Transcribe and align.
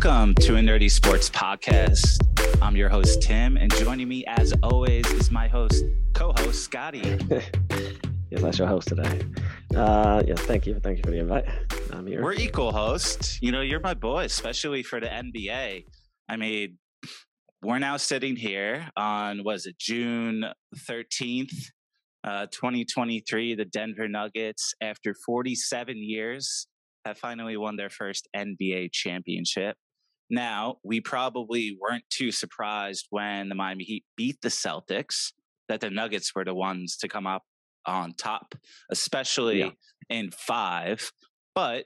Welcome 0.00 0.36
to 0.36 0.54
a 0.54 0.60
Nerdie 0.60 0.92
Sports 0.92 1.28
Podcast. 1.28 2.20
I'm 2.62 2.76
your 2.76 2.88
host, 2.88 3.20
Tim, 3.20 3.56
and 3.56 3.68
joining 3.78 4.06
me, 4.06 4.24
as 4.28 4.54
always, 4.62 5.04
is 5.10 5.32
my 5.32 5.48
host, 5.48 5.84
co 6.14 6.32
host, 6.36 6.62
Scotty. 6.62 7.00
yes, 8.30 8.40
that's 8.40 8.60
your 8.60 8.68
host 8.68 8.86
today. 8.86 9.22
Uh, 9.74 10.22
yes, 10.24 10.38
thank 10.42 10.68
you. 10.68 10.78
Thank 10.78 10.98
you 10.98 11.02
for 11.02 11.10
the 11.10 11.18
invite. 11.18 11.46
I'm 11.90 12.06
here. 12.06 12.22
We're 12.22 12.34
equal 12.34 12.70
hosts. 12.70 13.42
You 13.42 13.50
know, 13.50 13.60
you're 13.60 13.80
my 13.80 13.94
boy, 13.94 14.22
especially 14.22 14.84
for 14.84 15.00
the 15.00 15.08
NBA. 15.08 15.84
I 16.28 16.36
mean, 16.36 16.78
we're 17.60 17.80
now 17.80 17.96
sitting 17.96 18.36
here 18.36 18.88
on, 18.96 19.42
was 19.42 19.66
it 19.66 19.80
June 19.80 20.44
13th, 20.88 21.54
uh, 22.22 22.46
2023? 22.52 23.56
The 23.56 23.64
Denver 23.64 24.06
Nuggets, 24.06 24.74
after 24.80 25.12
47 25.26 25.96
years, 25.96 26.68
have 27.04 27.18
finally 27.18 27.56
won 27.56 27.74
their 27.74 27.90
first 27.90 28.28
NBA 28.36 28.92
championship. 28.92 29.76
Now, 30.30 30.76
we 30.84 31.00
probably 31.00 31.76
weren't 31.80 32.04
too 32.10 32.30
surprised 32.30 33.06
when 33.10 33.48
the 33.48 33.54
Miami 33.54 33.84
Heat 33.84 34.04
beat 34.16 34.40
the 34.42 34.48
Celtics 34.48 35.32
that 35.68 35.80
the 35.80 35.90
Nuggets 35.90 36.34
were 36.34 36.44
the 36.44 36.54
ones 36.54 36.96
to 36.98 37.08
come 37.08 37.26
up 37.26 37.42
on 37.86 38.14
top, 38.14 38.54
especially 38.90 39.60
yeah. 39.60 39.70
in 40.10 40.30
five. 40.30 41.10
But 41.54 41.84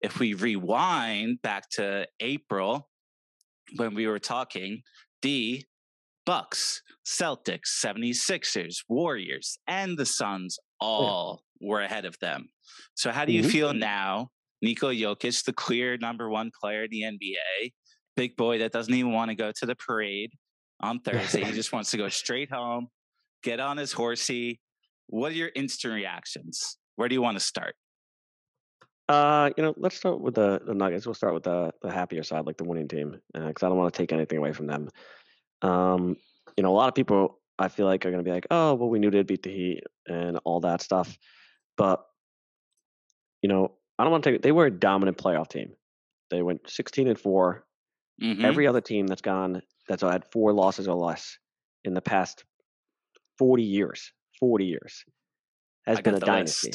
if 0.00 0.18
we 0.18 0.34
rewind 0.34 1.42
back 1.42 1.68
to 1.70 2.06
April 2.20 2.88
when 3.76 3.94
we 3.94 4.06
were 4.06 4.18
talking, 4.18 4.82
the 5.22 5.64
Bucks, 6.24 6.82
Celtics, 7.04 7.82
76ers, 7.84 8.76
Warriors, 8.88 9.58
and 9.66 9.98
the 9.98 10.06
Suns 10.06 10.58
all 10.80 11.42
yeah. 11.60 11.68
were 11.68 11.80
ahead 11.80 12.04
of 12.04 12.16
them. 12.20 12.48
So 12.94 13.10
how 13.10 13.24
do 13.24 13.32
you 13.32 13.42
mm-hmm. 13.42 13.50
feel 13.50 13.74
now 13.74 14.28
Nikola 14.62 14.94
Jokic, 14.94 15.44
the 15.44 15.52
clear 15.52 15.98
number 15.98 16.30
one 16.30 16.50
player 16.58 16.84
in 16.84 16.90
the 16.90 17.02
NBA, 17.02 17.72
big 18.16 18.36
boy 18.36 18.58
that 18.58 18.72
doesn't 18.72 18.92
even 18.92 19.12
want 19.12 19.30
to 19.30 19.34
go 19.34 19.52
to 19.52 19.66
the 19.66 19.74
parade 19.74 20.32
on 20.80 21.00
Thursday. 21.04 21.44
he 21.44 21.52
just 21.52 21.72
wants 21.72 21.90
to 21.92 21.96
go 21.96 22.08
straight 22.08 22.50
home, 22.50 22.88
get 23.42 23.60
on 23.60 23.76
his 23.76 23.92
horsey. 23.92 24.60
What 25.08 25.32
are 25.32 25.36
your 25.36 25.50
instant 25.54 25.94
reactions? 25.94 26.78
Where 26.96 27.08
do 27.08 27.14
you 27.14 27.22
want 27.22 27.36
to 27.36 27.44
start? 27.44 27.74
Uh, 29.08 29.50
you 29.56 29.62
know, 29.62 29.74
let's 29.76 29.96
start 29.96 30.20
with 30.20 30.34
the, 30.34 30.60
the 30.64 30.74
Nuggets. 30.74 31.06
We'll 31.06 31.14
start 31.14 31.34
with 31.34 31.42
the 31.42 31.72
the 31.82 31.90
happier 31.90 32.22
side, 32.22 32.46
like 32.46 32.56
the 32.56 32.64
winning 32.64 32.88
team, 32.88 33.20
because 33.34 33.62
uh, 33.62 33.66
I 33.66 33.68
don't 33.68 33.76
want 33.76 33.92
to 33.92 33.98
take 33.98 34.12
anything 34.12 34.38
away 34.38 34.52
from 34.52 34.66
them. 34.66 34.88
Um, 35.60 36.16
you 36.56 36.62
know, 36.62 36.70
a 36.70 36.76
lot 36.76 36.88
of 36.88 36.94
people 36.94 37.40
I 37.58 37.68
feel 37.68 37.86
like 37.86 38.06
are 38.06 38.10
going 38.10 38.24
to 38.24 38.28
be 38.28 38.32
like, 38.32 38.46
"Oh, 38.50 38.74
well, 38.74 38.88
we 38.88 38.98
knew 38.98 39.10
they'd 39.10 39.26
beat 39.26 39.42
the 39.42 39.50
Heat 39.50 39.84
and 40.06 40.38
all 40.44 40.60
that 40.60 40.82
stuff," 40.82 41.18
but 41.76 42.06
you 43.42 43.48
know, 43.48 43.72
I 43.98 44.04
don't 44.04 44.12
want 44.12 44.24
to 44.24 44.32
take. 44.32 44.42
They 44.42 44.52
were 44.52 44.66
a 44.66 44.70
dominant 44.70 45.18
playoff 45.18 45.48
team. 45.48 45.72
They 46.30 46.42
went 46.42 46.70
16 46.70 47.08
and 47.08 47.18
4 47.18 47.64
mm-hmm. 48.22 48.44
Every 48.44 48.66
other 48.66 48.80
team 48.80 49.06
that's 49.06 49.22
gone 49.22 49.62
that's 49.88 50.02
had 50.02 50.24
four 50.32 50.52
losses 50.52 50.88
or 50.88 50.94
less 50.94 51.38
in 51.84 51.94
the 51.94 52.00
past 52.00 52.44
40 53.38 53.62
years, 53.62 54.12
40 54.40 54.64
years, 54.66 55.04
has 55.86 55.98
I 55.98 56.02
been 56.02 56.14
a 56.14 56.20
dynasty. 56.20 56.72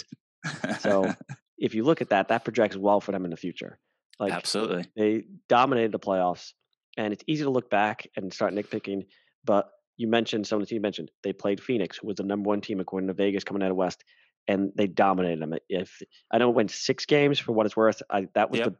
so 0.80 1.14
if 1.58 1.73
you 1.73 1.84
look 1.84 2.02
at 2.02 2.09
that, 2.09 2.28
that 2.30 2.44
projects 2.44 2.75
well 2.75 3.00
for 3.00 3.12
them 3.12 3.25
in 3.25 3.31
the 3.31 3.38
future. 3.38 3.80
Like 4.20 4.34
absolutely, 4.34 4.86
they 4.95 5.23
dominated 5.48 5.92
the 5.92 6.00
playoffs, 6.00 6.53
and 6.98 7.14
it's 7.14 7.23
easy 7.28 7.44
to 7.44 7.50
look 7.50 7.70
back 7.70 8.08
and 8.16 8.34
start 8.34 8.53
nitpicking. 8.53 9.06
But 9.45 9.70
you 9.95 10.08
mentioned 10.08 10.48
some 10.48 10.59
of 10.59 10.68
the 10.68 10.73
team 10.73 10.81
mentioned 10.81 11.12
they 11.23 11.34
played 11.34 11.62
Phoenix, 11.62 11.98
who 11.98 12.08
was 12.08 12.16
the 12.16 12.23
number 12.23 12.48
one 12.48 12.62
team 12.62 12.80
according 12.80 13.08
to 13.08 13.14
Vegas 13.14 13.44
coming 13.44 13.62
out 13.64 13.72
of 13.72 13.78
West 13.78 14.03
and 14.48 14.72
they 14.75 14.88
dominated 14.88 15.42
them. 15.42 15.53
If 15.70 16.02
I 16.31 16.38
know 16.38 16.50
it 16.50 16.56
went 16.56 16.72
six 16.72 17.06
games 17.06 17.40
for 17.40 17.52
what 17.52 17.66
it's 17.66 17.75
worth, 17.75 18.02
I, 18.09 18.28
that 18.34 18.50
was 18.50 18.59
yep. 18.59 18.70
the 18.70 18.75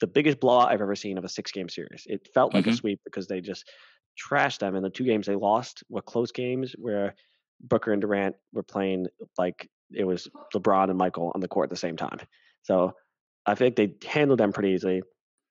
the 0.00 0.06
biggest 0.06 0.40
blowout 0.40 0.70
I've 0.70 0.80
ever 0.80 0.96
seen 0.96 1.18
of 1.18 1.24
a 1.24 1.28
six 1.28 1.52
game 1.52 1.68
series. 1.68 2.04
It 2.06 2.28
felt 2.32 2.54
like 2.54 2.64
mm-hmm. 2.64 2.72
a 2.72 2.76
sweep 2.76 3.00
because 3.04 3.26
they 3.26 3.40
just 3.40 3.64
trashed 4.18 4.58
them. 4.58 4.74
And 4.74 4.84
the 4.84 4.90
two 4.90 5.04
games 5.04 5.26
they 5.26 5.34
lost 5.34 5.82
were 5.88 6.02
close 6.02 6.32
games 6.32 6.74
where 6.78 7.14
Booker 7.60 7.92
and 7.92 8.00
Durant 8.00 8.36
were 8.52 8.62
playing 8.62 9.06
like 9.38 9.68
it 9.92 10.04
was 10.04 10.28
LeBron 10.54 10.88
and 10.88 10.98
Michael 10.98 11.32
on 11.34 11.40
the 11.40 11.48
court 11.48 11.66
at 11.66 11.70
the 11.70 11.76
same 11.76 11.96
time. 11.96 12.18
So 12.62 12.94
I 13.46 13.54
think 13.54 13.76
they 13.76 13.94
handled 14.06 14.40
them 14.40 14.52
pretty 14.52 14.70
easily. 14.70 15.02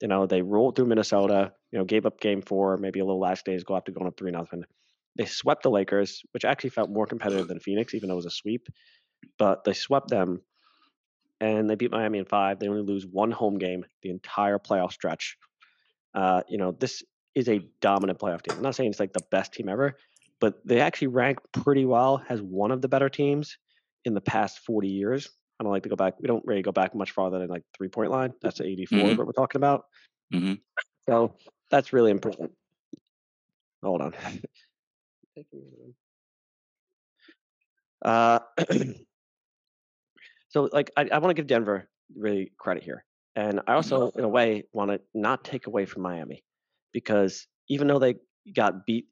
You 0.01 0.07
know, 0.07 0.25
they 0.25 0.41
rolled 0.41 0.75
through 0.75 0.85
Minnesota, 0.85 1.51
you 1.71 1.79
know, 1.79 1.85
gave 1.85 2.05
up 2.05 2.21
game 2.21 2.41
four, 2.41 2.77
maybe 2.77 2.99
a 2.99 3.05
little 3.05 3.19
last 3.19 3.45
days 3.45 3.63
go 3.63 3.75
after 3.75 3.91
going 3.91 4.07
up 4.07 4.17
three 4.17 4.31
nothing. 4.31 4.63
They 5.17 5.25
swept 5.25 5.63
the 5.63 5.69
Lakers, 5.69 6.23
which 6.31 6.45
actually 6.45 6.69
felt 6.69 6.89
more 6.89 7.05
competitive 7.05 7.47
than 7.47 7.59
Phoenix, 7.59 7.93
even 7.93 8.07
though 8.07 8.15
it 8.15 8.17
was 8.17 8.25
a 8.25 8.31
sweep 8.31 8.69
but 9.37 9.63
they 9.63 9.73
swept 9.73 10.09
them 10.09 10.41
and 11.41 11.69
they 11.69 11.75
beat 11.75 11.91
Miami 11.91 12.19
in 12.19 12.25
five. 12.25 12.59
They 12.59 12.67
only 12.67 12.81
lose 12.81 13.05
one 13.05 13.31
home 13.31 13.57
game 13.57 13.85
the 14.01 14.09
entire 14.09 14.59
playoff 14.59 14.91
stretch. 14.91 15.37
Uh, 16.13 16.41
you 16.47 16.57
know, 16.57 16.71
this 16.71 17.03
is 17.35 17.47
a 17.47 17.61
dominant 17.81 18.19
playoff 18.19 18.41
team. 18.41 18.57
I'm 18.57 18.63
not 18.63 18.75
saying 18.75 18.89
it's 18.89 18.99
like 18.99 19.13
the 19.13 19.25
best 19.31 19.53
team 19.53 19.69
ever, 19.69 19.97
but 20.41 20.55
they 20.65 20.81
actually 20.81 21.07
rank 21.07 21.39
pretty 21.51 21.85
well 21.85 22.21
as 22.29 22.41
one 22.41 22.71
of 22.71 22.81
the 22.81 22.87
better 22.87 23.09
teams 23.09 23.57
in 24.05 24.13
the 24.13 24.21
past 24.21 24.59
40 24.65 24.87
years. 24.87 25.29
I 25.59 25.63
don't 25.63 25.71
like 25.71 25.83
to 25.83 25.89
go 25.89 25.95
back. 25.95 26.15
We 26.19 26.27
don't 26.27 26.45
really 26.45 26.61
go 26.61 26.71
back 26.71 26.95
much 26.95 27.11
farther 27.11 27.39
than 27.39 27.49
like 27.49 27.63
three 27.77 27.89
point 27.89 28.11
line. 28.11 28.33
That's 28.41 28.61
84 28.61 28.97
mm-hmm. 28.97 29.17
what 29.17 29.27
we're 29.27 29.33
talking 29.33 29.59
about. 29.59 29.85
Mm-hmm. 30.33 30.53
So 31.09 31.35
that's 31.69 31.93
really 31.93 32.11
important. 32.11 32.51
Hold 33.83 34.01
on. 34.01 34.13
uh, 38.05 38.39
So 40.49 40.69
like 40.71 40.91
I, 40.97 41.07
I 41.11 41.17
want 41.19 41.29
to 41.29 41.33
give 41.33 41.47
Denver 41.47 41.89
really 42.15 42.51
credit 42.57 42.83
here. 42.83 43.05
And 43.35 43.61
I 43.67 43.73
also, 43.73 44.09
in 44.11 44.23
a 44.23 44.27
way, 44.27 44.63
want 44.73 44.91
to 44.91 44.99
not 45.13 45.45
take 45.45 45.67
away 45.67 45.85
from 45.85 46.01
Miami 46.01 46.43
because 46.91 47.47
even 47.69 47.87
though 47.87 47.99
they 47.99 48.15
got 48.53 48.85
beat 48.85 49.05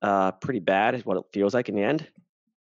uh, 0.00 0.32
pretty 0.32 0.60
bad, 0.60 0.94
is 0.94 1.04
what 1.04 1.18
it 1.18 1.24
feels 1.32 1.52
like 1.52 1.68
in 1.68 1.74
the 1.74 1.82
end. 1.82 2.06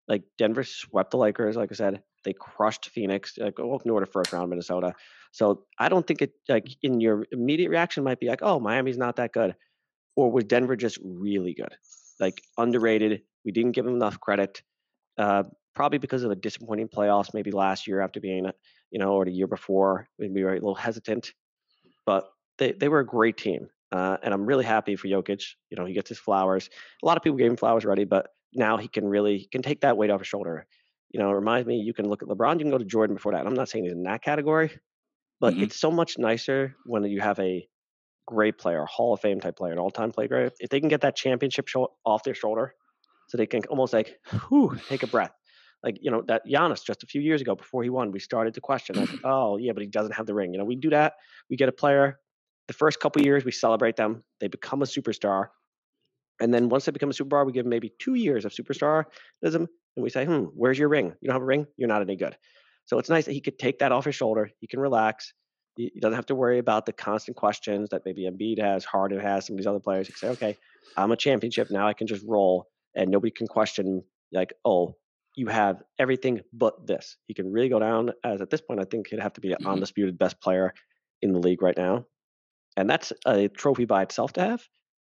Like 0.07 0.23
Denver 0.37 0.63
swept 0.63 1.11
the 1.11 1.17
Lakers, 1.17 1.55
like 1.55 1.71
I 1.71 1.75
said, 1.75 2.01
they 2.23 2.33
crushed 2.33 2.89
Phoenix, 2.89 3.37
like 3.37 3.59
open 3.59 3.91
order 3.91 4.05
first 4.05 4.33
round 4.33 4.49
Minnesota. 4.49 4.93
So 5.31 5.65
I 5.77 5.89
don't 5.89 6.05
think 6.05 6.21
it 6.21 6.31
like 6.49 6.67
in 6.81 6.99
your 6.99 7.25
immediate 7.31 7.69
reaction 7.69 8.03
might 8.03 8.19
be 8.19 8.27
like, 8.27 8.41
oh, 8.41 8.59
Miami's 8.59 8.97
not 8.97 9.17
that 9.17 9.33
good, 9.33 9.55
or 10.15 10.31
was 10.31 10.45
Denver 10.45 10.75
just 10.75 10.97
really 11.03 11.53
good, 11.53 11.75
like 12.19 12.41
underrated? 12.57 13.21
We 13.45 13.51
didn't 13.51 13.73
give 13.73 13.85
them 13.85 13.95
enough 13.95 14.19
credit. 14.19 14.61
Uh, 15.17 15.43
probably 15.73 15.97
because 15.97 16.23
of 16.23 16.29
the 16.29 16.35
disappointing 16.35 16.87
playoffs, 16.87 17.33
maybe 17.33 17.51
last 17.51 17.87
year 17.87 18.01
after 18.01 18.19
being, 18.19 18.49
you 18.91 18.99
know, 18.99 19.13
or 19.13 19.25
the 19.25 19.31
year 19.31 19.47
before, 19.47 20.07
we 20.19 20.43
were 20.43 20.51
a 20.51 20.55
little 20.55 20.75
hesitant. 20.75 21.31
But 22.05 22.29
they, 22.57 22.73
they 22.73 22.89
were 22.89 22.99
a 22.99 23.05
great 23.05 23.37
team. 23.37 23.69
Uh, 23.91 24.17
and 24.23 24.33
I'm 24.33 24.45
really 24.45 24.63
happy 24.63 24.95
for 24.95 25.07
Jokic. 25.07 25.43
You 25.69 25.77
know, 25.77 25.85
he 25.85 25.93
gets 25.93 26.09
his 26.09 26.19
flowers. 26.19 26.69
A 27.03 27.05
lot 27.05 27.17
of 27.17 27.23
people 27.23 27.37
gave 27.37 27.51
him 27.51 27.57
flowers 27.57 27.85
already, 27.85 28.05
but 28.05 28.27
now 28.53 28.77
he 28.77 28.87
can 28.87 29.05
really 29.07 29.37
he 29.37 29.47
can 29.47 29.61
take 29.61 29.81
that 29.81 29.97
weight 29.97 30.09
off 30.09 30.21
his 30.21 30.27
shoulder. 30.27 30.65
You 31.09 31.19
know, 31.19 31.29
it 31.29 31.33
reminds 31.33 31.67
me, 31.67 31.75
you 31.77 31.93
can 31.93 32.07
look 32.07 32.23
at 32.23 32.29
LeBron, 32.29 32.53
you 32.53 32.59
can 32.59 32.71
go 32.71 32.77
to 32.77 32.85
Jordan 32.85 33.15
before 33.15 33.33
that. 33.33 33.39
And 33.39 33.47
I'm 33.47 33.53
not 33.53 33.67
saying 33.67 33.83
he's 33.83 33.93
in 33.93 34.03
that 34.03 34.23
category, 34.23 34.71
but 35.41 35.53
mm-hmm. 35.53 35.63
it's 35.63 35.77
so 35.77 35.91
much 35.91 36.17
nicer 36.17 36.75
when 36.85 37.03
you 37.03 37.19
have 37.19 37.37
a 37.39 37.67
great 38.25 38.57
player, 38.57 38.85
Hall 38.85 39.13
of 39.13 39.19
Fame 39.19 39.41
type 39.41 39.57
player, 39.57 39.73
an 39.73 39.79
all 39.79 39.91
time 39.91 40.11
player. 40.11 40.51
If 40.59 40.69
they 40.69 40.79
can 40.79 40.87
get 40.87 41.01
that 41.01 41.17
championship 41.17 41.67
off 42.05 42.23
their 42.23 42.35
shoulder, 42.35 42.73
so 43.27 43.37
they 43.37 43.45
can 43.45 43.61
almost 43.65 43.91
like, 43.91 44.19
whew, 44.47 44.77
take 44.87 45.03
a 45.03 45.07
breath 45.07 45.31
like 45.83 45.97
you 46.01 46.11
know 46.11 46.21
that 46.27 46.45
Giannis 46.47 46.83
just 46.83 47.03
a 47.03 47.07
few 47.07 47.21
years 47.21 47.41
ago 47.41 47.55
before 47.55 47.83
he 47.83 47.89
won, 47.89 48.11
we 48.11 48.19
started 48.19 48.53
to 48.55 48.61
question 48.61 48.95
like, 48.95 49.09
oh 49.23 49.57
yeah, 49.57 49.73
but 49.73 49.81
he 49.81 49.89
doesn't 49.89 50.13
have 50.13 50.25
the 50.25 50.33
ring. 50.33 50.53
You 50.53 50.59
know, 50.59 50.65
we 50.65 50.75
do 50.75 50.89
that. 50.91 51.13
We 51.49 51.57
get 51.57 51.69
a 51.69 51.73
player. 51.73 52.19
The 52.67 52.73
first 52.73 52.99
couple 52.99 53.21
years, 53.21 53.43
we 53.43 53.51
celebrate 53.51 53.95
them. 53.95 54.23
They 54.39 54.47
become 54.47 54.81
a 54.81 54.85
superstar, 54.85 55.47
and 56.39 56.53
then 56.53 56.69
once 56.69 56.85
they 56.85 56.91
become 56.91 57.09
a 57.09 57.13
superstar, 57.13 57.45
we 57.45 57.51
give 57.51 57.65
them 57.65 57.69
maybe 57.69 57.93
two 57.99 58.15
years 58.15 58.45
of 58.45 58.51
superstarism, 58.51 59.05
and 59.53 59.67
we 59.97 60.09
say, 60.09 60.25
hmm, 60.25 60.45
where's 60.55 60.77
your 60.77 60.89
ring? 60.89 61.13
You 61.21 61.27
don't 61.27 61.35
have 61.35 61.41
a 61.41 61.45
ring. 61.45 61.67
You're 61.77 61.89
not 61.89 62.01
any 62.01 62.15
good. 62.15 62.37
So 62.85 62.97
it's 62.97 63.09
nice 63.09 63.25
that 63.25 63.33
he 63.33 63.41
could 63.41 63.59
take 63.59 63.79
that 63.79 63.91
off 63.91 64.05
his 64.05 64.15
shoulder. 64.15 64.49
He 64.59 64.67
can 64.67 64.79
relax. 64.79 65.33
He 65.75 65.91
doesn't 66.01 66.15
have 66.15 66.25
to 66.27 66.35
worry 66.35 66.59
about 66.59 66.85
the 66.85 66.93
constant 66.93 67.37
questions 67.37 67.89
that 67.89 68.01
maybe 68.05 68.29
Embiid 68.29 68.59
has, 68.59 68.83
Harden 68.83 69.19
has, 69.19 69.45
some 69.45 69.53
of 69.53 69.57
these 69.57 69.67
other 69.67 69.79
players. 69.79 70.07
He 70.07 70.13
can 70.13 70.19
say, 70.19 70.29
okay, 70.29 70.57
I'm 70.97 71.11
a 71.11 71.15
championship 71.15 71.71
now. 71.71 71.87
I 71.87 71.93
can 71.93 72.07
just 72.07 72.25
roll, 72.27 72.67
and 72.95 73.09
nobody 73.09 73.31
can 73.31 73.47
question 73.47 74.03
like, 74.33 74.53
oh, 74.65 74.95
you 75.35 75.47
have 75.47 75.81
everything 75.97 76.41
but 76.53 76.85
this. 76.85 77.17
He 77.27 77.33
can 77.33 77.51
really 77.51 77.69
go 77.69 77.79
down 77.79 78.11
as 78.23 78.41
at 78.41 78.49
this 78.49 78.61
point, 78.61 78.79
I 78.79 78.85
think 78.85 79.07
he'd 79.07 79.19
have 79.19 79.33
to 79.33 79.41
be 79.41 79.51
an 79.51 79.59
mm-hmm. 79.59 79.71
undisputed 79.71 80.17
best 80.17 80.41
player 80.41 80.73
in 81.21 81.31
the 81.31 81.39
league 81.39 81.61
right 81.61 81.77
now. 81.77 82.05
And 82.77 82.89
that's 82.89 83.13
a 83.25 83.47
trophy 83.47 83.85
by 83.85 84.03
itself 84.03 84.33
to 84.33 84.41
have. 84.41 84.63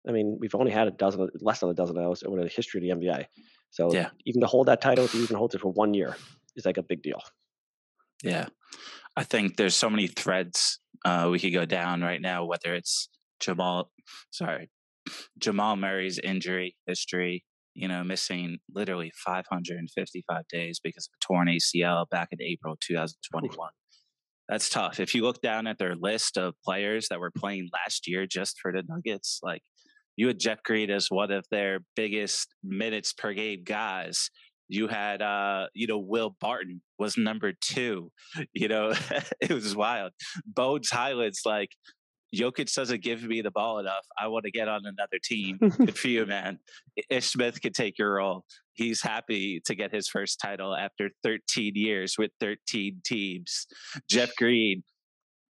I 0.07 0.11
mean, 0.11 0.37
we've 0.39 0.55
only 0.55 0.71
had 0.71 0.87
a 0.87 0.91
dozen, 0.91 1.29
less 1.39 1.61
than 1.61 1.69
a 1.69 1.73
dozen 1.73 1.97
of 1.97 2.03
those 2.03 2.23
in 2.23 2.35
the 2.35 2.47
history 2.47 2.89
of 2.89 2.99
the 2.99 3.05
NBA. 3.05 3.25
So 3.71 3.93
yeah. 3.93 4.09
even 4.25 4.41
to 4.41 4.47
hold 4.47 4.67
that 4.67 4.81
title, 4.81 5.05
if 5.05 5.13
he 5.13 5.19
even 5.23 5.37
holds 5.37 5.55
it 5.55 5.61
for 5.61 5.71
one 5.71 5.93
year, 5.93 6.15
is 6.55 6.65
like 6.65 6.77
a 6.77 6.83
big 6.83 7.01
deal. 7.01 7.21
Yeah. 8.21 8.47
I 9.15 9.23
think 9.23 9.57
there's 9.57 9.75
so 9.75 9.89
many 9.89 10.07
threads 10.07 10.79
uh, 11.05 11.29
we 11.31 11.39
could 11.39 11.53
go 11.53 11.65
down 11.65 12.01
right 12.01 12.21
now, 12.21 12.45
whether 12.45 12.73
it's 12.73 13.09
Jamal, 13.39 13.91
sorry, 14.31 14.69
Jamal 15.37 15.75
Murray's 15.75 16.19
injury 16.19 16.75
history, 16.87 17.43
you 17.73 17.87
know, 17.87 18.03
missing 18.03 18.57
literally 18.73 19.11
555 19.25 20.43
days 20.47 20.79
because 20.83 21.07
of 21.07 21.15
a 21.15 21.25
torn 21.25 21.47
ACL 21.47 22.07
back 22.09 22.29
in 22.31 22.41
April 22.41 22.75
2021. 22.79 23.69
That's 24.49 24.69
tough. 24.69 24.99
If 24.99 25.15
you 25.15 25.23
look 25.23 25.41
down 25.41 25.67
at 25.67 25.77
their 25.77 25.95
list 25.95 26.37
of 26.37 26.53
players 26.63 27.07
that 27.09 27.19
were 27.19 27.31
playing 27.31 27.69
last 27.73 28.07
year 28.07 28.27
just 28.27 28.57
for 28.61 28.71
the 28.71 28.83
Nuggets, 28.87 29.39
like 29.41 29.61
you 30.15 30.27
had 30.27 30.39
Jeff 30.39 30.61
Green 30.63 30.89
as 30.89 31.07
one 31.09 31.31
of 31.31 31.45
their 31.49 31.79
biggest 31.95 32.47
minutes 32.63 33.13
per 33.13 33.33
game 33.33 33.63
guys. 33.63 34.29
You 34.67 34.87
had, 34.87 35.21
uh, 35.21 35.67
you 35.73 35.87
know, 35.87 35.97
Will 35.97 36.35
Barton 36.39 36.81
was 36.99 37.17
number 37.17 37.53
two. 37.61 38.11
You 38.53 38.67
know, 38.67 38.93
it 39.41 39.51
was 39.51 39.75
wild. 39.75 40.11
Bones 40.45 40.89
Hyland's 40.89 41.41
like, 41.45 41.69
Jokic 42.33 42.73
doesn't 42.73 43.03
give 43.03 43.23
me 43.23 43.41
the 43.41 43.51
ball 43.51 43.79
enough. 43.79 44.05
I 44.19 44.27
want 44.27 44.45
to 44.45 44.51
get 44.51 44.67
on 44.67 44.81
another 44.85 45.19
team. 45.23 45.57
Good 45.77 45.97
for 45.97 46.07
you, 46.07 46.25
man. 46.25 46.59
Ish 47.09 47.27
Smith 47.27 47.61
could 47.61 47.75
take 47.75 47.97
your 47.99 48.15
role. 48.15 48.45
He's 48.73 49.01
happy 49.01 49.61
to 49.65 49.75
get 49.75 49.93
his 49.93 50.07
first 50.07 50.39
title 50.41 50.75
after 50.75 51.09
13 51.23 51.73
years 51.75 52.15
with 52.17 52.31
13 52.39 53.01
teams. 53.05 53.67
Jeff 54.09 54.35
Green, 54.35 54.83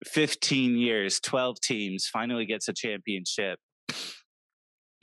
15 0.07 0.77
years, 0.77 1.21
12 1.21 1.61
teams, 1.61 2.07
finally 2.07 2.47
gets 2.47 2.69
a 2.69 2.73
championship. 2.73 3.59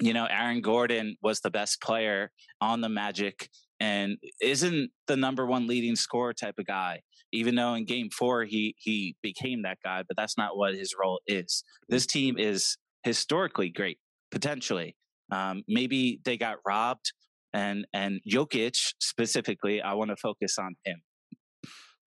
You 0.01 0.13
know, 0.13 0.27
Aaron 0.29 0.61
Gordon 0.61 1.15
was 1.21 1.39
the 1.39 1.49
best 1.49 1.81
player 1.81 2.31
on 2.61 2.81
the 2.81 2.89
Magic 2.89 3.49
and 3.79 4.17
isn't 4.41 4.91
the 5.07 5.15
number 5.15 5.45
one 5.45 5.67
leading 5.67 5.95
scorer 5.95 6.33
type 6.33 6.55
of 6.59 6.67
guy 6.67 7.01
even 7.31 7.55
though 7.55 7.73
in 7.73 7.85
game 7.85 8.09
four 8.09 8.43
he 8.45 8.75
he 8.77 9.15
became 9.21 9.63
that 9.63 9.77
guy, 9.83 10.03
but 10.07 10.17
that's 10.17 10.37
not 10.37 10.57
what 10.57 10.73
his 10.73 10.95
role 10.99 11.21
is. 11.27 11.63
This 11.87 12.05
team 12.05 12.37
is 12.37 12.77
historically 13.03 13.69
great, 13.69 13.99
potentially. 14.31 14.95
Um, 15.31 15.63
maybe 15.67 16.19
they 16.25 16.37
got 16.37 16.57
robbed, 16.65 17.13
and 17.53 17.85
and 17.93 18.19
Jokic 18.29 18.75
specifically, 18.99 19.81
I 19.81 19.93
want 19.93 20.09
to 20.09 20.17
focus 20.17 20.57
on 20.57 20.75
him. 20.85 21.01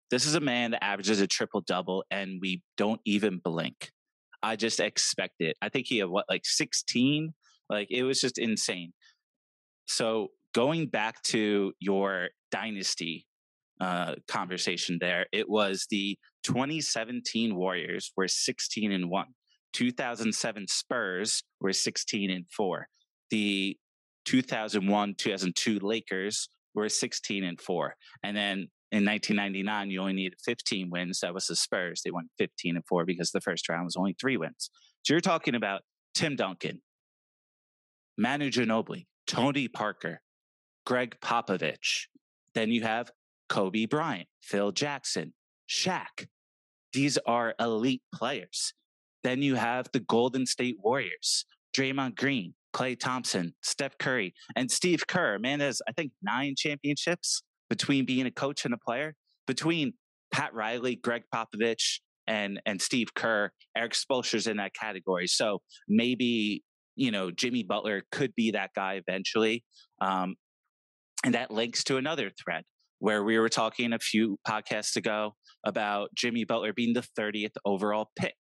This 0.10 0.26
is 0.26 0.36
a 0.36 0.40
man 0.40 0.72
that 0.72 0.84
averages 0.84 1.22
a 1.22 1.28
triple 1.28 1.62
double, 1.62 2.04
and 2.10 2.40
we 2.42 2.64
don't 2.78 3.02
even 3.06 3.40
blink. 3.44 3.92
I 4.42 4.56
just 4.56 4.80
expect 4.80 5.36
it. 5.40 5.58
I 5.62 5.70
think 5.70 5.88
he 5.88 5.98
had 6.00 6.10
what 6.10 6.26
like 6.30 6.46
sixteen. 6.46 7.34
Like 7.70 7.88
it 7.92 8.04
was 8.04 8.22
just 8.22 8.40
insane. 8.40 8.94
So 9.86 10.30
going 10.54 10.88
back 10.88 11.22
to 11.24 11.74
your 11.80 12.30
dynasty 12.52 13.26
uh, 13.82 14.16
conversation 14.28 14.98
there. 15.00 15.26
It 15.32 15.50
was 15.50 15.88
the 15.90 16.18
2017 16.44 17.56
Warriors 17.56 18.12
were 18.18 18.28
16 18.28 18.92
and 18.92 19.10
1. 19.10 19.26
2007 19.74 20.68
Spurs 20.68 21.44
were 21.62 21.74
16 21.74 22.32
and 22.32 22.46
4. 22.56 22.88
The 23.32 23.78
2001 24.26 25.16
2002 25.18 25.80
Lakers 25.80 26.50
were 26.76 26.90
16 26.90 27.44
and 27.44 27.60
4. 27.60 27.96
And 28.24 28.36
then 28.36 28.68
in 28.92 29.06
1999, 29.06 29.92
you 29.92 30.02
only 30.02 30.14
needed 30.14 30.40
15 30.44 30.90
wins. 30.90 31.20
That 31.22 31.34
was 31.34 31.46
the 31.46 31.56
Spurs. 31.56 32.02
They 32.04 32.12
went 32.12 32.30
15 32.38 32.76
and 32.76 32.86
4 32.88 33.06
because 33.06 33.32
the 33.32 33.42
first 33.42 33.70
round 33.70 33.86
was 33.86 33.96
only 33.96 34.16
three 34.20 34.38
wins. 34.38 34.70
So 35.04 35.14
you're 35.14 35.22
talking 35.22 35.56
about 35.56 35.82
Tim 36.16 36.36
Duncan, 36.36 36.82
Manu 38.18 38.50
Ginobili, 38.50 39.06
Tony 39.28 39.68
Parker, 39.68 40.22
Gregg 40.90 41.16
Popovich. 41.22 42.08
Then 42.56 42.72
you 42.72 42.82
have 42.82 43.12
Kobe 43.48 43.86
Bryant, 43.86 44.28
Phil 44.42 44.72
Jackson, 44.72 45.36
Shaq. 45.70 46.26
These 46.94 47.20
are 47.28 47.54
elite 47.60 48.02
players. 48.12 48.74
Then 49.24 49.44
you 49.44 49.54
have 49.54 49.88
the 49.94 50.00
Golden 50.00 50.48
State 50.48 50.78
Warriors, 50.84 51.46
Draymond 51.78 52.16
Green, 52.16 52.56
Klay 52.74 53.00
Thompson, 53.00 53.54
Steph 53.62 54.00
Curry, 54.00 54.34
and 54.56 54.72
Steve 54.72 55.06
Kerr. 55.06 55.38
Man 55.38 55.60
has, 55.60 55.80
I 55.88 55.92
think, 55.92 56.12
nine 56.24 56.56
championships 56.58 57.44
between 57.70 58.06
being 58.06 58.26
a 58.26 58.32
coach 58.32 58.66
and 58.66 58.74
a 58.74 58.78
player. 58.84 59.14
Between 59.46 59.94
Pat 60.34 60.56
Riley, 60.56 60.96
Gregg 60.96 61.22
Popovich, 61.32 62.00
and 62.26 62.60
and 62.66 62.82
Steve 62.82 63.14
Kerr, 63.14 63.52
Erik 63.78 63.94
Spoelstra's 63.94 64.48
in 64.48 64.58
that 64.58 64.74
category. 64.74 65.28
So 65.28 65.62
maybe 65.88 66.64
you 66.96 67.12
know 67.12 67.30
Jimmy 67.30 67.62
Butler 67.62 68.02
could 68.12 68.34
be 68.34 68.50
that 68.52 68.72
guy 68.76 69.00
eventually. 69.08 69.64
Um, 70.02 70.36
and 71.24 71.34
that 71.34 71.52
links 71.52 71.84
to 71.86 71.98
another 71.98 72.30
thread 72.30 72.64
where 73.00 73.24
we 73.24 73.40
were 73.40 73.50
talking 73.50 73.94
a 73.94 74.00
few 74.00 74.38
podcasts 74.48 74.96
ago 74.96 75.36
about 75.66 76.10
Jimmy 76.16 76.44
Butler 76.44 76.74
being 76.74 76.94
the 76.94 77.06
30th 77.18 77.56
overall 77.66 78.10
pick. 78.18 78.36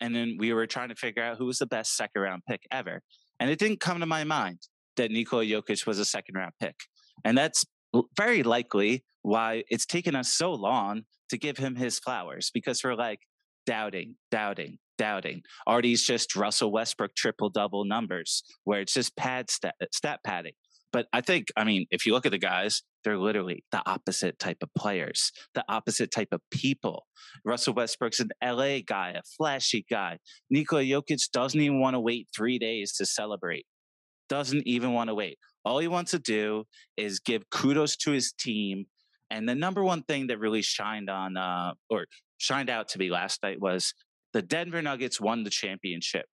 And 0.00 0.14
then 0.14 0.36
we 0.38 0.52
were 0.52 0.66
trying 0.66 0.90
to 0.90 0.94
figure 0.94 1.22
out 1.22 1.38
who 1.38 1.46
was 1.46 1.58
the 1.58 1.66
best 1.66 1.96
second 1.96 2.22
round 2.22 2.42
pick 2.48 2.62
ever. 2.70 3.00
And 3.40 3.50
it 3.50 3.58
didn't 3.58 3.80
come 3.80 4.00
to 4.00 4.06
my 4.06 4.24
mind 4.24 4.58
that 4.96 5.10
Nikola 5.10 5.44
Jokic 5.44 5.86
was 5.86 5.98
a 5.98 6.04
second 6.04 6.34
round 6.34 6.52
pick. 6.60 6.74
And 7.24 7.36
that's 7.36 7.64
very 8.16 8.42
likely 8.42 9.04
why 9.22 9.64
it's 9.68 9.86
taken 9.86 10.14
us 10.14 10.32
so 10.34 10.52
long 10.52 11.02
to 11.30 11.38
give 11.38 11.56
him 11.56 11.76
his 11.76 11.98
flowers 11.98 12.50
because 12.52 12.82
we're 12.84 12.94
like 12.94 13.20
doubting, 13.64 14.16
doubting, 14.30 14.78
doubting. 14.98 15.42
Are 15.66 15.82
these 15.82 16.04
just 16.04 16.36
Russell 16.36 16.72
Westbrook 16.72 17.14
triple 17.16 17.50
double 17.50 17.84
numbers 17.84 18.42
where 18.64 18.80
it's 18.80 18.94
just 18.94 19.16
pad 19.16 19.50
stat, 19.50 19.74
stat 19.92 20.20
padding? 20.24 20.52
But 20.96 21.08
I 21.12 21.20
think, 21.20 21.48
I 21.58 21.64
mean, 21.64 21.84
if 21.90 22.06
you 22.06 22.14
look 22.14 22.24
at 22.24 22.32
the 22.32 22.38
guys, 22.38 22.82
they're 23.04 23.18
literally 23.18 23.62
the 23.70 23.82
opposite 23.84 24.38
type 24.38 24.56
of 24.62 24.70
players, 24.72 25.30
the 25.54 25.62
opposite 25.68 26.10
type 26.10 26.30
of 26.32 26.40
people. 26.50 27.04
Russell 27.44 27.74
Westbrook's 27.74 28.18
an 28.18 28.30
LA 28.42 28.78
guy, 28.78 29.10
a 29.10 29.20
flashy 29.36 29.84
guy. 29.90 30.16
Nikola 30.48 30.84
Jokic 30.84 31.30
doesn't 31.32 31.60
even 31.60 31.80
want 31.80 31.96
to 31.96 32.00
wait 32.00 32.28
three 32.34 32.58
days 32.58 32.94
to 32.94 33.04
celebrate. 33.04 33.66
Doesn't 34.30 34.66
even 34.66 34.94
want 34.94 35.08
to 35.08 35.14
wait. 35.14 35.36
All 35.66 35.80
he 35.80 35.86
wants 35.86 36.12
to 36.12 36.18
do 36.18 36.64
is 36.96 37.20
give 37.20 37.50
kudos 37.50 37.94
to 37.98 38.12
his 38.12 38.32
team. 38.32 38.86
And 39.30 39.46
the 39.46 39.54
number 39.54 39.84
one 39.84 40.02
thing 40.02 40.28
that 40.28 40.38
really 40.38 40.62
shined 40.62 41.10
on, 41.10 41.36
uh, 41.36 41.74
or 41.90 42.06
shined 42.38 42.70
out 42.70 42.88
to 42.88 42.98
me 42.98 43.10
last 43.10 43.42
night 43.42 43.60
was 43.60 43.92
the 44.32 44.40
Denver 44.40 44.80
Nuggets 44.80 45.20
won 45.20 45.44
the 45.44 45.50
championship. 45.50 46.24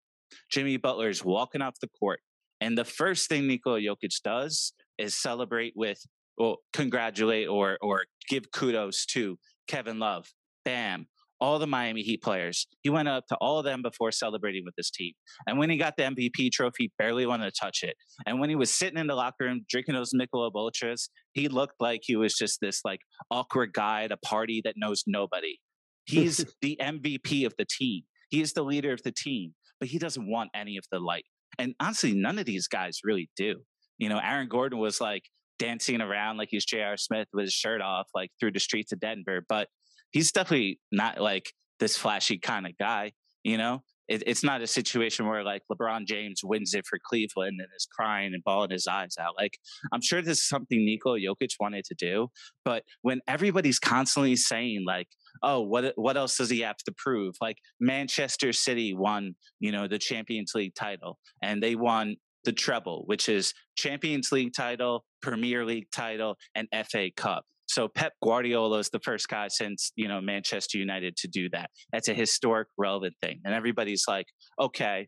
Jimmy 0.50 0.78
Butler 0.78 1.10
is 1.10 1.22
walking 1.22 1.62
off 1.62 1.82
the 1.82 1.90
court 2.00 2.22
and 2.64 2.78
the 2.78 2.86
first 2.86 3.28
thing 3.28 3.46
Nikola 3.46 3.82
Jokic 3.82 4.22
does 4.24 4.72
is 4.98 5.22
celebrate 5.22 5.74
with, 5.76 6.00
well, 6.38 6.58
congratulate 6.72 7.50
or 7.50 7.78
or 7.82 8.06
give 8.30 8.52
kudos 8.52 9.06
to 9.08 9.38
Kevin 9.68 10.00
Love. 10.00 10.28
Bam. 10.64 11.08
All 11.42 11.60
the 11.60 11.68
Miami 11.68 12.04
Heat 12.04 12.24
players. 12.24 12.68
He 12.84 12.90
went 12.90 13.10
up 13.10 13.26
to 13.28 13.36
all 13.42 13.60
of 13.60 13.66
them 13.66 13.82
before 13.82 14.14
celebrating 14.14 14.64
with 14.64 14.76
his 14.78 14.90
team. 14.90 15.12
And 15.46 15.60
when 15.60 15.70
he 15.70 15.76
got 15.76 15.98
the 15.98 16.04
MVP 16.04 16.54
trophy, 16.54 16.94
barely 16.98 17.26
wanted 17.26 17.54
to 17.54 17.60
touch 17.60 17.84
it. 17.84 17.98
And 18.26 18.40
when 18.40 18.50
he 18.50 18.56
was 18.56 18.74
sitting 18.74 18.98
in 18.98 19.08
the 19.08 19.16
locker 19.16 19.44
room 19.44 19.66
drinking 19.70 19.96
those 19.96 20.14
Michelob 20.14 20.52
Ultras, 20.56 21.10
he 21.34 21.50
looked 21.50 21.82
like 21.82 22.00
he 22.04 22.16
was 22.16 22.34
just 22.34 22.62
this 22.62 22.80
like 22.86 23.02
awkward 23.30 23.74
guy 23.74 24.06
at 24.06 24.14
a 24.14 24.18
party 24.18 24.62
that 24.64 24.76
knows 24.78 25.04
nobody. 25.06 25.58
He's 26.06 26.46
the 26.62 26.78
MVP 26.82 27.46
of 27.46 27.56
the 27.58 27.66
team. 27.66 28.04
He 28.30 28.40
is 28.40 28.54
the 28.54 28.64
leader 28.64 28.94
of 28.94 29.04
the 29.04 29.12
team, 29.12 29.54
but 29.82 29.90
he 29.90 30.00
doesn't 30.00 30.32
want 30.32 30.50
any 30.56 30.78
of 30.78 30.86
the 30.94 31.00
light. 31.00 31.26
And 31.60 31.76
honestly, 31.80 32.14
none 32.14 32.40
of 32.40 32.46
these 32.46 32.68
guys 32.68 33.00
really 33.04 33.30
do. 33.36 33.62
You 33.98 34.10
know, 34.10 34.20
Aaron 34.24 34.48
Gordon 34.48 34.80
was 34.80 35.00
like 35.00 35.24
dancing 35.60 36.02
around 36.02 36.38
like 36.38 36.50
he's 36.52 36.66
J.R. 36.66 36.98
Smith 36.98 37.28
with 37.34 37.46
his 37.46 37.54
shirt 37.54 37.82
off, 37.82 38.08
like 38.14 38.32
through 38.40 38.52
the 38.52 38.60
streets 38.60 38.92
of 38.92 39.00
Denver, 39.00 39.46
but 39.48 39.68
he's 40.12 40.32
definitely 40.32 40.80
not 40.92 41.20
like 41.20 41.54
this 41.80 41.96
flashy 41.98 42.38
kind 42.38 42.66
of 42.66 42.74
guy. 42.78 43.12
You 43.44 43.58
know, 43.58 43.84
it, 44.08 44.24
it's 44.26 44.44
not 44.44 44.62
a 44.62 44.68
situation 44.68 45.28
where 45.28 45.44
like 45.44 45.62
LeBron 45.72 46.06
James 46.06 46.42
wins 46.44 46.74
it 46.74 46.86
for 46.88 47.00
Cleveland 47.06 47.60
and 47.60 47.68
is 47.76 47.88
crying 47.98 48.34
and 48.34 48.44
bawling 48.44 48.72
his 48.72 48.88
eyes 48.88 49.16
out. 49.20 49.34
Like 49.38 49.58
I'm 49.92 50.02
sure 50.02 50.22
this 50.22 50.40
is 50.40 50.48
something 50.48 50.84
Nikola 50.86 51.20
Jokic 51.20 51.52
wanted 51.60 51.86
to 51.86 51.96
do, 51.96 52.28
but 52.66 52.84
when 53.02 53.22
everybody's 53.28 53.80
constantly 53.80 54.36
saying 54.36 54.84
like, 54.86 55.08
"Oh, 55.44 55.62
what 55.62 55.94
what 55.96 56.18
else 56.18 56.38
does 56.38 56.50
he 56.50 56.62
have 56.62 56.78
to 56.86 56.94
prove?" 56.98 57.36
Like 57.42 57.58
Manchester 57.80 58.54
City 58.54 58.94
won, 58.94 59.36
you 59.60 59.72
know, 59.72 59.88
the 59.88 60.00
Champions 60.00 60.54
League 60.56 60.76
title, 60.76 61.20
and 61.42 61.62
they 61.62 61.76
won 61.76 62.16
the 62.44 62.52
treble, 62.52 63.04
which 63.06 63.30
is 63.30 63.54
Champions 63.76 64.32
League 64.32 64.54
title, 64.56 65.06
Premier 65.22 65.66
League 65.66 65.88
title, 65.92 66.36
and 66.56 66.68
FA 66.90 67.10
Cup. 67.16 67.46
So 67.68 67.88
Pep 67.88 68.14
Guardiola 68.22 68.80
is 68.80 68.90
the 68.90 69.00
first 69.00 69.28
guy 69.30 69.48
since, 69.48 69.92
you 69.96 70.08
know, 70.08 70.22
Manchester 70.22 70.78
United 70.78 71.16
to 71.18 71.28
do 71.28 71.50
that. 71.52 71.70
That's 71.92 72.10
a 72.10 72.14
historic 72.14 72.68
relevant 72.78 73.16
thing. 73.22 73.40
And 73.46 73.54
everybody's 73.54 74.04
like, 74.08 74.28
okay, 74.60 75.08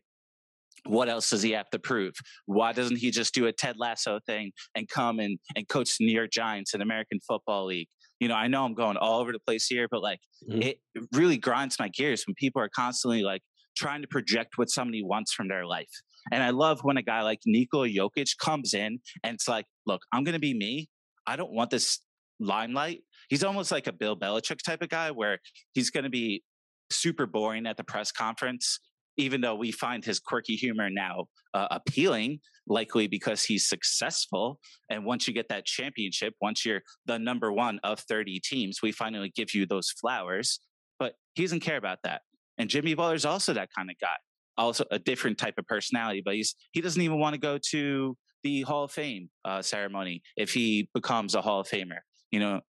what 0.84 1.08
else 1.08 1.30
does 1.30 1.42
he 1.42 1.52
have 1.52 1.70
to 1.70 1.78
prove? 1.78 2.14
Why 2.46 2.72
doesn't 2.72 2.96
he 2.96 3.10
just 3.10 3.34
do 3.34 3.46
a 3.46 3.52
Ted 3.52 3.76
Lasso 3.78 4.20
thing 4.26 4.52
and 4.74 4.88
come 4.88 5.18
and, 5.18 5.38
and 5.54 5.68
coach 5.68 5.98
the 5.98 6.06
New 6.06 6.12
York 6.12 6.30
Giants 6.30 6.74
in 6.74 6.80
American 6.80 7.20
Football 7.26 7.66
League? 7.66 7.88
You 8.20 8.28
know, 8.28 8.34
I 8.34 8.48
know 8.48 8.64
I'm 8.64 8.74
going 8.74 8.96
all 8.96 9.20
over 9.20 9.32
the 9.32 9.38
place 9.38 9.66
here, 9.66 9.88
but 9.90 10.02
like 10.02 10.20
mm-hmm. 10.48 10.62
it 10.62 10.78
really 11.12 11.36
grinds 11.36 11.78
my 11.78 11.88
gears 11.88 12.24
when 12.26 12.34
people 12.34 12.62
are 12.62 12.70
constantly 12.74 13.22
like 13.22 13.42
trying 13.76 14.02
to 14.02 14.08
project 14.08 14.56
what 14.56 14.70
somebody 14.70 15.02
wants 15.02 15.32
from 15.32 15.48
their 15.48 15.66
life. 15.66 15.90
And 16.32 16.42
I 16.42 16.50
love 16.50 16.80
when 16.82 16.96
a 16.96 17.02
guy 17.02 17.22
like 17.22 17.40
Nikola 17.46 17.88
Jokic 17.88 18.36
comes 18.38 18.74
in 18.74 18.98
and 19.22 19.34
it's 19.34 19.46
like, 19.46 19.66
look, 19.86 20.02
I'm 20.12 20.24
going 20.24 20.32
to 20.32 20.40
be 20.40 20.54
me. 20.54 20.88
I 21.26 21.36
don't 21.36 21.52
want 21.52 21.70
this 21.70 22.00
limelight. 22.40 23.00
He's 23.28 23.44
almost 23.44 23.70
like 23.70 23.86
a 23.86 23.92
Bill 23.92 24.16
Belichick 24.16 24.62
type 24.64 24.82
of 24.82 24.88
guy 24.88 25.10
where 25.10 25.38
he's 25.72 25.90
going 25.90 26.04
to 26.04 26.10
be 26.10 26.42
super 26.90 27.26
boring 27.26 27.66
at 27.66 27.76
the 27.76 27.84
press 27.84 28.12
conference, 28.12 28.80
even 29.16 29.40
though 29.40 29.54
we 29.54 29.72
find 29.72 30.04
his 30.04 30.18
quirky 30.18 30.54
humor 30.54 30.88
now 30.90 31.26
uh, 31.54 31.68
appealing, 31.70 32.40
likely 32.66 33.06
because 33.06 33.44
he's 33.44 33.68
successful. 33.68 34.58
And 34.90 35.04
once 35.04 35.26
you 35.26 35.34
get 35.34 35.48
that 35.48 35.64
championship, 35.64 36.34
once 36.40 36.64
you're 36.64 36.82
the 37.06 37.18
number 37.18 37.52
one 37.52 37.78
of 37.82 38.00
30 38.00 38.40
teams, 38.40 38.80
we 38.82 38.92
finally 38.92 39.32
give 39.34 39.54
you 39.54 39.66
those 39.66 39.90
flowers. 39.90 40.60
but 40.98 41.14
he 41.34 41.42
doesn't 41.42 41.60
care 41.60 41.76
about 41.76 41.98
that. 42.04 42.22
And 42.58 42.70
Jimmy 42.70 42.94
Butler's 42.94 43.26
also 43.26 43.52
that 43.52 43.68
kind 43.76 43.90
of 43.90 43.96
guy, 44.00 44.16
also 44.56 44.84
a 44.90 44.98
different 44.98 45.38
type 45.38 45.54
of 45.58 45.66
personality, 45.66 46.22
but 46.24 46.34
he's 46.34 46.54
he 46.72 46.80
doesn't 46.80 47.00
even 47.02 47.18
want 47.18 47.34
to 47.34 47.40
go 47.40 47.58
to 47.70 48.16
the 48.42 48.62
Hall 48.62 48.84
of 48.84 48.92
Fame 48.92 49.28
uh, 49.44 49.60
ceremony 49.60 50.22
if 50.36 50.52
he 50.52 50.88
becomes 50.94 51.34
a 51.34 51.42
Hall 51.42 51.60
of 51.60 51.68
Famer. 51.68 51.98
You 52.30 52.40
know, 52.40 52.60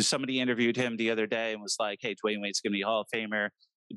somebody 0.00 0.40
interviewed 0.40 0.76
him 0.76 0.96
the 0.96 1.10
other 1.10 1.26
day 1.26 1.52
and 1.52 1.62
was 1.62 1.76
like, 1.78 1.98
"Hey, 2.00 2.14
Dwyane 2.14 2.42
Wade's 2.42 2.60
going 2.60 2.72
to 2.72 2.76
be 2.76 2.82
a 2.82 2.86
Hall 2.86 3.02
of 3.02 3.06
Famer. 3.14 3.50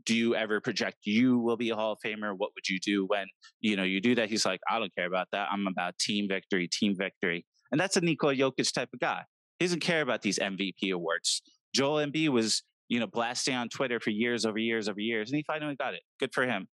Do 0.05 0.15
you 0.15 0.35
ever 0.35 0.61
project 0.61 0.97
you 1.03 1.39
will 1.39 1.57
be 1.57 1.69
a 1.69 1.75
Hall 1.75 1.93
of 1.93 1.99
Famer? 2.05 2.33
What 2.37 2.51
would 2.55 2.69
you 2.69 2.79
do 2.79 3.05
when 3.07 3.27
you 3.59 3.75
know 3.75 3.83
you 3.83 4.01
do 4.01 4.15
that?" 4.15 4.29
He's 4.29 4.45
like, 4.45 4.59
"I 4.69 4.79
don't 4.79 4.93
care 4.95 5.07
about 5.07 5.27
that. 5.31 5.47
I'm 5.51 5.67
about 5.67 5.97
team 5.99 6.27
victory, 6.27 6.67
team 6.67 6.95
victory." 6.97 7.45
And 7.71 7.79
that's 7.79 7.97
a 7.97 8.01
Nikola 8.01 8.35
Jokic 8.35 8.71
type 8.73 8.89
of 8.93 8.99
guy. 8.99 9.23
He 9.59 9.65
doesn't 9.65 9.81
care 9.81 10.01
about 10.01 10.21
these 10.21 10.39
MVP 10.39 10.91
awards. 10.91 11.41
Joel 11.73 12.05
Embiid 12.05 12.29
was, 12.29 12.63
you 12.87 12.99
know, 12.99 13.07
blasting 13.07 13.55
on 13.55 13.69
Twitter 13.69 13.99
for 13.99 14.09
years 14.09 14.45
over 14.45 14.57
years 14.57 14.87
over 14.87 14.99
years, 14.99 15.29
and 15.29 15.37
he 15.37 15.43
finally 15.45 15.75
got 15.75 15.93
it. 15.93 16.01
Good 16.19 16.33
for 16.33 16.45
him. 16.45 16.67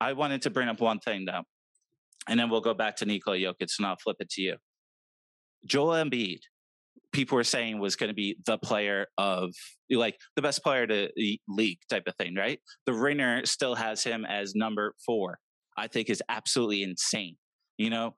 I 0.00 0.12
wanted 0.14 0.42
to 0.42 0.50
bring 0.50 0.68
up 0.68 0.80
one 0.80 0.98
thing 1.00 1.26
though, 1.26 1.42
and 2.28 2.38
then 2.38 2.48
we'll 2.48 2.60
go 2.60 2.74
back 2.74 2.96
to 2.96 3.06
Nikola 3.06 3.36
Jokic, 3.36 3.78
and 3.78 3.86
I'll 3.86 3.96
flip 3.96 4.16
it 4.20 4.30
to 4.30 4.42
you. 4.42 4.56
Joel 5.66 6.04
Embiid, 6.04 6.40
people 7.12 7.36
were 7.36 7.44
saying 7.44 7.80
was 7.80 7.96
going 7.96 8.08
to 8.08 8.14
be 8.14 8.36
the 8.46 8.58
player 8.58 9.06
of 9.18 9.50
like 9.90 10.16
the 10.36 10.42
best 10.42 10.62
player 10.62 10.86
to 10.86 11.08
the 11.16 11.40
league 11.48 11.78
type 11.88 12.04
of 12.06 12.14
thing, 12.16 12.34
right? 12.34 12.60
The 12.86 12.92
Ringer 12.92 13.44
still 13.46 13.74
has 13.74 14.04
him 14.04 14.24
as 14.24 14.54
number 14.54 14.94
four. 15.04 15.38
I 15.76 15.86
think 15.86 16.10
is 16.10 16.22
absolutely 16.28 16.82
insane. 16.82 17.36
You 17.78 17.90
know, 17.90 18.14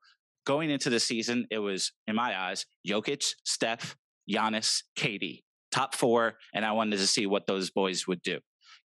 going 0.47 0.71
into 0.71 0.91
the 0.91 1.01
season, 1.01 1.47
it 1.51 1.59
was 1.59 1.93
in 2.07 2.17
my 2.17 2.39
eyes 2.39 2.67
Jokic, 2.87 3.35
Steph, 3.45 3.97
Giannis, 4.31 4.83
KD, 4.99 5.43
top 5.71 5.95
four, 5.95 6.35
and 6.55 6.65
I 6.65 6.73
wanted 6.73 6.99
to 6.99 7.07
see 7.07 7.27
what 7.27 7.47
those 7.47 7.71
boys 7.71 8.07
would 8.07 8.23
do. 8.23 8.41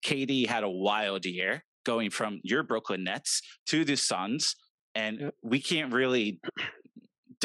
KD 0.05 0.47
had 0.47 0.63
a 0.63 0.71
wild 0.71 1.25
year 1.25 1.65
going 1.85 2.11
from 2.11 2.41
your 2.43 2.63
Brooklyn 2.63 3.05
Nets 3.05 3.41
to 3.67 3.85
the 3.85 3.97
Suns, 3.97 4.57
and 4.95 5.31
we 5.43 5.61
can't 5.61 5.93
really 5.93 6.41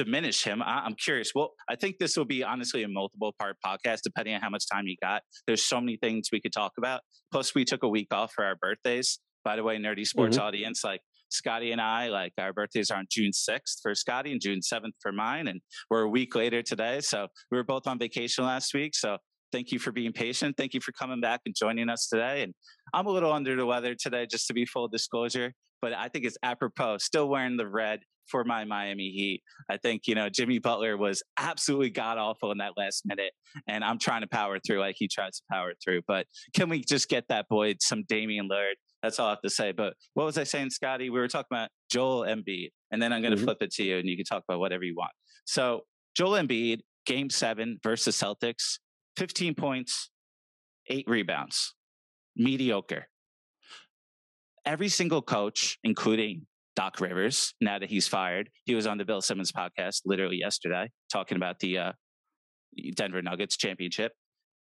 diminish 0.03 0.43
him. 0.43 0.61
I, 0.61 0.85
am 0.85 0.95
curious. 0.95 1.31
Well, 1.35 1.51
I 1.69 1.75
think 1.75 1.97
this 1.99 2.17
will 2.17 2.25
be 2.25 2.43
honestly 2.43 2.83
a 2.83 2.87
multiple 2.87 3.33
part 3.39 3.57
podcast, 3.65 3.99
depending 4.03 4.35
on 4.35 4.41
how 4.41 4.49
much 4.49 4.65
time 4.71 4.85
you 4.85 4.95
got. 5.01 5.21
There's 5.47 5.63
so 5.63 5.79
many 5.79 5.97
things 5.97 6.29
we 6.31 6.41
could 6.41 6.53
talk 6.53 6.73
about. 6.77 7.01
Plus, 7.31 7.53
we 7.55 7.65
took 7.65 7.83
a 7.83 7.89
week 7.89 8.07
off 8.11 8.33
for 8.33 8.43
our 8.43 8.55
birthdays. 8.55 9.19
By 9.43 9.55
the 9.55 9.63
way, 9.63 9.77
nerdie 9.77 10.05
sports 10.05 10.37
mm-hmm. 10.37 10.45
audience, 10.45 10.83
like 10.83 11.01
Scotty 11.29 11.71
and 11.71 11.81
I, 11.81 12.09
like 12.09 12.33
our 12.37 12.53
birthdays 12.53 12.91
are 12.91 12.97
on 12.97 13.07
June 13.09 13.31
6th 13.31 13.81
for 13.81 13.95
Scotty 13.95 14.31
and 14.31 14.41
June 14.41 14.59
7th 14.59 14.93
for 15.01 15.11
mine. 15.11 15.47
And 15.47 15.61
we're 15.89 16.01
a 16.01 16.09
week 16.09 16.35
later 16.35 16.61
today. 16.61 16.99
So 17.01 17.27
we 17.49 17.57
were 17.57 17.63
both 17.63 17.87
on 17.87 17.97
vacation 17.97 18.45
last 18.45 18.73
week. 18.73 18.95
So 18.95 19.17
thank 19.51 19.71
you 19.71 19.79
for 19.79 19.91
being 19.91 20.13
patient. 20.13 20.55
Thank 20.57 20.73
you 20.73 20.81
for 20.81 20.91
coming 20.91 21.21
back 21.21 21.41
and 21.45 21.55
joining 21.57 21.89
us 21.89 22.07
today. 22.07 22.43
And 22.43 22.53
I'm 22.93 23.07
a 23.07 23.11
little 23.11 23.31
under 23.31 23.55
the 23.55 23.65
weather 23.65 23.95
today, 23.95 24.27
just 24.29 24.47
to 24.47 24.53
be 24.53 24.65
full 24.65 24.87
disclosure, 24.87 25.53
but 25.81 25.93
I 25.93 26.09
think 26.09 26.25
it's 26.25 26.37
apropos, 26.43 26.97
still 26.99 27.27
wearing 27.27 27.57
the 27.57 27.67
red 27.67 28.01
for 28.27 28.43
my 28.43 28.65
Miami 28.65 29.09
Heat. 29.09 29.41
I 29.69 29.77
think, 29.77 30.07
you 30.07 30.15
know, 30.15 30.29
Jimmy 30.29 30.59
Butler 30.59 30.97
was 30.97 31.23
absolutely 31.37 31.89
god 31.89 32.17
awful 32.17 32.51
in 32.51 32.59
that 32.59 32.73
last 32.77 33.03
minute. 33.05 33.33
And 33.67 33.83
I'm 33.83 33.99
trying 33.99 34.21
to 34.21 34.27
power 34.27 34.59
through 34.59 34.79
like 34.79 34.95
he 34.97 35.07
tries 35.07 35.37
to 35.37 35.43
power 35.51 35.73
through. 35.83 36.01
But 36.07 36.25
can 36.55 36.69
we 36.69 36.83
just 36.83 37.09
get 37.09 37.25
that 37.29 37.47
boy 37.49 37.75
some 37.79 38.03
Damian 38.07 38.47
Lillard? 38.49 38.75
That's 39.03 39.19
all 39.19 39.27
I 39.27 39.31
have 39.31 39.41
to 39.41 39.49
say. 39.49 39.71
But 39.71 39.93
what 40.13 40.25
was 40.25 40.37
I 40.37 40.43
saying, 40.43 40.69
Scotty? 40.69 41.09
We 41.09 41.19
were 41.19 41.27
talking 41.27 41.47
about 41.51 41.69
Joel 41.89 42.21
Embiid, 42.21 42.69
and 42.91 43.01
then 43.01 43.11
I'm 43.11 43.21
going 43.21 43.31
to 43.31 43.37
mm-hmm. 43.37 43.45
flip 43.45 43.57
it 43.61 43.71
to 43.73 43.83
you, 43.83 43.97
and 43.97 44.07
you 44.07 44.15
can 44.15 44.25
talk 44.25 44.43
about 44.47 44.59
whatever 44.59 44.83
you 44.83 44.95
want. 44.95 45.11
So 45.45 45.81
Joel 46.15 46.41
Embiid, 46.41 46.81
Game 47.05 47.29
Seven 47.29 47.79
versus 47.83 48.15
Celtics, 48.15 48.77
15 49.17 49.55
points, 49.55 50.11
eight 50.87 51.05
rebounds, 51.07 51.73
mediocre. 52.35 53.07
Every 54.65 54.89
single 54.89 55.23
coach, 55.23 55.79
including 55.83 56.45
Doc 56.81 56.99
Rivers, 56.99 57.53
now 57.61 57.77
that 57.77 57.89
he's 57.89 58.07
fired, 58.07 58.49
he 58.65 58.73
was 58.73 58.87
on 58.87 58.97
the 58.97 59.05
Bill 59.05 59.21
Simmons 59.21 59.51
podcast 59.51 60.01
literally 60.03 60.37
yesterday 60.37 60.89
talking 61.11 61.35
about 61.35 61.59
the 61.59 61.77
uh, 61.77 61.91
Denver 62.95 63.21
Nuggets 63.21 63.55
championship. 63.55 64.13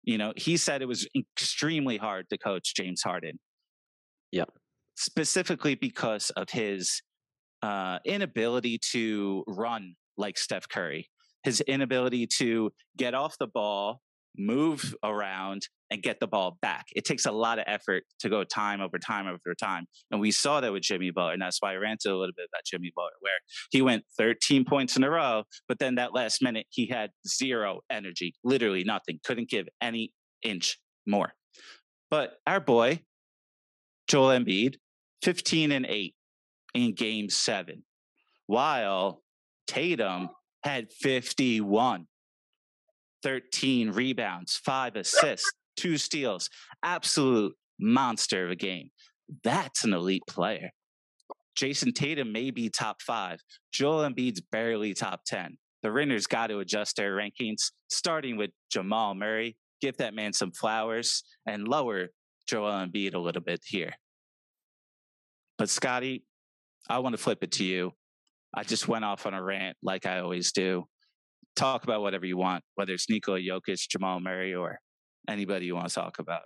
You 0.04 0.18
know, 0.18 0.34
he 0.36 0.58
said 0.58 0.82
it 0.82 0.88
was 0.88 1.08
extremely 1.16 1.98
hard 1.98 2.26
to 2.30 2.38
coach 2.38 2.76
James 2.76 3.02
Harden 3.02 3.40
yeah. 4.32 4.46
Specifically 4.96 5.76
because 5.76 6.30
of 6.32 6.50
his 6.50 7.02
uh, 7.62 8.00
inability 8.06 8.80
to 8.92 9.44
run 9.48 9.96
like 10.18 10.38
Steph 10.38 10.68
Curry, 10.70 11.10
his 11.44 11.62
inability 11.62 12.28
to 12.38 12.72
get 12.98 13.14
off 13.14 13.38
the 13.40 13.48
ball, 13.48 14.02
move 14.38 14.96
around, 15.04 15.68
and 15.92 16.02
get 16.02 16.20
the 16.22 16.28
ball 16.28 16.58
back. 16.62 16.86
It 16.96 17.04
takes 17.04 17.26
a 17.26 17.32
lot 17.32 17.60
of 17.60 17.66
effort 17.68 18.04
to 18.22 18.30
go 18.30 18.46
time 18.46 18.80
over 18.80 18.98
time 18.98 19.28
over 19.28 19.54
time. 19.60 19.86
And 20.10 20.22
we 20.22 20.32
saw 20.32 20.62
that 20.62 20.72
with 20.72 20.84
Jimmy 20.84 21.12
Butler. 21.12 21.34
And 21.34 21.42
that's 21.42 21.58
why 21.60 21.74
I 21.74 21.76
ranted 21.76 22.12
a 22.12 22.18
little 22.18 22.34
bit 22.36 22.48
about 22.52 22.64
Jimmy 22.66 22.92
Butler, 22.96 23.12
where 23.20 23.34
he 23.72 23.82
went 23.82 24.06
13 24.18 24.64
points 24.64 24.96
in 24.96 25.04
a 25.04 25.10
row, 25.10 25.44
but 25.68 25.80
then 25.80 25.96
that 25.96 26.14
last 26.14 26.42
minute, 26.42 26.66
he 26.70 26.88
had 26.88 27.12
zero 27.28 27.82
energy, 27.92 28.34
literally 28.44 28.86
nothing, 28.86 29.20
couldn't 29.24 29.50
give 29.50 29.68
any 29.82 30.14
inch 30.44 30.80
more. 31.06 31.34
But 32.10 32.36
our 32.48 32.62
boy, 32.62 33.02
Joel 34.08 34.40
Embiid, 34.40 34.76
15 35.24 35.72
and 35.72 35.86
8 35.86 36.16
in 36.74 36.96
game 36.96 37.30
seven, 37.30 37.84
while 38.48 39.22
Tatum 39.68 40.30
had 40.64 40.92
51, 40.92 42.08
13 43.24 43.92
rebounds, 43.92 44.58
five 44.58 44.96
assists, 44.96 45.52
two 45.76 45.98
steals. 45.98 46.50
Absolute 46.84 47.54
monster 47.80 48.46
of 48.46 48.52
a 48.52 48.56
game. 48.56 48.90
That's 49.44 49.84
an 49.84 49.94
elite 49.94 50.24
player. 50.28 50.72
Jayson 51.56 51.94
Tatum 51.94 52.32
may 52.32 52.52
be 52.52 52.70
top 52.70 53.02
five. 53.02 53.40
Joel 53.72 54.10
Embiid's 54.10 54.42
barely 54.42 54.94
top 54.94 55.22
10. 55.26 55.58
The 55.84 55.92
Ringers 55.92 56.28
got 56.28 56.48
to 56.48 56.60
adjust 56.60 56.96
their 56.96 57.16
rankings, 57.16 57.72
starting 57.90 58.38
with 58.38 58.52
Jamal 58.72 59.16
Murray. 59.16 59.58
Give 59.82 59.98
that 59.98 60.14
man 60.14 60.32
some 60.32 60.52
flowers 60.52 61.24
and 61.48 61.68
lower 61.68 62.10
Joel 62.48 62.72
Embiid 62.72 63.16
a 63.16 63.20
little 63.20 63.42
bit 63.42 63.62
here. 63.66 63.94
But 65.58 65.70
Scotty, 65.70 66.24
I 66.90 67.00
want 67.00 67.14
to 67.14 67.22
flip 67.22 67.44
it 67.44 67.52
to 67.54 67.64
you. 67.64 67.92
I 68.54 68.64
just 68.64 68.88
went 68.88 69.06
off 69.06 69.26
on 69.26 69.34
a 69.34 69.42
rant 69.42 69.78
like 69.82 70.06
I 70.06 70.20
always 70.20 70.52
do. 70.52 70.88
Talk 71.56 71.84
about 71.84 72.02
whatever 72.02 72.26
you 72.26 72.38
want, 72.38 72.64
whether 72.76 72.94
it's 72.94 73.10
Nikola 73.10 73.40
Jokic, 73.40 73.88
Jamal 73.90 74.20
Murray, 74.20 74.54
or 74.56 74.80
anybody 75.28 75.66
you 75.66 75.76
want 75.76 75.90
to 75.90 75.94
talk 75.94 76.20
about. 76.20 76.44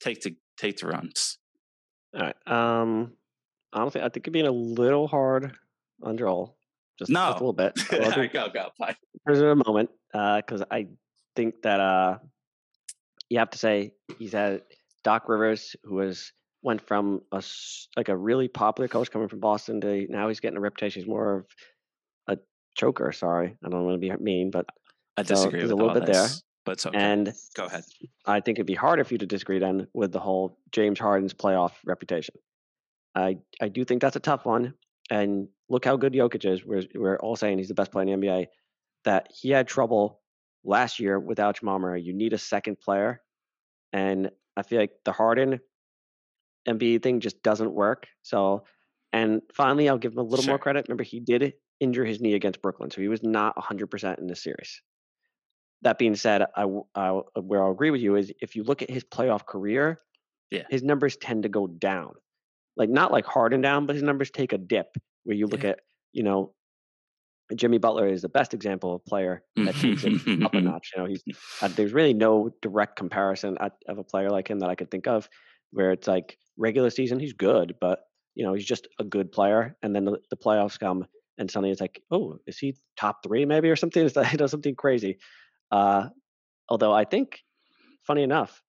Take 0.00 0.22
the 0.22 0.36
take 0.56 0.78
the 0.78 0.88
runs. 0.88 1.38
All 2.14 2.22
right. 2.22 2.36
Um 2.46 3.12
honestly, 3.72 4.00
I 4.00 4.04
think 4.04 4.24
it'd 4.24 4.32
be 4.32 4.40
a 4.40 4.50
little 4.50 5.06
hard 5.06 5.56
on 6.02 6.16
Joel. 6.16 6.56
Just, 6.98 7.10
no. 7.10 7.28
just 7.28 7.40
a 7.40 7.44
little 7.44 7.52
bit. 7.52 7.72
Well, 7.92 8.28
go, 8.28 8.48
go. 8.48 8.70
For 9.24 9.50
a 9.50 9.56
moment, 9.56 9.90
because 10.12 10.62
uh, 10.62 10.66
I 10.70 10.86
think 11.34 11.62
that 11.62 11.80
uh, 11.80 12.18
you 13.28 13.38
have 13.38 13.50
to 13.50 13.58
say 13.58 13.92
he's 14.18 14.32
had 14.32 14.62
Doc 15.04 15.28
Rivers, 15.28 15.76
who 15.84 15.96
was 15.96 16.32
went 16.62 16.86
from 16.86 17.20
a 17.32 17.42
like 17.96 18.08
a 18.08 18.16
really 18.16 18.48
popular 18.48 18.88
coach 18.88 19.10
coming 19.10 19.28
from 19.28 19.40
Boston 19.40 19.80
to 19.82 20.06
now 20.08 20.28
he's 20.28 20.40
getting 20.40 20.56
a 20.56 20.60
reputation. 20.60 21.02
He's 21.02 21.08
more 21.08 21.36
of 21.36 21.46
choker. 22.76 23.12
Sorry, 23.12 23.56
I 23.64 23.68
don't 23.68 23.84
want 23.84 24.00
to 24.00 24.08
be 24.08 24.14
mean, 24.22 24.50
but 24.50 24.66
I 25.16 25.22
disagree 25.22 25.60
so 25.60 25.64
with 25.64 25.72
a 25.72 25.76
little 25.76 25.94
bit 25.94 26.06
this, 26.06 26.16
there. 26.16 26.28
But 26.64 26.84
okay. 26.84 26.98
And 26.98 27.32
go 27.54 27.64
ahead. 27.64 27.84
I 28.26 28.40
think 28.40 28.58
it'd 28.58 28.66
be 28.66 28.74
harder 28.74 29.04
for 29.04 29.14
you 29.14 29.18
to 29.18 29.26
disagree 29.26 29.58
then 29.58 29.86
with 29.94 30.12
the 30.12 30.20
whole 30.20 30.58
James 30.72 30.98
Harden's 30.98 31.34
playoff 31.34 31.72
reputation. 31.84 32.34
I 33.14 33.38
I 33.60 33.68
do 33.68 33.84
think 33.84 34.02
that's 34.02 34.16
a 34.16 34.20
tough 34.20 34.44
one. 34.44 34.74
And 35.10 35.48
look 35.68 35.84
how 35.84 35.96
good 35.96 36.12
Jokic 36.12 36.44
is. 36.44 36.64
We're 36.64 36.82
we're 36.94 37.18
all 37.18 37.36
saying 37.36 37.58
he's 37.58 37.68
the 37.68 37.74
best 37.74 37.92
player 37.92 38.12
in 38.12 38.20
the 38.20 38.26
NBA. 38.26 38.46
That 39.04 39.28
he 39.32 39.50
had 39.50 39.68
trouble 39.68 40.20
last 40.64 40.98
year 40.98 41.18
without 41.18 41.60
Jamal 41.60 41.78
Murray. 41.78 42.02
You 42.02 42.12
need 42.12 42.32
a 42.32 42.38
second 42.38 42.80
player, 42.80 43.22
and 43.92 44.30
I 44.56 44.62
feel 44.62 44.80
like 44.80 44.92
the 45.04 45.12
Harden 45.12 45.60
Embiid 46.68 47.02
thing 47.02 47.20
just 47.20 47.42
doesn't 47.42 47.72
work. 47.72 48.08
So, 48.22 48.64
and 49.12 49.42
finally, 49.54 49.88
I'll 49.88 49.98
give 49.98 50.12
him 50.12 50.18
a 50.18 50.22
little 50.22 50.42
sure. 50.42 50.52
more 50.52 50.58
credit. 50.58 50.86
Remember, 50.88 51.04
he 51.04 51.20
did 51.20 51.42
injure 51.80 52.04
his 52.04 52.20
knee 52.20 52.34
against 52.34 52.62
Brooklyn, 52.62 52.90
so 52.90 53.00
he 53.00 53.08
was 53.08 53.22
not 53.22 53.56
100% 53.56 54.18
in 54.18 54.26
this 54.26 54.42
series. 54.42 54.82
That 55.82 55.98
being 55.98 56.14
said, 56.14 56.42
I, 56.56 56.66
I 56.94 57.10
where 57.40 57.62
I'll 57.62 57.70
agree 57.70 57.90
with 57.90 58.00
you 58.00 58.16
is 58.16 58.32
if 58.40 58.56
you 58.56 58.64
look 58.64 58.82
at 58.82 58.90
his 58.90 59.04
playoff 59.04 59.44
career, 59.44 60.00
yeah. 60.50 60.62
his 60.70 60.82
numbers 60.82 61.16
tend 61.16 61.42
to 61.42 61.48
go 61.48 61.66
down. 61.66 62.14
Like 62.76 62.88
not 62.88 63.12
like 63.12 63.26
Harden 63.26 63.60
down, 63.60 63.86
but 63.86 63.94
his 63.94 64.02
numbers 64.02 64.30
take 64.30 64.52
a 64.52 64.58
dip. 64.58 64.96
Where 65.24 65.36
you 65.36 65.46
look 65.46 65.64
yeah. 65.64 65.70
at, 65.70 65.80
you 66.12 66.22
know, 66.22 66.54
Jimmy 67.54 67.78
Butler 67.78 68.08
is 68.08 68.22
the 68.22 68.28
best 68.28 68.54
example 68.54 68.94
of 68.94 69.04
player 69.04 69.42
that 69.56 69.74
takes 69.76 70.04
it 70.04 70.42
up 70.42 70.54
a 70.54 70.60
notch. 70.60 70.92
You 70.94 71.02
know, 71.02 71.08
he's 71.08 71.22
uh, 71.62 71.68
there's 71.68 71.92
really 71.92 72.14
no 72.14 72.50
direct 72.60 72.96
comparison 72.96 73.56
of 73.58 73.98
a 73.98 74.04
player 74.04 74.30
like 74.30 74.48
him 74.48 74.60
that 74.60 74.70
I 74.70 74.74
could 74.74 74.90
think 74.90 75.06
of, 75.06 75.28
where 75.70 75.92
it's 75.92 76.08
like 76.08 76.38
regular 76.56 76.90
season 76.90 77.20
he's 77.20 77.34
good, 77.34 77.74
but 77.80 78.00
you 78.34 78.44
know 78.44 78.54
he's 78.54 78.64
just 78.64 78.88
a 78.98 79.04
good 79.04 79.30
player. 79.30 79.76
And 79.82 79.94
then 79.94 80.04
the, 80.04 80.18
the 80.30 80.36
playoffs 80.36 80.78
come, 80.78 81.06
and 81.38 81.50
suddenly 81.50 81.70
it's 81.70 81.80
like, 81.80 82.02
oh, 82.10 82.38
is 82.46 82.58
he 82.58 82.76
top 82.96 83.22
three 83.22 83.44
maybe 83.44 83.68
or 83.68 83.76
something? 83.76 84.04
Is 84.04 84.14
that 84.14 84.30
you 84.32 84.38
know 84.38 84.46
something 84.46 84.74
crazy? 84.74 85.18
Uh, 85.70 86.08
although 86.68 86.92
I 86.92 87.04
think, 87.04 87.40
funny 88.06 88.22
enough, 88.22 88.62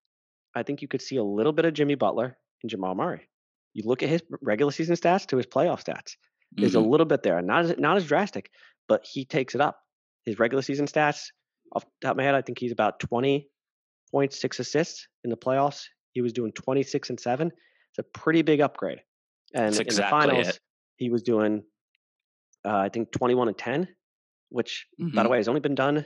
I 0.55 0.63
think 0.63 0.81
you 0.81 0.88
could 0.88 1.01
see 1.01 1.17
a 1.17 1.24
little 1.24 1.53
bit 1.53 1.65
of 1.65 1.74
Jimmy 1.74 1.95
Butler 1.95 2.38
in 2.63 2.69
Jamal 2.69 2.95
Murray. 2.95 3.27
You 3.74 3.83
look 3.86 4.01
at 4.01 4.09
his 4.09 4.24
regular 4.41 4.71
season 4.71 4.95
stats 4.95 5.27
to 5.27 5.38
his 5.38 5.45
playoff 5.45 5.83
stats. 5.83 6.15
There's 6.53 6.74
mm-hmm. 6.74 6.86
a 6.86 6.89
little 6.89 7.05
bit 7.05 7.24
there, 7.24 7.41
not 7.41 7.65
as 7.65 7.77
not 7.77 7.97
as 7.97 8.05
drastic, 8.05 8.50
but 8.88 9.05
he 9.05 9.25
takes 9.25 9.53
it 9.53 9.62
up. 9.62 9.79
His 10.25 10.39
regular 10.39 10.62
season 10.62 10.88
stats, 10.88 11.27
off 11.74 11.83
the 11.83 12.07
top 12.07 12.12
of 12.12 12.17
my 12.17 12.24
head, 12.24 12.36
I 12.36 12.41
think 12.41 12.59
he's 12.59 12.71
about 12.71 13.00
20.6 13.00 14.59
assists 14.59 15.07
in 15.24 15.29
the 15.29 15.38
playoffs. 15.38 15.83
He 16.13 16.21
was 16.21 16.33
doing 16.33 16.51
26 16.53 17.09
and 17.09 17.19
seven. 17.19 17.51
It's 17.91 18.00
a 18.00 18.19
pretty 18.19 18.41
big 18.41 18.62
upgrade. 18.62 19.00
And 19.53 19.67
That's 19.67 19.79
in 19.79 19.86
exactly 19.86 20.19
the 20.19 20.27
finals, 20.27 20.47
it. 20.50 20.59
he 20.97 21.09
was 21.09 21.24
doing, 21.24 21.63
uh, 22.66 22.78
I 22.78 22.90
think, 22.90 23.12
21 23.12 23.48
and 23.48 23.58
10, 23.58 23.88
which, 24.50 24.86
mm-hmm. 25.00 25.16
by 25.16 25.24
the 25.24 25.26
mm-hmm. 25.26 25.32
way, 25.32 25.38
has 25.38 25.48
only 25.48 25.62
been 25.62 25.76
done 25.76 26.06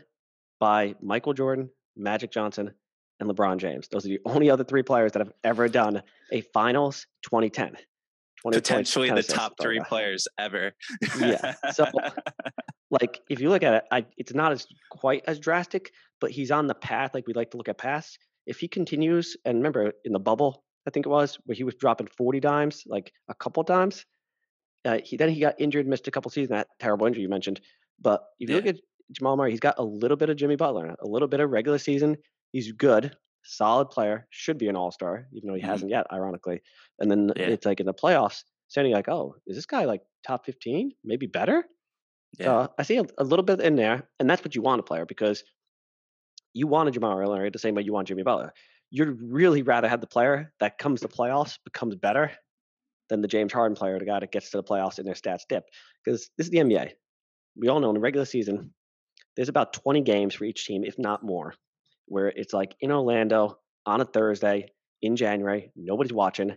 by 0.59 0.95
Michael 1.01 1.33
Jordan, 1.33 1.69
Magic 1.95 2.31
Johnson, 2.31 2.71
and 3.19 3.29
LeBron 3.29 3.57
James. 3.57 3.87
Those 3.87 4.05
are 4.05 4.09
the 4.09 4.19
only 4.25 4.49
other 4.49 4.63
three 4.63 4.83
players 4.83 5.11
that 5.13 5.19
have 5.19 5.31
ever 5.43 5.67
done 5.67 6.01
a 6.31 6.41
finals 6.53 7.05
2010. 7.23 7.77
Potentially 8.43 9.11
the 9.11 9.21
top 9.21 9.53
three 9.61 9.79
players 9.87 10.27
ever. 10.39 10.73
yeah. 11.19 11.53
So, 11.73 11.85
like, 12.89 13.21
if 13.29 13.39
you 13.39 13.49
look 13.49 13.61
at 13.61 13.75
it, 13.75 13.83
I, 13.91 14.05
it's 14.17 14.33
not 14.33 14.51
as 14.51 14.65
quite 14.89 15.23
as 15.27 15.39
drastic, 15.39 15.91
but 16.19 16.31
he's 16.31 16.49
on 16.49 16.65
the 16.65 16.73
path. 16.73 17.13
Like 17.13 17.27
we 17.27 17.33
like 17.33 17.51
to 17.51 17.57
look 17.57 17.69
at 17.69 17.77
paths. 17.77 18.17
If 18.47 18.59
he 18.59 18.67
continues, 18.67 19.37
and 19.45 19.59
remember 19.59 19.93
in 20.05 20.11
the 20.11 20.19
bubble, 20.19 20.63
I 20.87 20.89
think 20.89 21.05
it 21.05 21.09
was, 21.09 21.37
where 21.45 21.55
he 21.55 21.63
was 21.63 21.75
dropping 21.75 22.07
40 22.07 22.39
dimes, 22.39 22.83
like 22.87 23.11
a 23.29 23.35
couple 23.35 23.63
times. 23.63 24.05
Uh, 24.85 24.99
he 25.03 25.17
then 25.17 25.29
he 25.29 25.39
got 25.39 25.55
injured, 25.59 25.87
missed 25.87 26.07
a 26.07 26.11
couple 26.11 26.31
seasons. 26.31 26.49
That 26.49 26.67
terrible 26.79 27.07
injury 27.07 27.23
you 27.23 27.29
mentioned. 27.29 27.61
But 27.99 28.23
if 28.39 28.49
you 28.49 28.55
yeah. 28.55 28.61
look 28.61 28.75
at 28.75 28.81
Jamal 29.11 29.37
Murray, 29.37 29.51
he's 29.51 29.59
got 29.59 29.75
a 29.77 29.83
little 29.83 30.17
bit 30.17 30.29
of 30.29 30.37
Jimmy 30.37 30.55
Butler, 30.55 30.95
a 30.99 31.07
little 31.07 31.27
bit 31.27 31.39
of 31.39 31.49
regular 31.49 31.77
season. 31.77 32.17
He's 32.51 32.71
good, 32.71 33.15
solid 33.43 33.89
player, 33.89 34.27
should 34.29 34.57
be 34.57 34.67
an 34.67 34.75
all 34.75 34.91
star, 34.91 35.27
even 35.33 35.47
though 35.47 35.53
he 35.53 35.61
mm-hmm. 35.61 35.69
hasn't 35.69 35.91
yet, 35.91 36.07
ironically. 36.11 36.61
And 36.99 37.09
then 37.09 37.31
yeah. 37.35 37.43
it's 37.43 37.65
like 37.65 37.79
in 37.79 37.85
the 37.85 37.93
playoffs, 37.93 38.43
standing 38.67 38.93
like, 38.93 39.09
oh, 39.09 39.35
is 39.47 39.55
this 39.55 39.65
guy 39.65 39.85
like 39.85 40.01
top 40.25 40.45
15? 40.45 40.91
Maybe 41.03 41.27
better? 41.27 41.63
Yeah. 42.39 42.51
Uh, 42.51 42.67
I 42.77 42.83
see 42.83 42.97
a, 42.97 43.05
a, 43.17 43.23
little 43.23 43.43
bit 43.43 43.59
in 43.59 43.75
there, 43.75 44.07
and 44.19 44.29
that's 44.29 44.43
what 44.43 44.55
you 44.55 44.61
want 44.61 44.79
a 44.79 44.83
player 44.83 45.05
because 45.05 45.43
you 46.53 46.65
want 46.65 46.89
a 46.89 46.91
Jamal 46.91 47.17
Murray 47.17 47.49
the 47.49 47.59
same 47.59 47.75
way 47.75 47.83
you 47.83 47.93
want 47.93 48.07
Jimmy 48.07 48.23
Butler 48.23 48.53
you'd 48.91 49.17
really 49.21 49.63
rather 49.63 49.87
have 49.87 50.01
the 50.01 50.07
player 50.07 50.53
that 50.59 50.77
comes 50.77 51.01
to 51.01 51.07
playoffs 51.07 51.57
becomes 51.63 51.95
better 51.95 52.31
than 53.11 53.21
the 53.21 53.27
James 53.27 53.51
Harden 53.51 53.75
player, 53.75 53.99
the 53.99 54.05
guy 54.05 54.21
that 54.21 54.31
gets 54.31 54.49
to 54.51 54.57
the 54.57 54.63
playoffs 54.63 54.97
and 54.97 55.05
their 55.05 55.13
stats 55.13 55.41
dip. 55.47 55.65
Because 56.03 56.29
this 56.37 56.47
is 56.47 56.51
the 56.51 56.59
NBA. 56.59 56.91
We 57.57 57.67
all 57.67 57.81
know 57.81 57.89
in 57.89 57.95
the 57.95 57.99
regular 57.99 58.25
season, 58.25 58.73
there's 59.35 59.49
about 59.49 59.73
20 59.73 60.01
games 60.01 60.33
for 60.33 60.45
each 60.45 60.65
team, 60.65 60.85
if 60.85 60.97
not 60.97 61.21
more, 61.21 61.53
where 62.07 62.29
it's 62.29 62.53
like 62.53 62.73
in 62.79 62.89
Orlando 62.89 63.57
on 63.85 63.99
a 63.99 64.05
Thursday 64.05 64.69
in 65.01 65.17
January, 65.17 65.71
nobody's 65.75 66.13
watching, 66.13 66.55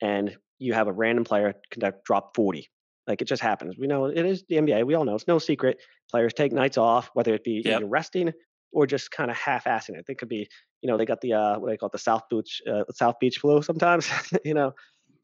and 0.00 0.36
you 0.58 0.74
have 0.74 0.86
a 0.86 0.92
random 0.92 1.24
player 1.24 1.54
conduct 1.72 2.04
drop 2.04 2.36
40. 2.36 2.70
Like 3.08 3.20
it 3.20 3.26
just 3.26 3.42
happens. 3.42 3.76
We 3.76 3.88
know 3.88 4.06
it 4.06 4.24
is 4.24 4.44
the 4.48 4.56
NBA. 4.56 4.86
We 4.86 4.94
all 4.94 5.04
know 5.04 5.16
it's 5.16 5.26
no 5.26 5.38
secret. 5.38 5.78
Players 6.10 6.34
take 6.34 6.52
nights 6.52 6.78
off, 6.78 7.10
whether 7.14 7.34
it 7.34 7.42
be 7.42 7.62
yep. 7.64 7.82
resting 7.84 8.32
or 8.72 8.86
just 8.86 9.10
kind 9.10 9.30
of 9.30 9.36
half-assing 9.36 9.96
it. 9.96 10.04
They 10.06 10.14
could 10.14 10.28
be, 10.28 10.48
you 10.82 10.90
know, 10.90 10.96
they 10.96 11.06
got 11.06 11.20
the 11.20 11.32
uh, 11.32 11.58
what 11.58 11.68
do 11.68 11.72
they 11.72 11.76
call 11.76 11.88
it, 11.88 11.92
the 11.92 11.98
South 11.98 12.22
Beach 12.30 12.62
uh, 12.70 12.84
South 12.92 13.16
Beach 13.20 13.38
flu. 13.38 13.62
Sometimes, 13.62 14.08
you 14.44 14.54
know, 14.54 14.72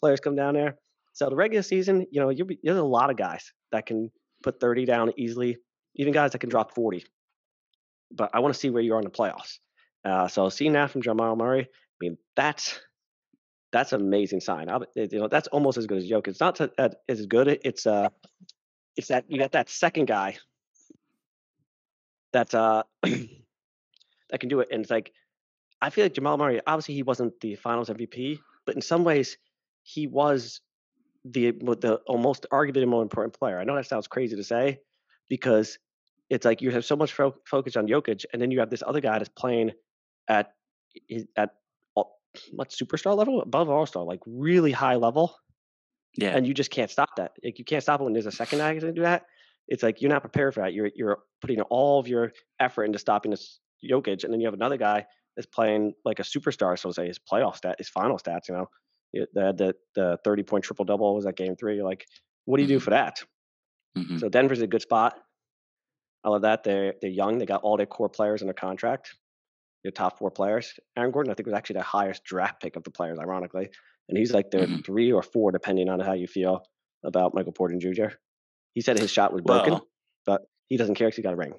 players 0.02 0.21
come 0.21 0.37
down 0.37 0.54
there. 0.54 0.76
So 1.12 1.28
the 1.28 1.37
regular 1.37 1.62
season, 1.62 2.06
you 2.11 2.21
know, 2.21 2.30
you 2.30 2.47
there's 2.62 2.78
a 2.78 2.82
lot 2.82 3.11
of 3.11 3.16
guys 3.16 3.52
that 3.71 3.87
can 3.87 4.11
put 4.42 4.61
30 4.61 4.85
down 4.85 5.12
easily, 5.16 5.59
even 5.97 6.12
guys 6.12 6.32
that 6.32 6.38
can 6.38 6.50
drop 6.50 6.75
40. 6.75 7.04
But 8.11 8.30
I 8.35 8.40
want 8.40 8.54
to 8.54 8.61
see 8.61 8.71
where 8.71 8.82
you 8.82 8.94
are 8.94 8.99
in 8.99 9.04
the 9.04 9.11
playoffs. 9.11 9.59
Uh, 10.04 10.28
so 10.28 10.49
seeing 10.49 10.73
that 10.73 10.90
from 10.90 11.02
Jamal 11.02 11.37
Murray, 11.37 11.62
I 11.62 11.97
mean, 12.00 12.18
that's 12.35 12.80
that's 13.73 13.92
an 13.92 14.02
amazing 14.02 14.40
sign. 14.40 14.69
I, 14.69 14.80
you 14.95 15.21
know, 15.21 15.28
that's 15.28 15.49
almost 15.49 15.78
as 15.78 15.86
good 15.86 15.99
as 15.99 16.10
Jokic. 16.10 16.28
It's 16.28 16.41
not 16.41 16.56
to, 16.56 16.71
uh, 16.76 16.91
as 17.08 17.25
good. 17.26 17.49
It's 17.49 17.86
uh, 17.86 18.08
it's 18.97 19.08
that 19.08 19.25
you 19.28 19.38
got 19.38 19.52
that 19.52 19.71
second 19.71 20.06
guy 20.06 20.36
that 22.32 22.54
uh 22.54 22.82
that 23.02 24.41
can 24.41 24.49
do 24.49 24.60
it. 24.60 24.69
And 24.73 24.82
it's 24.82 24.91
like 24.91 25.12
I 25.80 25.91
feel 25.91 26.04
like 26.04 26.15
Jamal 26.15 26.36
Murray, 26.36 26.60
obviously 26.67 26.95
he 26.95 27.02
wasn't 27.02 27.38
the 27.41 27.54
finals 27.56 27.88
MVP, 27.88 28.38
but 28.67 28.75
in 28.75 28.82
some 28.82 29.04
ways 29.04 29.36
he 29.82 30.06
was 30.06 30.60
the 31.25 31.52
the 31.52 32.00
almost 32.06 32.47
arguably 32.52 32.80
the 32.80 32.86
more 32.86 33.02
important 33.02 33.38
player. 33.38 33.58
I 33.58 33.64
know 33.64 33.76
that 33.76 33.86
sounds 33.86 34.08
crazy 34.08 34.36
to 34.36 34.45
say 34.45 34.80
because 35.28 35.78
it's 36.30 36.45
like 36.45 36.62
you 36.62 36.71
have 36.71 36.84
so 36.84 36.97
much 36.97 37.12
fo- 37.12 37.36
focus 37.47 37.76
on 37.76 37.86
Jokic, 37.86 38.25
and 38.32 38.40
then 38.40 38.50
you 38.50 38.60
have 38.60 38.71
this 38.71 38.82
other 38.86 39.00
guy 39.00 39.18
that's 39.18 39.28
playing 39.28 39.73
at 40.28 40.54
at 41.36 41.50
what 42.52 42.71
superstar 42.71 43.16
level 43.16 43.42
above 43.42 43.68
all 43.68 43.86
star, 43.86 44.04
like 44.04 44.21
really 44.26 44.73
high 44.73 44.97
level. 44.97 45.36
Yeah, 46.16 46.36
and 46.36 46.47
you 46.47 46.54
just 46.54 46.71
can't 46.71 46.90
stop 46.90 47.16
that. 47.16 47.32
Like 47.42 47.58
you 47.58 47.64
can't 47.64 47.82
stop 47.82 48.00
it 48.00 48.04
when 48.04 48.12
there's 48.12 48.26
a 48.26 48.32
second 48.32 48.58
guy 48.58 48.78
to 48.78 48.92
do 48.92 49.02
that. 49.02 49.26
It's 49.68 49.82
like 49.82 50.00
you're 50.00 50.10
not 50.10 50.23
prepared 50.23 50.54
for 50.54 50.60
that. 50.60 50.75
You're 50.75 50.90
you're 50.95 51.18
putting 51.40 51.60
all 51.62 52.00
of 52.00 52.08
your 52.08 52.32
effort 52.60 52.84
into 52.84 52.99
stopping 52.99 53.30
this 53.30 53.60
Jokic, 53.84 54.25
and 54.25 54.32
then 54.32 54.40
you 54.40 54.47
have 54.47 54.54
another 54.54 54.76
guy 54.76 55.06
that's 55.36 55.47
playing 55.47 55.95
like 56.04 56.18
a 56.18 56.23
superstar. 56.23 56.78
So 56.78 56.92
say 56.92 57.06
his 57.06 57.18
playoff 57.18 57.56
stat, 57.56 57.76
his 57.78 57.88
final 57.88 58.18
stats. 58.18 58.49
You 58.49 58.54
know, 58.54 58.66
the 59.12 59.26
the, 59.34 59.75
the 59.94 60.18
thirty 60.25 60.42
point 60.42 60.64
triple 60.64 60.84
double 60.84 61.14
was 61.14 61.25
that 61.25 61.36
game 61.36 61.56
three. 61.56 61.76
You're 61.76 61.84
like, 61.84 62.06
what 62.44 62.56
do 62.56 62.62
you 62.62 62.68
do 62.68 62.76
mm-hmm. 62.76 62.84
for 62.84 62.90
that? 62.90 63.22
Mm-hmm. 63.96 64.18
So 64.18 64.28
Denver's 64.28 64.62
a 64.62 64.66
good 64.66 64.82
spot. 64.82 65.18
I 66.25 66.30
love 66.30 66.42
that. 66.42 66.64
They're 66.64 66.94
they're 67.00 67.10
young. 67.10 67.38
They 67.38 67.46
got 67.46 67.62
all 67.62 67.76
their 67.76 67.86
core 67.86 68.08
players 68.08 68.42
in 68.42 68.46
their 68.46 68.54
contract. 68.54 69.16
Their 69.82 69.92
top 69.92 70.18
four 70.18 70.30
players. 70.30 70.72
Aaron 70.96 71.10
Gordon, 71.10 71.32
I 71.32 71.34
think, 71.34 71.46
was 71.46 71.54
actually 71.54 71.78
the 71.78 71.82
highest 71.82 72.22
draft 72.25 72.62
pick 72.62 72.76
of 72.76 72.84
the 72.84 72.90
players, 72.90 73.18
ironically, 73.18 73.68
and 74.08 74.16
he's 74.16 74.32
like 74.32 74.50
their 74.50 74.66
mm-hmm. 74.66 74.82
three 74.82 75.12
or 75.12 75.22
four, 75.22 75.50
depending 75.50 75.88
on 75.88 75.98
how 75.98 76.12
you 76.12 76.28
feel 76.28 76.62
about 77.04 77.34
Michael 77.34 77.52
Porter 77.52 77.76
Jr. 77.78 78.14
He 78.75 78.80
said 78.80 78.98
his 78.98 79.10
shot 79.10 79.32
was 79.32 79.42
broken, 79.42 79.72
well, 79.72 79.88
but 80.25 80.42
he 80.68 80.76
doesn't 80.76 80.94
care 80.94 81.08
because 81.08 81.16
he 81.16 81.22
got 81.22 81.34
a 81.34 81.36
ring. 81.36 81.54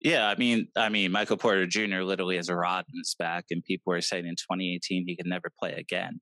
Yeah, 0.00 0.28
I 0.28 0.34
mean, 0.36 0.68
I 0.76 0.88
mean, 0.88 1.12
Michael 1.12 1.36
Porter 1.36 1.66
Jr. 1.66 2.00
literally 2.02 2.36
has 2.36 2.48
a 2.48 2.54
rod 2.54 2.86
in 2.92 2.98
his 2.98 3.14
back, 3.18 3.46
and 3.50 3.62
people 3.62 3.92
are 3.92 4.00
saying 4.00 4.24
in 4.24 4.34
2018 4.34 5.04
he 5.06 5.16
can 5.16 5.28
never 5.28 5.50
play 5.58 5.74
again. 5.74 6.20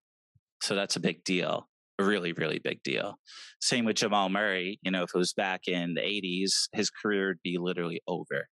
So 0.62 0.75
that's 0.75 0.97
a 0.97 1.01
big 1.01 1.23
deal, 1.23 1.69
a 2.01 2.05
really, 2.05 2.33
really 2.33 2.59
big 2.59 2.83
deal. 2.83 3.19
Same 3.61 3.85
with 3.85 3.97
Jamal 3.97 4.31
Murray. 4.31 4.81
You 4.83 4.91
know, 4.91 5.05
if 5.05 5.11
it 5.14 5.19
was 5.19 5.33
back 5.33 5.69
in 5.69 5.95
the 5.95 6.01
80s, 6.01 6.69
his 6.73 6.91
career 6.91 7.29
would 7.29 7.43
be 7.45 7.57
literally 7.59 8.01
over. 8.09 8.49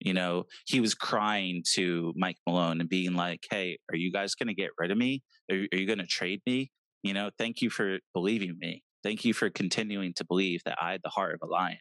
You 0.00 0.12
know, 0.12 0.44
he 0.66 0.80
was 0.80 0.94
crying 0.94 1.62
to 1.74 2.12
Mike 2.16 2.36
Malone 2.46 2.80
and 2.80 2.88
being 2.88 3.14
like, 3.14 3.44
"Hey, 3.48 3.78
are 3.90 3.96
you 3.96 4.10
guys 4.12 4.34
going 4.34 4.48
to 4.48 4.54
get 4.54 4.70
rid 4.76 4.90
of 4.90 4.98
me? 4.98 5.22
Are, 5.50 5.56
are 5.56 5.78
you 5.78 5.86
going 5.86 6.00
to 6.00 6.06
trade 6.06 6.42
me? 6.46 6.72
You 7.04 7.14
know, 7.14 7.30
thank 7.38 7.62
you 7.62 7.70
for 7.70 7.98
believing 8.12 8.56
me. 8.58 8.82
Thank 9.04 9.24
you 9.24 9.34
for 9.34 9.50
continuing 9.50 10.14
to 10.14 10.24
believe 10.24 10.62
that 10.64 10.78
I 10.80 10.92
had 10.92 11.02
the 11.04 11.10
heart 11.10 11.38
of 11.40 11.48
a 11.48 11.52
lion. 11.52 11.78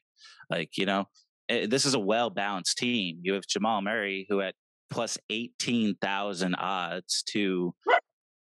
Like, 0.50 0.78
you 0.78 0.86
know, 0.86 1.06
this 1.50 1.86
is 1.86 1.94
a 1.94 2.00
well 2.00 2.30
balanced 2.30 2.78
team. 2.78 3.20
You 3.22 3.34
have 3.34 3.48
Jamal 3.48 3.82
Murray, 3.82 4.26
who 4.30 4.42
at 4.42 4.56
plus 4.92 5.18
18,000 5.30 6.56
odds 6.56 7.24
to 7.24 7.74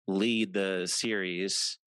lead 0.09 0.53
the 0.53 0.87
series 0.87 1.79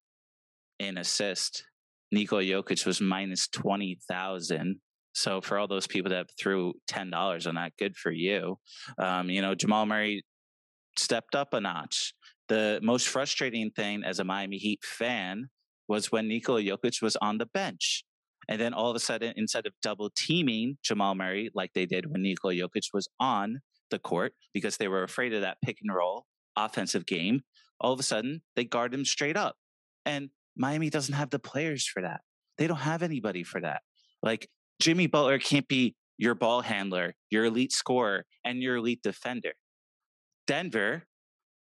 in 0.78 0.98
assist. 0.98 1.64
Nikola 2.10 2.42
Jokic 2.42 2.86
was 2.86 3.00
minus 3.00 3.48
20,000. 3.48 4.80
So 5.12 5.40
for 5.40 5.58
all 5.58 5.68
those 5.68 5.86
people 5.86 6.10
that 6.10 6.26
threw 6.40 6.74
$10 6.90 7.46
on 7.46 7.54
that, 7.54 7.72
good 7.78 7.96
for 7.96 8.10
you. 8.10 8.58
Um, 8.98 9.30
you 9.30 9.42
know, 9.42 9.54
Jamal 9.54 9.86
Murray 9.86 10.24
stepped 10.98 11.34
up 11.34 11.54
a 11.54 11.60
notch. 11.60 12.14
The 12.48 12.80
most 12.82 13.08
frustrating 13.08 13.70
thing 13.70 14.02
as 14.04 14.18
a 14.18 14.24
Miami 14.24 14.58
Heat 14.58 14.82
fan 14.84 15.48
was 15.88 16.10
when 16.10 16.28
Nikola 16.28 16.62
Jokic 16.62 17.02
was 17.02 17.16
on 17.16 17.38
the 17.38 17.46
bench. 17.46 18.04
And 18.48 18.60
then 18.60 18.74
all 18.74 18.90
of 18.90 18.96
a 18.96 19.00
sudden, 19.00 19.32
instead 19.36 19.66
of 19.66 19.72
double 19.82 20.10
teaming 20.16 20.78
Jamal 20.82 21.14
Murray 21.14 21.50
like 21.54 21.72
they 21.74 21.86
did 21.86 22.10
when 22.10 22.22
Nikola 22.22 22.54
Jokic 22.54 22.88
was 22.92 23.08
on 23.18 23.60
the 23.90 23.98
court 23.98 24.34
because 24.52 24.76
they 24.76 24.88
were 24.88 25.02
afraid 25.02 25.34
of 25.34 25.42
that 25.42 25.58
pick 25.64 25.78
and 25.82 25.94
roll 25.94 26.26
offensive 26.56 27.06
game, 27.06 27.42
all 27.80 27.92
of 27.92 28.00
a 28.00 28.04
sudden 28.04 28.42
they 28.56 28.64
guard 28.64 28.94
him 28.94 29.04
straight 29.04 29.36
up. 29.36 29.56
And 30.06 30.30
Miami 30.56 30.90
doesn't 30.90 31.14
have 31.14 31.30
the 31.30 31.38
players 31.38 31.86
for 31.86 32.02
that. 32.02 32.20
They 32.58 32.66
don't 32.66 32.76
have 32.78 33.02
anybody 33.02 33.42
for 33.42 33.60
that. 33.60 33.82
Like 34.22 34.48
Jimmy 34.80 35.06
Butler 35.06 35.38
can't 35.38 35.68
be 35.68 35.96
your 36.16 36.34
ball 36.34 36.62
handler, 36.62 37.14
your 37.30 37.44
elite 37.44 37.72
scorer, 37.72 38.24
and 38.44 38.62
your 38.62 38.76
elite 38.76 39.02
defender. 39.02 39.52
Denver, 40.46 41.04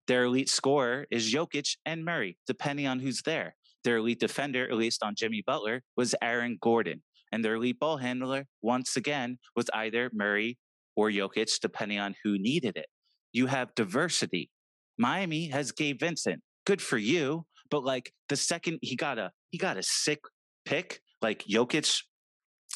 their 0.08 0.26
elite 0.26 0.50
scorer 0.50 1.06
is 1.10 1.34
Jokic 1.34 1.78
and 1.86 2.04
Murray, 2.04 2.38
depending 2.48 2.88
on 2.88 3.00
who's 3.00 3.22
there. 3.22 3.56
Their 3.84 3.98
elite 3.98 4.20
defender, 4.20 4.70
at 4.70 4.78
least 4.78 5.04
on 5.04 5.16
Jimmy 5.16 5.44
Butler, 5.46 5.82
was 5.96 6.16
Aaron 6.22 6.58
Gordon. 6.62 7.02
And 7.32 7.44
their 7.44 7.56
elite 7.56 7.80
ball 7.80 7.98
handler, 7.98 8.46
once 8.62 8.98
again, 8.98 9.40
was 9.56 9.70
either 9.74 10.10
Murray 10.14 10.58
or 10.96 11.10
Jokic, 11.10 11.60
depending 11.62 12.00
on 12.00 12.16
who 12.24 12.38
needed 12.38 12.76
it. 12.78 12.88
You 13.32 13.48
have 13.48 13.74
diversity. 13.76 14.50
Miami 14.98 15.48
has 15.48 15.72
Gabe 15.72 16.00
Vincent. 16.00 16.42
Good 16.66 16.82
for 16.82 16.98
you. 16.98 17.46
But 17.70 17.84
like 17.86 18.12
the 18.28 18.36
second 18.36 18.80
he 18.82 18.96
got 18.96 19.18
a 19.18 19.32
he 19.50 19.58
got 19.58 19.78
a 19.78 19.84
sick 19.84 20.20
pick, 20.66 21.00
like 21.22 21.44
Jokic, 21.46 22.04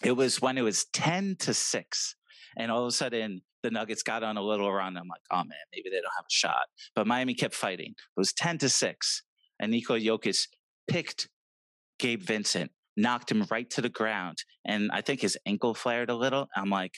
it 0.04 0.14
was 0.14 0.42
when 0.42 0.58
it 0.58 0.62
was 0.62 0.86
10 0.94 1.36
to 1.40 1.54
6. 1.54 2.16
And 2.58 2.72
all 2.72 2.84
of 2.84 2.88
a 2.88 2.92
sudden, 2.92 3.42
the 3.64 3.72
Nuggets 3.72 4.04
got 4.04 4.24
on 4.24 4.38
a 4.38 4.42
little 4.42 4.72
run. 4.72 4.98
I'm 4.98 5.08
like, 5.08 5.22
oh 5.32 5.44
man, 5.44 5.58
maybe 5.74 5.90
they 5.90 5.98
don't 5.98 6.16
have 6.16 6.26
a 6.26 6.34
shot. 6.34 6.68
But 6.96 7.08
Miami 7.08 7.34
kept 7.34 7.54
fighting. 7.54 7.92
It 7.92 8.18
was 8.20 8.32
10 8.34 8.60
to 8.60 8.70
6. 8.70 9.24
And 9.60 9.72
Nikola 9.72 10.00
Jokic 10.00 10.48
picked 10.88 11.30
Gabe 12.00 12.22
Vincent, 12.22 12.72
knocked 12.98 13.32
him 13.32 13.46
right 13.50 13.70
to 13.72 13.82
the 13.82 13.90
ground. 13.90 14.38
And 14.66 14.90
I 14.92 15.02
think 15.02 15.22
his 15.22 15.38
ankle 15.46 15.74
flared 15.74 16.10
a 16.10 16.16
little. 16.16 16.48
I'm 16.56 16.70
like, 16.70 16.94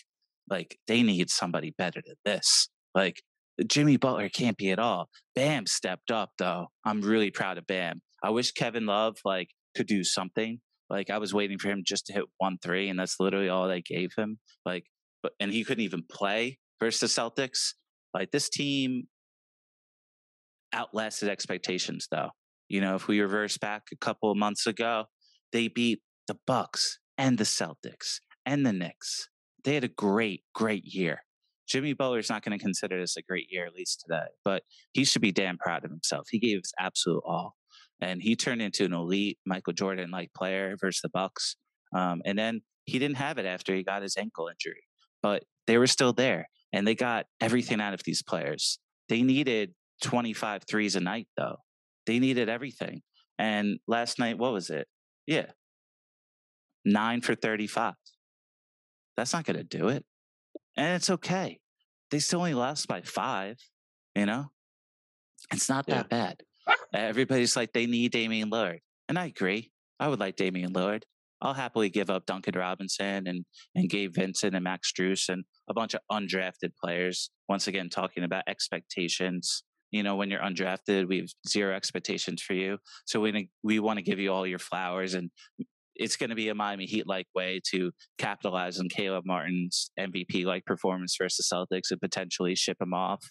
like, 0.50 0.78
they 0.88 1.04
need 1.04 1.30
somebody 1.30 1.73
better 1.78 2.02
than 2.06 2.15
this. 2.26 2.69
Like, 2.95 3.21
Jimmy 3.65 3.97
Butler 3.97 4.30
can't 4.30 4.58
be 4.58 4.71
at 4.71 4.80
all. 4.80 5.10
Bam 5.34 5.65
stepped 5.65 6.12
up 6.12 6.32
though. 6.38 6.67
I'm 6.86 7.02
really 7.02 7.32
proud 7.32 7.58
of 7.58 7.65
Bam. 7.65 8.02
I 8.23 8.30
wish 8.30 8.52
Kevin 8.52 8.86
Love 8.86 9.17
like 9.26 9.50
could 9.76 9.88
do 9.88 10.04
something. 10.04 10.60
Like 10.89 11.10
I 11.10 11.17
was 11.17 11.34
waiting 11.34 11.58
for 11.58 11.69
him 11.69 11.84
just 11.86 12.06
to 12.08 12.13
hit 12.13 12.26
one 12.38 12.58
three, 12.62 12.89
and 12.89 13.00
that's 13.00 13.19
literally 13.19 13.50
all 13.50 13.67
they 13.67 13.82
gave 13.82 14.12
him. 14.17 14.39
Like, 14.65 14.86
but 15.23 15.34
and 15.39 15.52
he 15.52 15.63
couldn't 15.63 15.84
even 15.84 16.04
play 16.10 16.60
versus 16.80 17.13
the 17.13 17.21
Celtics. 17.21 17.73
Like 18.13 18.32
this 18.32 18.50
team 18.50 19.08
outlasted 20.73 21.30
expectations 21.30 22.08
though. 22.12 22.30
You 22.70 22.82
know, 22.82 22.96
if 22.96 23.08
we 23.08 23.20
reverse 23.22 23.58
back 23.58 23.84
a 23.92 23.98
couple 23.98 24.32
of 24.32 24.38
months 24.38 24.68
ago, 24.68 25.06
they 25.52 25.68
beat 25.68 26.02
the 26.28 26.38
Bucks 26.46 27.00
and 27.18 27.38
the 27.38 27.44
Celtics 27.44 28.20
and 28.46 28.66
the 28.66 28.74
Knicks. 28.74 29.30
They 29.64 29.76
had 29.76 29.84
a 29.84 29.90
great, 29.90 30.44
great 30.54 30.86
year. 30.86 31.24
Jimmy 31.68 31.94
Butler's 31.94 32.30
not 32.30 32.44
going 32.44 32.58
to 32.58 32.64
consider 32.64 33.00
this 33.00 33.18
a 33.18 33.22
great 33.22 33.48
year, 33.50 33.66
at 33.66 33.74
least 33.74 34.02
today, 34.02 34.28
but 34.46 34.64
he 34.94 35.04
should 35.04 35.22
be 35.22 35.34
damn 35.34 35.58
proud 35.58 35.84
of 35.84 35.92
himself. 35.92 36.28
He 36.32 36.40
gave 36.40 36.60
his 36.60 36.72
absolute 36.80 37.24
all, 37.26 37.56
and 38.00 38.22
he 38.22 38.36
turned 38.36 38.62
into 38.62 38.86
an 38.86 38.94
elite 38.94 39.38
Michael 39.46 39.74
Jordan 39.74 40.10
like 40.10 40.34
player 40.34 40.78
versus 40.80 41.02
the 41.02 41.10
Bucks. 41.10 41.58
Um, 41.94 42.22
and 42.26 42.40
then 42.40 42.62
he 42.86 43.00
didn't 43.00 43.18
have 43.18 43.38
it 43.38 43.46
after 43.46 43.76
he 43.76 43.84
got 43.84 44.02
his 44.02 44.16
ankle 44.18 44.48
injury, 44.48 44.84
but 45.22 45.44
they 45.68 45.78
were 45.78 45.88
still 45.88 46.14
there, 46.14 46.48
and 46.72 46.88
they 46.88 46.96
got 46.96 47.26
everything 47.42 47.82
out 47.82 47.94
of 47.94 48.02
these 48.06 48.24
players. 48.24 48.80
They 49.10 49.22
needed 49.22 49.74
25 50.04 50.64
threes 50.70 50.96
a 50.96 51.02
night, 51.02 51.28
though. 51.36 51.58
They 52.08 52.17
needed 52.17 52.50
everything. 52.50 53.02
And 53.38 53.78
last 53.88 54.17
night, 54.17 54.39
what 54.39 54.54
was 54.54 54.72
it? 54.72 54.88
Yeah, 55.28 55.46
nine 56.84 57.22
for 57.22 57.36
35. 57.36 57.93
That's 59.15 59.34
not 59.34 59.46
going 59.46 59.58
to 59.58 59.63
do 59.63 59.89
it 59.89 60.04
and 60.78 60.96
it's 60.96 61.10
okay. 61.10 61.60
They 62.12 62.20
still 62.20 62.39
only 62.39 62.54
lost 62.54 62.88
by 62.88 63.02
five. 63.02 63.58
You 64.15 64.28
know, 64.28 64.46
it's 65.52 65.67
not 65.67 65.88
that 65.88 66.08
yeah. 66.12 66.34
bad. 66.34 66.43
Everybody's 66.93 67.56
like 67.56 67.74
they 67.74 67.86
need 67.86 68.12
Damian 68.12 68.50
Lillard, 68.50 68.80
and 69.10 69.20
I 69.20 69.26
agree. 69.26 69.72
I 70.00 70.08
would 70.08 70.20
like 70.20 70.36
Damian 70.36 70.74
Lillard. 70.74 71.02
I'll 71.41 71.54
happily 71.54 71.89
give 71.89 72.10
up 72.10 72.26
Duncan 72.26 72.58
Robinson 72.58 73.28
and 73.28 73.46
and 73.76 73.89
Gabe 73.89 74.13
Vincent 74.13 74.56
and 74.56 74.63
Max 74.63 74.91
Strus 74.91 75.30
and 75.30 75.43
a 75.70 75.74
bunch 75.74 75.93
of 75.93 76.02
undrafted 76.12 76.72
players. 76.82 77.30
Once 77.50 77.67
again, 77.67 77.89
talking 77.89 78.24
about 78.24 78.43
expectations. 78.48 79.63
You 79.91 80.04
know, 80.04 80.15
when 80.15 80.30
you're 80.30 80.41
undrafted, 80.41 81.08
we 81.08 81.19
have 81.19 81.30
zero 81.47 81.76
expectations 81.76 82.41
for 82.41 82.54
you. 82.54 82.78
So 83.06 83.19
we 83.19 83.50
we 83.63 83.80
want 83.80 83.97
to 83.97 84.04
give 84.04 84.19
you 84.19 84.34
all 84.34 84.45
your 84.45 84.60
flowers 84.60 85.13
and 85.13 85.32
it's 86.00 86.15
going 86.15 86.30
to 86.30 86.36
be 86.36 86.50
a 86.50 86.56
Miami 86.56 86.86
Heat 86.86 87.08
like 87.08 87.28
way 87.36 87.60
to 87.71 87.91
capitalize 88.17 88.80
on 88.80 88.88
Caleb 88.89 89.23
Martin's 89.26 89.91
MVP 90.00 90.45
like 90.45 90.65
performance 90.65 91.15
versus 91.19 91.50
Celtics 91.52 91.91
and 91.91 92.00
potentially 92.00 92.56
ship 92.56 92.78
him 92.80 92.93
off. 92.93 93.23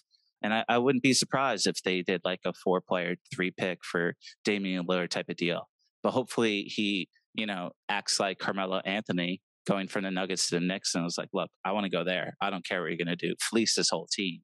And 0.43 0.53
I, 0.53 0.65
I, 0.69 0.77
wouldn't 0.77 1.03
be 1.03 1.13
surprised 1.13 1.65
if 1.65 1.81
they 1.83 2.03
did 2.03 2.21
like 2.23 2.41
a 2.45 2.53
four 2.53 2.81
player, 2.81 3.15
three 3.33 3.51
pick 3.51 3.79
for 3.83 4.13
Damian 4.45 4.85
Lillard 4.85 5.09
type 5.09 5.29
of 5.29 5.35
deal. 5.35 5.67
But 6.03 6.11
hopefully 6.11 6.63
he, 6.63 7.09
you 7.33 7.45
know, 7.45 7.71
acts 7.89 8.19
like 8.19 8.37
Carmelo 8.37 8.79
Anthony 8.85 9.41
going 9.65 9.87
from 9.87 10.03
the 10.03 10.11
Nuggets 10.11 10.49
to 10.49 10.55
the 10.55 10.61
Knicks 10.61 10.93
and 10.93 11.03
was 11.03 11.17
like, 11.17 11.29
look, 11.33 11.49
I 11.65 11.71
want 11.71 11.85
to 11.85 11.89
go 11.89 12.03
there. 12.03 12.35
I 12.39 12.49
don't 12.49 12.65
care 12.65 12.81
what 12.81 12.89
you're 12.89 12.97
going 13.03 13.17
to 13.17 13.27
do. 13.27 13.33
Fleece 13.49 13.75
this 13.75 13.89
whole 13.89 14.07
team, 14.11 14.41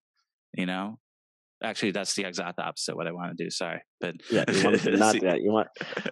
you 0.55 0.65
know? 0.65 0.97
Actually, 1.63 1.91
that's 1.91 2.13
the 2.15 2.25
exact 2.25 2.59
opposite 2.59 2.95
what 2.95 3.07
I 3.07 3.11
want 3.11 3.37
to 3.37 3.43
do. 3.43 3.49
Sorry, 3.49 3.81
but 4.01 4.15
yeah, 4.29 4.43
you 4.51 4.63
want 4.63 4.85
not 4.99 5.19
that. 5.21 5.41
You 5.41 5.51
want 5.51 5.67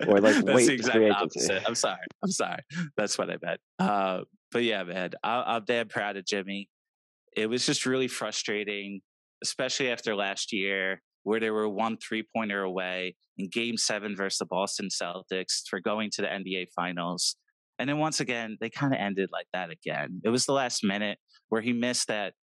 or 0.08 0.20
like 0.20 0.44
wait 0.46 0.68
the 0.68 0.74
exact 0.74 0.98
opposite. 1.12 1.64
I'm 1.68 1.76
sorry. 1.76 2.00
I'm 2.24 2.32
sorry. 2.32 2.60
That's 2.96 3.18
what 3.18 3.30
I 3.30 3.36
meant. 3.42 3.60
Uh, 3.78 4.22
but 4.52 4.64
yeah, 4.64 4.84
man, 4.84 5.12
I, 5.24 5.56
I'm 5.56 5.66
damn 5.66 5.90
proud 5.90 6.18
of 6.18 6.26
Jimmy. 6.26 6.70
It 7.36 7.48
was 7.48 7.66
just 7.66 7.86
really 7.86 8.08
frustrating, 8.08 9.02
especially 9.44 9.90
after 9.92 10.16
last 10.16 10.54
year 10.54 11.02
where 11.24 11.40
they 11.40 11.50
were 11.50 11.68
one 11.68 11.98
three 11.98 12.24
pointer 12.36 12.64
away 12.64 13.16
in 13.38 13.50
game 13.50 13.78
seven 13.78 14.16
versus 14.16 14.40
the 14.40 14.46
Boston 14.46 14.88
Celtics 14.90 15.64
for 15.70 15.80
going 15.80 16.10
to 16.14 16.22
the 16.22 16.28
NBA 16.28 16.68
finals. 16.76 17.36
And 17.80 17.90
then 17.90 17.98
once 17.98 18.20
again, 18.20 18.58
they 18.62 18.70
kind 18.70 18.94
of 18.94 19.00
ended 19.00 19.30
like 19.32 19.48
that 19.54 19.70
again. 19.72 20.22
It 20.24 20.30
was 20.30 20.46
the 20.46 20.54
last 20.54 20.84
minute 20.84 21.18
where 21.50 21.62
he 21.62 21.74
missed 21.74 22.08
that 22.08 22.34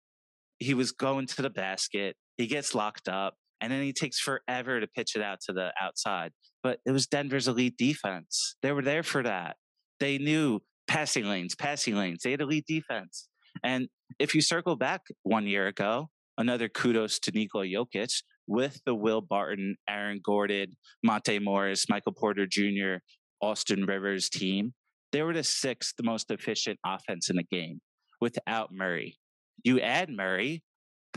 he 0.59 0.75
was 0.75 0.93
going 0.93 1.27
to 1.29 1.43
the 1.43 1.51
basket 1.51 2.17
he 2.39 2.47
gets 2.47 2.75
locked 2.75 3.09
up, 3.09 3.35
and 3.61 3.71
then 3.71 3.83
he 3.83 3.93
takes 3.93 4.19
forever 4.19 4.81
to 4.81 4.87
pitch 4.87 5.15
it 5.15 5.23
out 5.23 5.41
to 5.47 5.53
the 5.53 5.73
outside. 5.81 6.33
But 6.63 6.79
it 6.87 6.93
was 6.93 7.07
Denver's 7.07 7.49
elite 7.49 7.77
defense. 7.77 8.57
They 8.63 8.73
were 8.73 8.83
there 8.83 9.03
for 9.03 9.23
that. 9.25 9.57
They 10.01 10.19
knew 10.19 10.61
passing 10.87 11.27
lanes, 11.27 11.55
passing 11.55 11.97
lanes. 11.97 12.23
They 12.23 12.31
had 12.31 12.41
elite 12.41 12.67
defense. 12.67 13.29
And 13.63 13.89
if 14.19 14.35
you 14.35 14.41
circle 14.41 14.77
back 14.77 15.03
one 15.25 15.47
year 15.47 15.67
ago, 15.67 16.09
another 16.39 16.69
kudos 16.69 17.19
to 17.21 17.33
Nikola 17.33 17.67
Jokic 17.67 18.23
with 18.47 18.81
the 18.87 18.95
Will 18.95 19.21
Barton, 19.21 19.77
Aaron 19.89 20.21
Gordon, 20.25 20.77
Monte 21.03 21.39
Morris, 21.41 21.87
Michael 21.89 22.13
Porter 22.13 22.47
Jr., 22.47 22.97
Austin 23.43 23.85
Rivers 23.85 24.29
team. 24.29 24.73
They 25.13 25.23
were 25.23 25.35
the 25.35 25.45
sixth 25.45 25.95
most 26.03 26.31
efficient 26.31 26.79
offense 26.85 27.29
in 27.31 27.37
the 27.37 27.45
game 27.45 27.81
without 28.21 28.71
Murray. 28.73 29.19
You 29.65 29.81
add 29.81 30.11
Murray, 30.11 30.63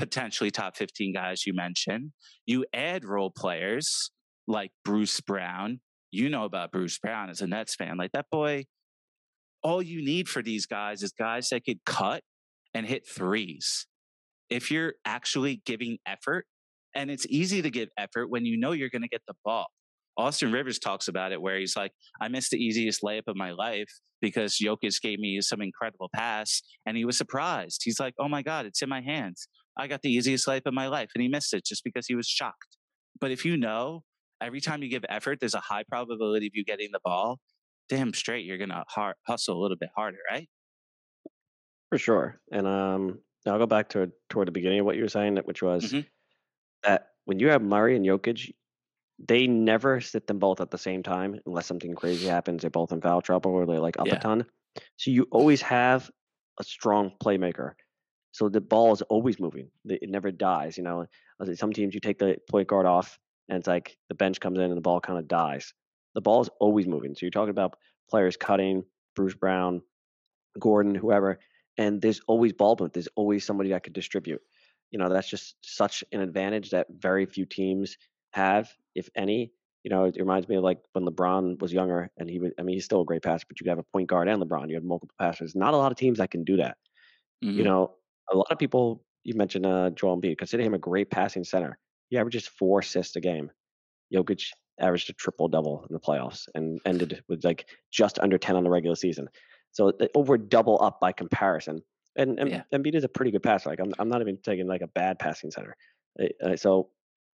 potentially 0.02 0.50
top 0.50 0.76
15 0.76 1.14
guys 1.14 1.46
you 1.46 1.54
mentioned. 1.54 2.12
You 2.48 2.66
add 2.74 3.06
role 3.06 3.30
players 3.30 4.10
like 4.48 4.72
Bruce 4.84 5.22
Brown. 5.22 5.80
You 6.12 6.28
know 6.28 6.44
about 6.44 6.72
Bruce 6.72 6.98
Brown 6.98 7.30
as 7.30 7.42
a 7.42 7.48
Nets 7.48 7.76
fan. 7.76 7.98
Like 7.98 8.12
that 8.14 8.26
boy, 8.32 8.66
all 9.62 9.80
you 9.80 10.04
need 10.04 10.28
for 10.28 10.42
these 10.42 10.66
guys 10.66 11.04
is 11.04 11.12
guys 11.12 11.50
that 11.50 11.66
could 11.66 11.86
cut 11.86 12.24
and 12.74 12.88
hit 12.88 13.08
threes. 13.08 13.86
If 14.50 14.72
you're 14.72 14.96
actually 15.06 15.62
giving 15.68 16.00
effort, 16.08 16.48
and 16.96 17.12
it's 17.12 17.28
easy 17.30 17.62
to 17.62 17.70
give 17.70 17.90
effort 17.96 18.30
when 18.30 18.44
you 18.44 18.58
know 18.58 18.72
you're 18.72 18.90
going 18.90 19.04
to 19.04 19.08
get 19.08 19.22
the 19.28 19.36
ball. 19.46 19.68
Austin 20.18 20.52
Rivers 20.52 20.80
talks 20.80 21.08
about 21.08 21.32
it 21.32 21.42
where 21.42 21.58
he's 21.58 21.78
like, 21.78 21.92
I 22.20 22.28
missed 22.28 22.50
the 22.50 22.58
easiest 22.58 23.02
layup 23.04 23.28
of 23.28 23.36
my 23.36 23.52
life 23.52 23.88
because 24.20 24.58
Jokic 24.62 25.00
gave 25.02 25.20
me 25.20 25.40
some 25.42 25.62
incredible 25.62 26.10
pass 26.14 26.62
and 26.86 26.98
he 26.98 27.06
was 27.06 27.18
surprised. 27.18 27.82
He's 27.84 28.00
like, 28.00 28.14
oh 28.20 28.28
my 28.28 28.42
God, 28.42 28.66
it's 28.66 28.82
in 28.82 28.90
my 28.90 29.02
hands. 29.02 29.48
I 29.82 29.88
got 29.88 30.04
the 30.04 30.12
easiest 30.12 30.48
life 30.48 30.62
of 30.68 30.74
my 30.74 30.88
life. 30.88 31.10
And 31.16 31.24
he 31.24 31.28
missed 31.28 31.54
it 31.54 31.66
just 31.66 31.84
because 31.84 32.06
he 32.06 32.14
was 32.14 32.28
shocked. 32.28 32.78
But 33.20 33.32
if 33.32 33.46
you 33.46 33.58
know 33.58 34.04
every 34.40 34.62
time 34.62 34.84
you 34.84 34.90
give 34.90 35.04
effort, 35.10 35.40
there's 35.40 35.56
a 35.56 35.60
high 35.60 35.84
probability 35.90 36.48
of 36.48 36.52
you 36.54 36.64
getting 36.64 36.90
the 36.92 37.00
ball, 37.04 37.40
damn 37.90 38.14
straight, 38.14 38.46
you're 38.46 38.60
going 38.60 38.70
to 38.70 38.84
hustle 39.28 39.58
a 39.58 39.62
little 39.62 39.78
bit 39.78 39.90
harder, 39.96 40.20
right? 40.30 40.48
For 41.90 41.98
sure. 41.98 42.40
And 42.52 42.68
um, 42.68 43.20
I'll 43.48 43.58
go 43.58 43.66
back 43.66 43.90
to 43.90 44.12
toward 44.30 44.48
the 44.48 44.52
beginning 44.52 44.82
of 44.82 44.86
what 44.86 44.96
you 44.96 45.02
were 45.02 45.10
saying, 45.10 45.38
which 45.46 45.64
was 45.64 45.86
mm-hmm. 45.86 46.02
that 46.84 47.08
when 47.26 47.40
you 47.40 47.50
have 47.50 47.64
Murray 47.64 47.96
and 47.96 48.06
Jokic, 48.06 48.54
they 49.28 49.48
never 49.48 50.00
sit 50.00 50.28
them 50.28 50.40
both 50.40 50.62
at 50.62 50.72
the 50.72 50.78
same 50.78 51.04
time 51.04 51.40
unless 51.46 51.66
something 51.66 51.94
crazy 51.96 52.28
happens. 52.28 52.62
They're 52.62 52.70
both 52.70 52.92
in 52.92 53.02
foul 53.02 53.22
trouble 53.22 53.52
or 53.52 53.66
they're 53.66 53.80
like 53.80 54.00
up 54.00 54.08
yeah. 54.08 54.16
a 54.16 54.20
ton. 54.20 54.46
So 54.98 55.12
you 55.12 55.28
always 55.32 55.62
have 55.64 56.10
a 56.60 56.64
strong 56.64 57.12
playmaker. 57.24 57.74
So 58.32 58.50
the 58.50 58.62
ball 58.62 58.94
is 58.94 59.02
always 59.04 59.40
moving. 59.40 59.70
It 59.86 60.10
never 60.10 60.32
dies. 60.32 60.78
You 60.78 60.84
know, 60.84 61.06
some 61.54 61.74
teams 61.74 61.94
you 61.94 62.00
take 62.00 62.20
the 62.20 62.38
point 62.50 62.68
guard 62.68 62.86
off, 62.86 63.20
and 63.50 63.58
it's 63.58 63.68
like 63.68 63.98
the 64.08 64.16
bench 64.16 64.40
comes 64.40 64.58
in 64.58 64.66
and 64.66 64.78
the 64.78 64.82
ball 64.82 65.02
kind 65.02 65.20
of 65.20 65.28
dies. 65.28 65.74
The 66.16 66.22
ball 66.22 66.42
is 66.42 66.50
always 66.60 66.88
moving. 66.88 67.14
So 67.14 67.20
you're 67.22 67.32
talking 67.32 67.50
about 67.50 67.76
players 68.10 68.38
cutting, 68.38 68.84
Bruce 69.16 69.36
Brown, 69.36 69.82
Gordon, 70.60 70.96
whoever, 70.96 71.40
and 71.78 72.02
there's 72.02 72.22
always 72.28 72.54
ball 72.54 72.72
movement. 72.72 72.94
There's 72.94 73.10
always 73.16 73.46
somebody 73.46 73.70
that 73.70 73.84
could 73.84 73.94
distribute. 73.94 74.42
You 74.92 75.00
know, 75.00 75.10
that's 75.10 75.30
just 75.30 75.56
such 75.62 76.04
an 76.12 76.22
advantage 76.22 76.72
that 76.72 76.88
very 76.90 77.26
few 77.26 77.46
teams 77.46 77.98
have, 78.34 78.70
if 78.96 79.10
any. 79.16 79.52
You 79.84 79.90
know, 79.90 80.06
it 80.06 80.16
reminds 80.18 80.48
me 80.48 80.56
of 80.56 80.64
like 80.64 80.80
when 80.94 81.06
LeBron 81.06 81.60
was 81.60 81.74
younger, 81.74 82.12
and 82.18 82.30
he 82.30 82.40
was. 82.40 82.52
I 82.60 82.62
mean, 82.62 82.76
he's 82.76 82.86
still 82.86 83.02
a 83.02 83.06
great 83.06 83.24
passer, 83.24 83.46
but 83.48 83.60
you 83.60 83.64
could 83.64 83.72
have 83.72 83.80
a 83.80 83.84
point 83.84 84.08
guard 84.08 84.28
and 84.28 84.42
LeBron. 84.42 84.70
You 84.70 84.76
have 84.76 84.84
multiple 84.84 85.16
passers. 85.18 85.56
Not 85.56 85.74
a 85.74 85.78
lot 85.78 85.92
of 85.92 85.98
teams 85.98 86.20
that 86.20 86.30
can 86.32 86.44
do 86.44 86.58
that. 86.58 86.78
Mm-hmm. 87.44 87.58
You 87.58 87.64
know, 87.64 87.96
a 88.30 88.36
lot 88.36 88.52
of 88.52 88.60
people 88.60 89.04
you 89.24 89.36
mentioned 89.36 89.66
uh, 89.66 89.92
Joel 89.92 90.20
Embiid 90.20 90.38
consider 90.38 90.64
him 90.64 90.74
a 90.74 90.80
great 90.80 91.12
passing 91.12 91.44
center. 91.44 91.78
He 92.10 92.18
averages 92.18 92.48
four 92.48 92.80
assists 92.80 93.16
a 93.16 93.22
game. 93.22 93.52
Jokic 94.14 94.48
averaged 94.80 95.10
a 95.10 95.14
triple 95.14 95.48
double 95.48 95.86
in 95.90 95.94
the 95.94 96.00
playoffs 96.00 96.48
and 96.56 96.80
ended 96.86 97.24
with 97.30 97.44
like 97.44 97.68
just 97.92 98.20
under 98.20 98.38
ten 98.38 98.56
on 98.56 98.64
the 98.64 98.70
regular 98.70 98.96
season. 98.96 99.28
So 99.72 99.90
uh, 99.90 100.08
over 100.16 100.38
double 100.38 100.82
up 100.82 101.00
by 101.00 101.12
comparison. 101.12 101.82
And, 102.18 102.40
and 102.40 102.50
yeah. 102.50 102.64
Embiid 102.74 102.96
is 102.96 103.06
a 103.06 103.10
pretty 103.10 103.32
good 103.32 103.44
passer. 103.44 103.70
Like 103.70 103.80
I'm, 103.80 103.94
I'm 103.98 104.10
not 104.10 104.22
even 104.22 104.38
taking 104.44 104.68
like 104.68 104.82
a 104.82 104.88
bad 104.88 105.18
passing 105.20 105.52
center. 105.52 105.76
Uh, 106.20 106.26
uh 106.46 106.56
so, 106.58 106.90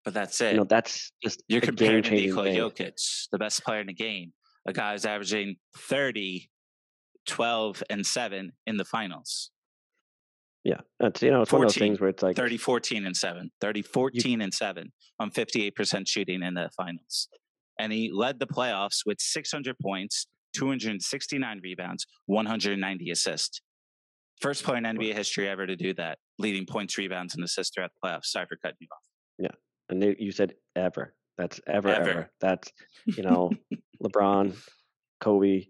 but 0.04 0.12
that's 0.12 0.40
it. 0.40 0.52
You 0.52 0.58
know, 0.58 0.64
that's 0.64 1.12
just 1.22 1.42
you're 1.48 1.60
comparing 1.60 2.02
to 2.02 2.10
Nikola 2.10 2.48
Jokic, 2.50 3.28
the 3.32 3.38
best 3.38 3.64
player 3.64 3.80
in 3.80 3.86
the 3.86 3.94
game. 3.94 4.32
A 4.66 4.72
guy 4.72 4.92
who's 4.92 5.06
averaging 5.06 5.56
30, 5.76 6.50
12, 7.26 7.82
and 7.88 8.04
seven 8.04 8.52
in 8.66 8.76
the 8.76 8.84
finals. 8.84 9.50
Yeah, 10.66 10.80
it's 10.98 11.22
you 11.22 11.30
know 11.30 11.42
it's 11.42 11.50
14, 11.52 11.60
one 11.60 11.66
of 11.66 11.72
those 11.72 11.78
things 11.78 12.00
where 12.00 12.10
it's 12.10 12.24
like 12.24 12.34
30, 12.34 12.56
14, 12.56 13.06
and 13.06 13.16
seven, 13.16 13.52
30, 13.60 13.82
14, 13.82 14.40
you, 14.40 14.44
and 14.44 14.52
seven 14.52 14.92
on 15.20 15.30
fifty 15.30 15.64
eight 15.64 15.76
percent 15.76 16.08
shooting 16.08 16.42
in 16.42 16.54
the 16.54 16.68
finals, 16.76 17.28
and 17.78 17.92
he 17.92 18.10
led 18.12 18.40
the 18.40 18.48
playoffs 18.48 19.06
with 19.06 19.20
six 19.20 19.52
hundred 19.52 19.76
points, 19.80 20.26
two 20.56 20.66
hundred 20.66 21.00
sixty 21.02 21.38
nine 21.38 21.60
rebounds, 21.62 22.04
one 22.26 22.46
hundred 22.46 22.80
ninety 22.80 23.10
assists. 23.10 23.60
First 24.40 24.64
player 24.64 24.78
in 24.78 24.84
NBA 24.84 25.14
history 25.14 25.48
ever 25.48 25.68
to 25.68 25.76
do 25.76 25.94
that, 25.94 26.18
leading 26.40 26.66
points, 26.66 26.98
rebounds, 26.98 27.36
and 27.36 27.44
assists 27.44 27.72
throughout 27.72 27.92
the 27.94 28.08
playoffs. 28.08 28.24
Sorry 28.24 28.46
for 28.48 28.56
cutting 28.56 28.78
you 28.80 28.88
off. 28.90 29.04
Yeah, 29.38 29.54
and 29.88 30.16
you 30.18 30.32
said 30.32 30.54
ever. 30.74 31.14
That's 31.38 31.60
ever, 31.68 31.90
ever. 31.90 32.10
ever. 32.10 32.30
That's 32.40 32.72
you 33.04 33.22
know, 33.22 33.52
LeBron, 34.02 34.56
Kobe, 35.20 35.66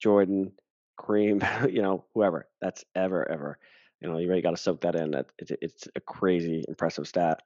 Jordan, 0.00 0.52
Kareem, 0.98 1.70
you 1.70 1.82
know, 1.82 2.06
whoever. 2.14 2.48
That's 2.62 2.82
ever, 2.94 3.30
ever. 3.30 3.58
You 4.02 4.10
know, 4.10 4.18
you 4.18 4.28
really 4.28 4.42
got 4.42 4.50
to 4.50 4.56
soak 4.56 4.80
that 4.82 4.96
in. 4.96 5.12
That 5.12 5.26
it's, 5.38 5.52
it's 5.60 5.88
a 5.94 6.00
crazy, 6.00 6.64
impressive 6.68 7.06
stat. 7.06 7.40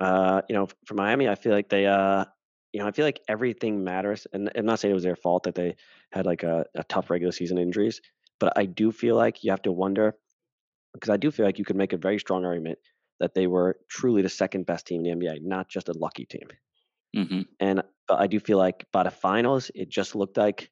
Uh, 0.00 0.42
you 0.48 0.54
know, 0.54 0.68
for 0.86 0.94
Miami, 0.94 1.28
I 1.28 1.34
feel 1.34 1.52
like 1.52 1.68
they, 1.68 1.86
uh, 1.86 2.24
you 2.72 2.80
know, 2.80 2.86
I 2.86 2.90
feel 2.90 3.04
like 3.04 3.20
everything 3.28 3.84
matters. 3.84 4.26
And 4.32 4.50
I'm 4.54 4.66
not 4.66 4.80
saying 4.80 4.90
it 4.90 4.94
was 4.94 5.04
their 5.04 5.16
fault 5.16 5.44
that 5.44 5.54
they 5.54 5.76
had 6.12 6.26
like 6.26 6.42
a, 6.42 6.66
a 6.74 6.84
tough 6.84 7.10
regular 7.10 7.32
season 7.32 7.58
injuries, 7.58 8.00
but 8.40 8.52
I 8.56 8.66
do 8.66 8.92
feel 8.92 9.16
like 9.16 9.44
you 9.44 9.50
have 9.52 9.62
to 9.62 9.72
wonder 9.72 10.16
because 10.92 11.10
I 11.10 11.16
do 11.16 11.30
feel 11.30 11.46
like 11.46 11.58
you 11.58 11.64
could 11.64 11.76
make 11.76 11.92
a 11.92 11.96
very 11.96 12.18
strong 12.18 12.44
argument 12.44 12.78
that 13.20 13.34
they 13.34 13.46
were 13.46 13.78
truly 13.88 14.22
the 14.22 14.28
second 14.28 14.66
best 14.66 14.86
team 14.86 15.04
in 15.04 15.18
the 15.18 15.26
NBA, 15.26 15.42
not 15.42 15.68
just 15.68 15.88
a 15.88 15.92
lucky 15.92 16.24
team. 16.24 16.48
Mm-hmm. 17.16 17.42
And 17.60 17.82
but 18.08 18.20
I 18.20 18.26
do 18.26 18.40
feel 18.40 18.58
like 18.58 18.86
by 18.92 19.04
the 19.04 19.10
finals, 19.10 19.70
it 19.74 19.88
just 19.88 20.14
looked 20.14 20.36
like, 20.36 20.70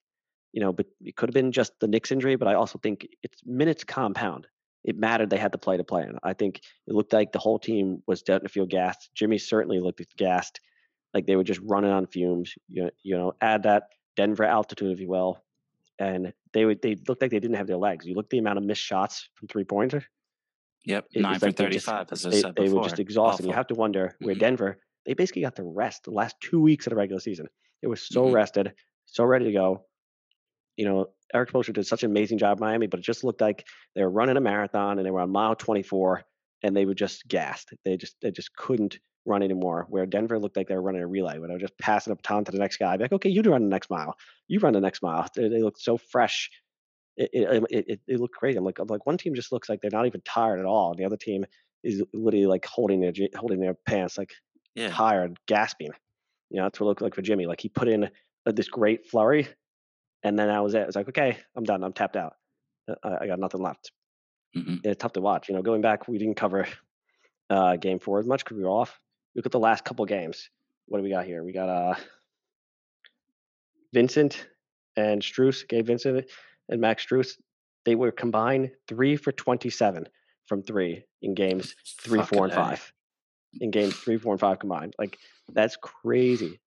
you 0.52 0.60
know, 0.60 0.72
but 0.72 0.86
it 1.00 1.16
could 1.16 1.28
have 1.28 1.34
been 1.34 1.52
just 1.52 1.72
the 1.80 1.88
Knicks 1.88 2.12
injury, 2.12 2.36
but 2.36 2.48
I 2.48 2.54
also 2.54 2.78
think 2.82 3.06
it's 3.22 3.40
minutes 3.44 3.84
compound. 3.84 4.46
It 4.84 4.98
mattered 4.98 5.30
they 5.30 5.38
had 5.38 5.52
to 5.52 5.58
play 5.58 5.76
to 5.76 5.84
play. 5.84 6.02
And 6.02 6.18
I 6.22 6.32
think 6.32 6.60
it 6.86 6.94
looked 6.94 7.12
like 7.12 7.32
the 7.32 7.38
whole 7.38 7.58
team 7.58 8.02
was 8.06 8.20
starting 8.20 8.46
to 8.46 8.52
feel 8.52 8.66
gassed. 8.66 9.10
Jimmy 9.14 9.38
certainly 9.38 9.80
looked 9.80 10.02
gassed, 10.16 10.60
like 11.14 11.26
they 11.26 11.36
were 11.36 11.44
just 11.44 11.60
running 11.62 11.90
on 11.90 12.06
fumes. 12.06 12.54
You 12.68 12.84
know, 12.84 12.90
you 13.02 13.16
know, 13.16 13.32
add 13.40 13.62
that 13.64 13.84
Denver 14.16 14.44
altitude, 14.44 14.92
if 14.92 15.00
you 15.00 15.08
will, 15.08 15.42
and 15.98 16.32
they 16.52 16.64
would 16.64 16.82
they 16.82 16.96
looked 17.08 17.22
like 17.22 17.30
they 17.30 17.40
didn't 17.40 17.56
have 17.56 17.66
their 17.66 17.76
legs. 17.76 18.06
You 18.06 18.14
look 18.14 18.26
at 18.26 18.30
the 18.30 18.38
amount 18.38 18.58
of 18.58 18.64
missed 18.64 18.82
shots 18.82 19.28
from 19.34 19.48
three 19.48 19.64
pointer. 19.64 20.04
Yep, 20.84 21.06
nine 21.14 21.38
for 21.38 21.46
like 21.46 21.56
thirty-five. 21.56 22.08
Just, 22.08 22.24
as 22.24 22.26
I 22.26 22.30
they, 22.30 22.40
said 22.40 22.56
they 22.56 22.64
before. 22.64 22.80
were 22.80 22.88
just 22.88 22.98
exhausted. 22.98 23.46
You 23.46 23.52
have 23.52 23.68
to 23.68 23.74
wonder 23.74 24.16
where 24.20 24.34
mm-hmm. 24.34 24.40
Denver 24.40 24.78
they 25.06 25.14
basically 25.14 25.42
got 25.42 25.56
the 25.56 25.64
rest 25.64 26.04
the 26.04 26.10
last 26.10 26.36
two 26.40 26.60
weeks 26.60 26.86
of 26.86 26.90
the 26.90 26.96
regular 26.96 27.20
season. 27.20 27.46
They 27.80 27.88
were 27.88 27.96
so 27.96 28.24
mm-hmm. 28.24 28.34
rested, 28.34 28.72
so 29.06 29.24
ready 29.24 29.46
to 29.46 29.52
go. 29.52 29.84
You 30.76 30.86
know, 30.86 31.06
Erik 31.34 31.50
Spoelstra 31.50 31.74
did 31.74 31.86
such 31.86 32.02
an 32.02 32.10
amazing 32.10 32.38
job 32.38 32.58
in 32.58 32.64
Miami, 32.64 32.86
but 32.86 33.00
it 33.00 33.04
just 33.04 33.24
looked 33.24 33.40
like 33.40 33.66
they 33.94 34.02
were 34.02 34.10
running 34.10 34.36
a 34.36 34.40
marathon 34.40 34.98
and 34.98 35.06
they 35.06 35.10
were 35.10 35.20
on 35.20 35.30
mile 35.30 35.54
24 35.54 36.22
and 36.62 36.76
they 36.76 36.84
were 36.84 36.94
just 36.94 37.26
gassed. 37.28 37.72
They 37.84 37.96
just 37.96 38.16
they 38.22 38.30
just 38.30 38.54
couldn't 38.56 38.98
run 39.24 39.42
anymore. 39.42 39.86
Where 39.88 40.06
Denver 40.06 40.38
looked 40.38 40.56
like 40.56 40.68
they 40.68 40.74
were 40.74 40.82
running 40.82 41.02
a 41.02 41.06
relay, 41.06 41.38
where 41.38 41.48
they 41.48 41.54
were 41.54 41.60
just 41.60 41.78
passing 41.78 42.12
a 42.12 42.16
baton 42.16 42.44
to 42.44 42.52
the 42.52 42.58
next 42.58 42.76
guy. 42.76 42.92
I'd 42.92 42.98
be 42.98 43.04
like, 43.04 43.12
okay, 43.12 43.28
you 43.28 43.42
do 43.42 43.50
run 43.50 43.62
the 43.62 43.68
next 43.68 43.90
mile. 43.90 44.16
You 44.48 44.60
run 44.60 44.72
the 44.72 44.80
next 44.80 45.02
mile. 45.02 45.26
They, 45.34 45.48
they 45.48 45.62
looked 45.62 45.80
so 45.80 45.96
fresh. 45.98 46.50
It 47.16 47.30
it, 47.32 47.64
it, 47.70 48.00
it, 48.06 48.20
looked 48.20 48.36
great. 48.36 48.56
I'm 48.56 48.64
like, 48.64 48.78
I'm 48.78 48.86
like 48.88 49.06
one 49.06 49.18
team 49.18 49.34
just 49.34 49.52
looks 49.52 49.68
like 49.68 49.80
they're 49.80 49.90
not 49.92 50.06
even 50.06 50.22
tired 50.24 50.60
at 50.60 50.66
all. 50.66 50.90
And 50.90 50.98
the 50.98 51.04
other 51.04 51.18
team 51.18 51.44
is 51.84 52.02
literally 52.14 52.46
like 52.46 52.64
holding 52.64 53.00
their 53.00 53.12
holding 53.36 53.60
their 53.60 53.74
pants, 53.86 54.16
like 54.16 54.32
yeah. 54.74 54.90
tired, 54.90 55.36
gasping. 55.46 55.90
You 56.50 56.58
know, 56.58 56.64
that's 56.64 56.80
what 56.80 56.86
it 56.86 56.88
looked 56.88 57.02
like 57.02 57.14
for 57.14 57.22
Jimmy. 57.22 57.46
Like 57.46 57.60
he 57.60 57.68
put 57.68 57.88
in 57.88 58.08
a, 58.46 58.52
this 58.52 58.68
great 58.68 59.08
flurry, 59.08 59.48
and 60.22 60.38
then 60.38 60.48
that 60.48 60.62
was 60.62 60.74
it. 60.74 60.86
was 60.86 60.96
like, 60.96 61.08
okay, 61.08 61.36
I'm 61.56 61.64
done. 61.64 61.82
I'm 61.82 61.92
tapped 61.92 62.16
out. 62.16 62.34
Uh, 62.88 62.94
I, 63.02 63.24
I 63.24 63.26
got 63.26 63.38
nothing 63.38 63.62
left. 63.62 63.92
Mm-hmm. 64.56 64.76
It's 64.84 65.00
tough 65.00 65.14
to 65.14 65.20
watch. 65.20 65.48
You 65.48 65.54
know, 65.54 65.62
going 65.62 65.80
back, 65.80 66.08
we 66.08 66.18
didn't 66.18 66.36
cover 66.36 66.66
uh, 67.50 67.76
game 67.76 67.98
four 67.98 68.18
as 68.18 68.26
much 68.26 68.44
because 68.44 68.56
we 68.56 68.64
were 68.64 68.70
off. 68.70 68.98
Look 69.34 69.46
at 69.46 69.52
the 69.52 69.58
last 69.58 69.84
couple 69.84 70.04
games. 70.04 70.50
What 70.86 70.98
do 70.98 71.04
we 71.04 71.10
got 71.10 71.24
here? 71.24 71.42
We 71.42 71.52
got 71.52 71.68
uh, 71.68 71.94
Vincent 73.92 74.46
and 74.96 75.22
Strus, 75.22 75.66
Gabe 75.66 75.86
Vincent 75.86 76.26
and 76.68 76.80
Max 76.80 77.06
Strus. 77.06 77.38
They 77.84 77.94
were 77.94 78.12
combined 78.12 78.70
three 78.86 79.16
for 79.16 79.32
27 79.32 80.06
from 80.46 80.62
three 80.62 81.04
in 81.22 81.34
games 81.34 81.74
three, 82.00 82.20
Fucking 82.20 82.36
four, 82.36 82.44
and 82.46 82.54
five. 82.54 82.92
In 83.60 83.70
games 83.70 83.94
three, 83.94 84.18
four, 84.18 84.32
and 84.32 84.40
five 84.40 84.58
combined. 84.58 84.94
Like 84.98 85.18
that's 85.52 85.76
crazy. 85.76 86.60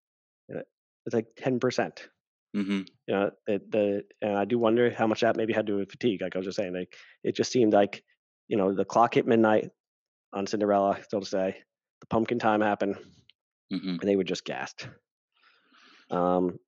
It's 0.50 1.14
like 1.14 1.28
ten 1.36 1.60
percent. 1.60 2.08
Mm-hmm. 2.56 2.82
You 3.08 3.14
know, 3.14 3.32
the, 3.46 3.62
the 3.70 4.04
and 4.22 4.38
I 4.38 4.46
do 4.46 4.58
wonder 4.58 4.90
how 4.90 5.08
much 5.08 5.22
that 5.22 5.36
maybe 5.36 5.54
had 5.54 5.68
to 5.68 5.74
do 5.74 5.80
with 5.80 5.92
fatigue. 5.92 6.22
Like 6.22 6.36
I 6.36 6.40
was 6.40 6.46
just 6.46 6.56
saying, 6.56 6.74
like 6.74 6.96
it 7.24 7.36
just 7.36 7.52
seemed 7.52 7.74
like 7.74 8.04
you 8.48 8.58
know 8.58 8.74
the 8.74 8.86
clock 8.86 9.16
hit 9.16 9.28
midnight 9.28 9.70
on 10.34 10.48
Cinderella, 10.48 11.00
so 11.10 11.20
to 11.20 11.26
say. 11.26 11.58
The 12.02 12.08
pumpkin 12.08 12.40
time 12.40 12.62
happened, 12.62 12.96
mm-hmm. 13.74 13.90
and 13.90 14.02
they 14.02 14.16
were 14.16 14.24
just 14.24 14.46
gassed. 14.46 14.88
Um, 16.12 16.60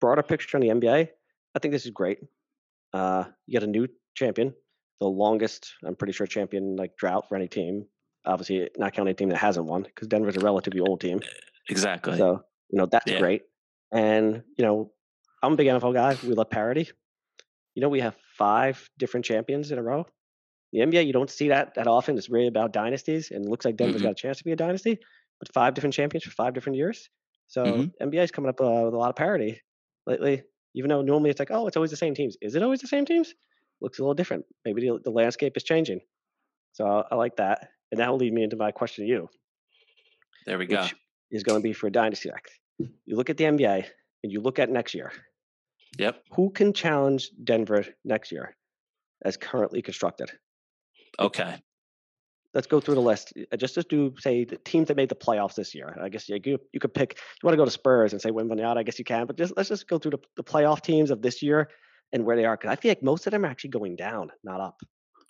broader 0.00 0.22
picture 0.22 0.56
on 0.56 0.62
the 0.62 0.68
NBA, 0.68 1.08
I 1.54 1.58
think 1.58 1.72
this 1.72 1.84
is 1.84 1.90
great. 1.90 2.18
Uh, 2.92 3.24
you 3.46 3.58
got 3.58 3.66
a 3.66 3.70
new 3.70 3.88
champion, 4.14 4.54
the 5.00 5.06
longest, 5.06 5.74
I'm 5.84 5.96
pretty 5.96 6.12
sure, 6.12 6.26
champion 6.26 6.76
like 6.76 6.96
drought 6.96 7.28
for 7.28 7.36
any 7.36 7.48
team. 7.48 7.86
Obviously, 8.26 8.68
not 8.76 8.94
counting 8.94 9.12
a 9.12 9.14
team 9.14 9.28
that 9.28 9.38
hasn't 9.38 9.66
won, 9.66 9.82
because 9.82 10.08
Denver's 10.08 10.36
a 10.36 10.40
relatively 10.40 10.80
old 10.80 11.00
team. 11.00 11.20
Exactly. 11.68 12.16
So 12.16 12.42
you 12.70 12.78
know 12.78 12.86
that's 12.86 13.10
yeah. 13.10 13.18
great. 13.18 13.42
And 13.92 14.42
you 14.56 14.64
know, 14.64 14.92
I'm 15.44 15.52
a 15.52 15.56
big 15.56 15.66
NFL 15.66 15.94
guy. 15.94 16.16
We 16.26 16.34
love 16.34 16.50
parity. 16.50 16.90
You 17.74 17.82
know, 17.82 17.88
we 17.88 18.00
have 18.00 18.16
five 18.36 18.88
different 18.98 19.26
champions 19.26 19.70
in 19.70 19.78
a 19.78 19.82
row. 19.82 20.06
The 20.72 20.80
NBA, 20.80 21.06
you 21.06 21.12
don't 21.12 21.30
see 21.30 21.48
that 21.48 21.74
that 21.74 21.86
often. 21.86 22.18
It's 22.18 22.28
really 22.28 22.48
about 22.48 22.72
dynasties, 22.72 23.30
and 23.30 23.44
it 23.44 23.48
looks 23.48 23.64
like 23.64 23.76
Denver's 23.76 23.96
mm-hmm. 23.96 24.04
got 24.04 24.12
a 24.12 24.14
chance 24.14 24.38
to 24.38 24.44
be 24.44 24.52
a 24.52 24.56
dynasty. 24.56 24.98
But 25.38 25.52
five 25.52 25.74
different 25.74 25.94
champions 25.94 26.24
for 26.24 26.30
five 26.30 26.54
different 26.54 26.76
years. 26.76 27.08
So 27.48 27.64
mm-hmm. 27.64 28.08
NBA 28.08 28.24
is 28.24 28.30
coming 28.30 28.48
up 28.48 28.60
uh, 28.60 28.84
with 28.84 28.94
a 28.94 28.96
lot 28.96 29.10
of 29.10 29.16
parity 29.16 29.60
lately. 30.06 30.42
Even 30.74 30.88
though 30.88 31.02
normally 31.02 31.30
it's 31.30 31.38
like, 31.38 31.50
oh, 31.52 31.68
it's 31.68 31.76
always 31.76 31.90
the 31.90 31.96
same 31.96 32.14
teams. 32.14 32.36
Is 32.40 32.54
it 32.56 32.62
always 32.62 32.80
the 32.80 32.88
same 32.88 33.04
teams? 33.04 33.34
Looks 33.80 33.98
a 33.98 34.02
little 34.02 34.14
different. 34.14 34.44
Maybe 34.64 34.82
the, 34.82 34.98
the 35.04 35.10
landscape 35.10 35.56
is 35.56 35.62
changing. 35.62 36.00
So 36.72 36.86
I, 36.86 37.04
I 37.12 37.14
like 37.14 37.36
that, 37.36 37.68
and 37.92 38.00
that 38.00 38.10
will 38.10 38.18
lead 38.18 38.32
me 38.32 38.42
into 38.42 38.56
my 38.56 38.72
question 38.72 39.04
to 39.04 39.10
you. 39.10 39.28
There 40.46 40.58
we 40.58 40.66
go. 40.66 40.86
Is 41.30 41.42
going 41.44 41.60
to 41.60 41.62
be 41.62 41.72
for 41.72 41.86
a 41.86 41.92
Dynasty 41.92 42.30
Act 42.30 42.50
you 42.78 43.16
look 43.16 43.30
at 43.30 43.36
the 43.36 43.44
NBA 43.44 43.84
and 44.22 44.32
you 44.32 44.40
look 44.40 44.58
at 44.58 44.70
next 44.70 44.94
year. 44.94 45.12
Yep. 45.98 46.22
Who 46.32 46.50
can 46.50 46.72
challenge 46.72 47.30
Denver 47.42 47.84
next 48.04 48.32
year 48.32 48.56
as 49.24 49.36
currently 49.36 49.82
constructed? 49.82 50.30
Okay. 51.18 51.56
Let's 52.52 52.66
go 52.66 52.80
through 52.80 52.94
the 52.94 53.00
list. 53.00 53.32
Uh, 53.52 53.56
just 53.56 53.74
to 53.74 53.82
do 53.82 54.14
say 54.18 54.44
the 54.44 54.56
teams 54.58 54.88
that 54.88 54.96
made 54.96 55.08
the 55.08 55.14
playoffs 55.16 55.54
this 55.54 55.74
year. 55.74 55.96
I 56.00 56.08
guess 56.08 56.28
you 56.28 56.38
you, 56.44 56.58
you 56.72 56.80
could 56.80 56.94
pick. 56.94 57.18
You 57.18 57.46
want 57.46 57.54
to 57.54 57.56
go 57.56 57.64
to 57.64 57.70
Spurs 57.70 58.12
and 58.12 58.22
say 58.22 58.30
win 58.30 58.60
out. 58.60 58.78
I 58.78 58.82
guess 58.82 58.98
you 58.98 59.04
can, 59.04 59.26
but 59.26 59.36
just 59.36 59.56
let's 59.56 59.68
just 59.68 59.88
go 59.88 59.98
through 59.98 60.12
the, 60.12 60.20
the 60.36 60.44
playoff 60.44 60.80
teams 60.80 61.10
of 61.10 61.20
this 61.22 61.42
year 61.42 61.68
and 62.12 62.24
where 62.24 62.36
they 62.36 62.44
are 62.44 62.56
because 62.56 62.70
I 62.70 62.76
feel 62.76 62.90
like 62.90 63.02
most 63.02 63.26
of 63.26 63.32
them 63.32 63.44
are 63.44 63.48
actually 63.48 63.70
going 63.70 63.96
down, 63.96 64.30
not 64.44 64.60
up 64.60 64.76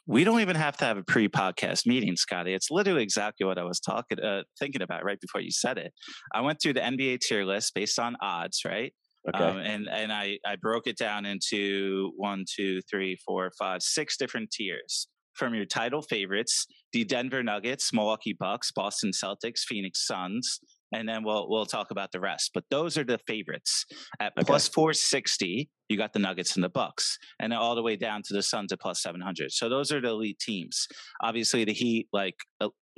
we 0.06 0.24
don't 0.24 0.40
even 0.40 0.56
have 0.56 0.76
to 0.76 0.84
have 0.84 0.98
a 0.98 1.02
pre-podcast 1.02 1.86
meeting, 1.86 2.16
Scotty. 2.16 2.52
It's 2.52 2.70
literally 2.70 3.02
exactly 3.02 3.46
what 3.46 3.58
I 3.58 3.64
was 3.64 3.80
talking, 3.80 4.20
uh, 4.20 4.42
thinking 4.58 4.82
about 4.82 5.04
right 5.04 5.20
before 5.20 5.40
you 5.40 5.50
said 5.50 5.78
it. 5.78 5.92
I 6.34 6.42
went 6.42 6.60
through 6.60 6.74
the 6.74 6.80
NBA 6.80 7.20
tier 7.20 7.44
list 7.44 7.74
based 7.74 7.98
on 7.98 8.16
odds, 8.20 8.62
right? 8.66 8.92
Okay. 9.28 9.42
Um, 9.42 9.58
and 9.58 9.88
and 9.88 10.12
I 10.12 10.38
I 10.46 10.56
broke 10.56 10.86
it 10.86 10.98
down 10.98 11.24
into 11.24 12.12
one, 12.16 12.44
two, 12.48 12.80
three, 12.90 13.16
four, 13.26 13.50
five, 13.58 13.82
six 13.82 14.16
different 14.16 14.50
tiers. 14.50 15.08
From 15.34 15.52
your 15.52 15.64
title 15.64 16.00
favorites, 16.00 16.66
the 16.92 17.04
Denver 17.04 17.42
Nuggets, 17.42 17.92
Milwaukee 17.92 18.36
Bucks, 18.38 18.70
Boston 18.70 19.10
Celtics, 19.10 19.60
Phoenix 19.66 20.06
Suns, 20.06 20.60
and 20.92 21.08
then 21.08 21.24
we'll 21.24 21.48
we'll 21.48 21.66
talk 21.66 21.90
about 21.90 22.12
the 22.12 22.20
rest. 22.20 22.50
But 22.54 22.64
those 22.70 22.96
are 22.96 23.04
the 23.04 23.18
favorites. 23.26 23.84
At 24.20 24.32
okay. 24.38 24.46
plus 24.46 24.68
460, 24.68 25.68
you 25.88 25.96
got 25.96 26.12
the 26.12 26.18
Nuggets 26.20 26.54
and 26.54 26.62
the 26.62 26.68
Bucks, 26.68 27.18
and 27.40 27.50
then 27.50 27.58
all 27.58 27.74
the 27.74 27.82
way 27.82 27.96
down 27.96 28.22
to 28.26 28.34
the 28.34 28.42
Suns 28.42 28.72
at 28.72 28.80
plus 28.80 29.02
700. 29.02 29.50
So 29.50 29.68
those 29.68 29.90
are 29.90 30.00
the 30.00 30.10
elite 30.10 30.38
teams. 30.38 30.86
Obviously, 31.22 31.64
the 31.64 31.72
Heat 31.72 32.08
like 32.12 32.36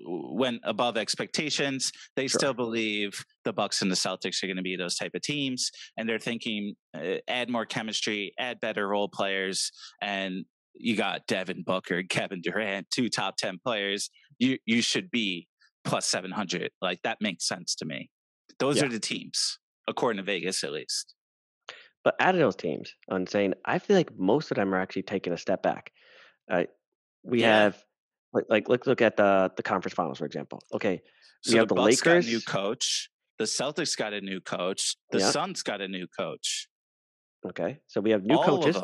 went 0.05 0.61
above 0.65 0.97
expectations. 0.97 1.93
They 2.17 2.29
sure. 2.29 2.39
still 2.39 2.55
believe 2.55 3.25
the 3.45 3.53
Bucks 3.53 3.83
and 3.83 3.91
the 3.91 3.97
Celtics 3.97 4.43
are 4.43 4.47
going 4.47 4.57
to 4.57 4.63
be 4.63 4.77
those 4.77 4.97
type 4.97 5.13
of 5.15 5.23
teams, 5.23 5.71
and 5.97 6.09
they're 6.09 6.19
thinking 6.19 6.75
uh, 6.95 7.17
add 7.29 7.49
more 7.49 7.67
chemistry, 7.67 8.33
add 8.39 8.61
better 8.61 8.89
role 8.89 9.09
players, 9.09 9.73
and 10.03 10.45
you 10.75 10.97
got 10.97 11.27
Devin 11.27 11.63
Booker, 11.65 12.03
Kevin 12.09 12.41
Durant, 12.41 12.91
two 12.91 13.09
top 13.09 13.37
ten 13.37 13.59
players. 13.63 14.11
You 14.39 14.59
you 14.67 14.83
should 14.83 15.11
be 15.11 15.49
plus 15.85 16.07
700. 16.07 16.71
Like 16.83 17.01
that 17.03 17.19
makes 17.21 17.47
sense 17.47 17.75
to 17.77 17.85
me. 17.87 18.11
Those 18.59 18.79
yeah. 18.79 18.87
are 18.87 18.89
the 18.89 18.99
teams, 18.99 19.59
according 19.89 20.19
to 20.19 20.25
Vegas 20.25 20.65
at 20.65 20.73
least. 20.73 21.15
But 22.05 22.15
out 22.21 22.35
of 22.35 22.41
those 22.41 22.57
teams, 22.57 22.93
I'm 23.11 23.27
saying 23.27 23.55
I 23.65 23.79
feel 23.79 23.97
like 23.97 24.11
most 24.17 24.51
of 24.51 24.57
them 24.57 24.75
are 24.75 24.81
actually 24.81 25.03
taking 25.03 25.33
a 25.33 25.39
step 25.39 25.63
back. 25.63 25.91
Uh, 26.51 26.65
we 27.25 27.41
yeah. 27.41 27.63
have 27.63 27.83
like, 28.33 28.45
like 28.49 28.69
let's 28.69 28.87
look 28.87 29.03
at 29.03 29.17
the 29.17 29.51
the 29.57 29.63
conference 29.63 29.95
finals 29.95 30.19
for 30.19 30.27
example. 30.27 30.61
Okay, 30.73 31.03
so 31.43 31.53
we 31.53 31.59
have 31.59 31.69
the, 31.69 31.75
the 31.75 31.83
Lakers, 31.83 32.27
new 32.27 32.41
coach. 32.41 33.11
The 33.39 33.45
Celtics 33.45 33.97
got 33.97 34.13
a 34.13 34.21
new 34.21 34.41
coach. 34.41 34.97
The 35.11 35.19
yeah. 35.19 35.31
Suns 35.31 35.63
got 35.63 35.81
a 35.81 35.89
new 35.89 36.07
coach. 36.07 36.69
Okay, 37.47 37.79
so 37.87 38.01
we 38.01 38.11
have 38.11 38.25
new 38.25 38.37
All 38.37 38.45
coaches. 38.45 38.77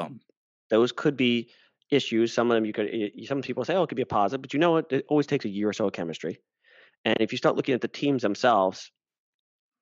Those 0.70 0.92
could 0.92 1.16
be 1.16 1.50
issues. 1.90 2.32
Some 2.32 2.50
of 2.50 2.54
them 2.54 2.64
you 2.64 2.72
could. 2.72 2.90
Some 3.24 3.42
people 3.42 3.64
say, 3.64 3.74
"Oh, 3.74 3.82
it 3.82 3.88
could 3.88 3.96
be 3.96 4.02
a 4.02 4.06
positive," 4.06 4.42
but 4.42 4.52
you 4.52 4.60
know 4.60 4.72
what? 4.72 4.92
It 4.92 5.04
always 5.08 5.26
takes 5.26 5.44
a 5.44 5.48
year 5.48 5.68
or 5.68 5.72
so 5.72 5.86
of 5.86 5.92
chemistry. 5.92 6.40
And 7.04 7.16
if 7.20 7.32
you 7.32 7.38
start 7.38 7.56
looking 7.56 7.74
at 7.74 7.80
the 7.80 7.88
teams 7.88 8.22
themselves, 8.22 8.90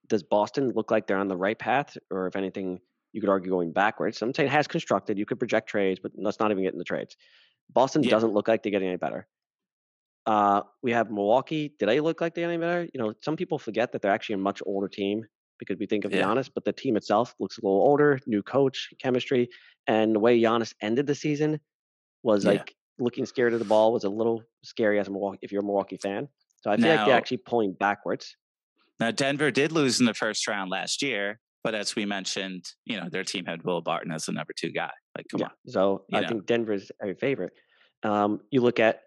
does 0.09 0.23
Boston 0.23 0.73
look 0.75 0.91
like 0.91 1.07
they're 1.07 1.19
on 1.19 1.29
the 1.29 1.37
right 1.37 1.59
path, 1.59 1.97
or 2.11 2.27
if 2.27 2.37
anything, 2.37 2.81
you 3.13 3.21
could 3.21 3.31
argue 3.31 3.51
going 3.51 3.73
backwards? 3.73 4.21
I'm 4.23 4.35
saying 4.35 4.49
it 4.49 4.53
has 4.53 4.67
constructed. 4.67 5.19
You 5.19 5.27
could 5.27 5.39
project 5.39 5.69
trades, 5.69 6.01
but 6.03 6.13
let's 6.17 6.41
not 6.41 6.51
even 6.51 6.65
get 6.65 6.73
in 6.73 6.79
the 6.79 6.85
trades. 6.85 7.17
Boston 7.73 8.03
yeah. 8.03 8.11
doesn't 8.11 8.33
look 8.33 8.49
like 8.49 8.63
they're 8.63 8.73
getting 8.73 8.89
any 8.89 8.97
better. 8.97 9.27
Uh, 10.27 10.63
we 10.83 10.93
have 10.93 11.11
Milwaukee. 11.11 11.75
Did 11.79 11.89
they 11.89 12.01
look 12.01 12.21
like 12.21 12.35
they're 12.35 12.49
any 12.49 12.59
better? 12.59 12.89
You 12.93 13.01
know, 13.01 13.15
some 13.23 13.37
people 13.37 13.59
forget 13.59 13.93
that 13.93 14.03
they're 14.03 14.13
actually 14.13 14.35
a 14.35 14.39
much 14.39 14.63
older 14.67 14.89
team 14.89 15.25
because 15.59 15.79
we 15.79 15.87
think 15.87 16.05
of 16.05 16.13
yeah. 16.13 16.23
Giannis, 16.23 16.51
but 16.53 16.65
the 16.65 16.73
team 16.73 16.97
itself 16.97 17.35
looks 17.39 17.59
a 17.59 17.61
little 17.63 17.81
older, 17.81 18.19
new 18.27 18.43
coach, 18.43 18.91
chemistry, 19.01 19.49
and 19.87 20.15
the 20.15 20.19
way 20.19 20.41
Giannis 20.41 20.75
ended 20.81 21.07
the 21.07 21.15
season 21.15 21.61
was 22.23 22.45
yeah. 22.45 22.53
like 22.53 22.75
looking 22.99 23.25
scared 23.27 23.53
of 23.53 23.59
the 23.59 23.65
ball 23.65 23.93
was 23.93 24.05
a 24.05 24.09
little 24.09 24.43
scary 24.63 24.99
as 24.99 25.09
a 25.09 25.11
Milwaukee 25.11 25.39
if 25.43 25.53
you're 25.53 25.63
a 25.63 25.65
Milwaukee 25.65 25.99
fan. 26.03 26.29
So 26.63 26.71
I 26.71 26.77
feel 26.77 26.87
now, 26.87 26.97
like 26.97 27.07
they're 27.07 27.17
actually 27.17 27.39
pulling 27.39 27.73
backwards. 27.73 28.37
Now 28.99 29.11
Denver 29.11 29.51
did 29.51 29.73
lose 29.73 30.01
in 30.01 30.07
the 30.07 30.15
first 30.15 30.47
round 30.47 30.71
last 30.71 31.03
year, 31.03 31.41
but 31.65 31.75
as 31.75 31.97
we 31.97 32.05
mentioned, 32.05 32.65
you 32.85 33.01
know 33.01 33.09
their 33.11 33.25
team 33.25 33.47
had 33.47 33.63
Will 33.65 33.81
Barton 33.81 34.13
as 34.13 34.27
the 34.27 34.33
number 34.33 34.53
two 34.57 34.71
guy. 34.71 34.91
Like, 35.17 35.27
come 35.31 35.41
yeah. 35.41 35.47
on. 35.47 35.53
So 35.67 36.05
you 36.09 36.19
I 36.19 36.23
know. 36.23 36.29
think 36.29 36.47
Denver's 36.47 36.91
a 37.03 37.15
favorite. 37.15 37.53
Um, 38.03 38.41
you 38.51 38.61
look 38.61 38.81
at 38.81 39.03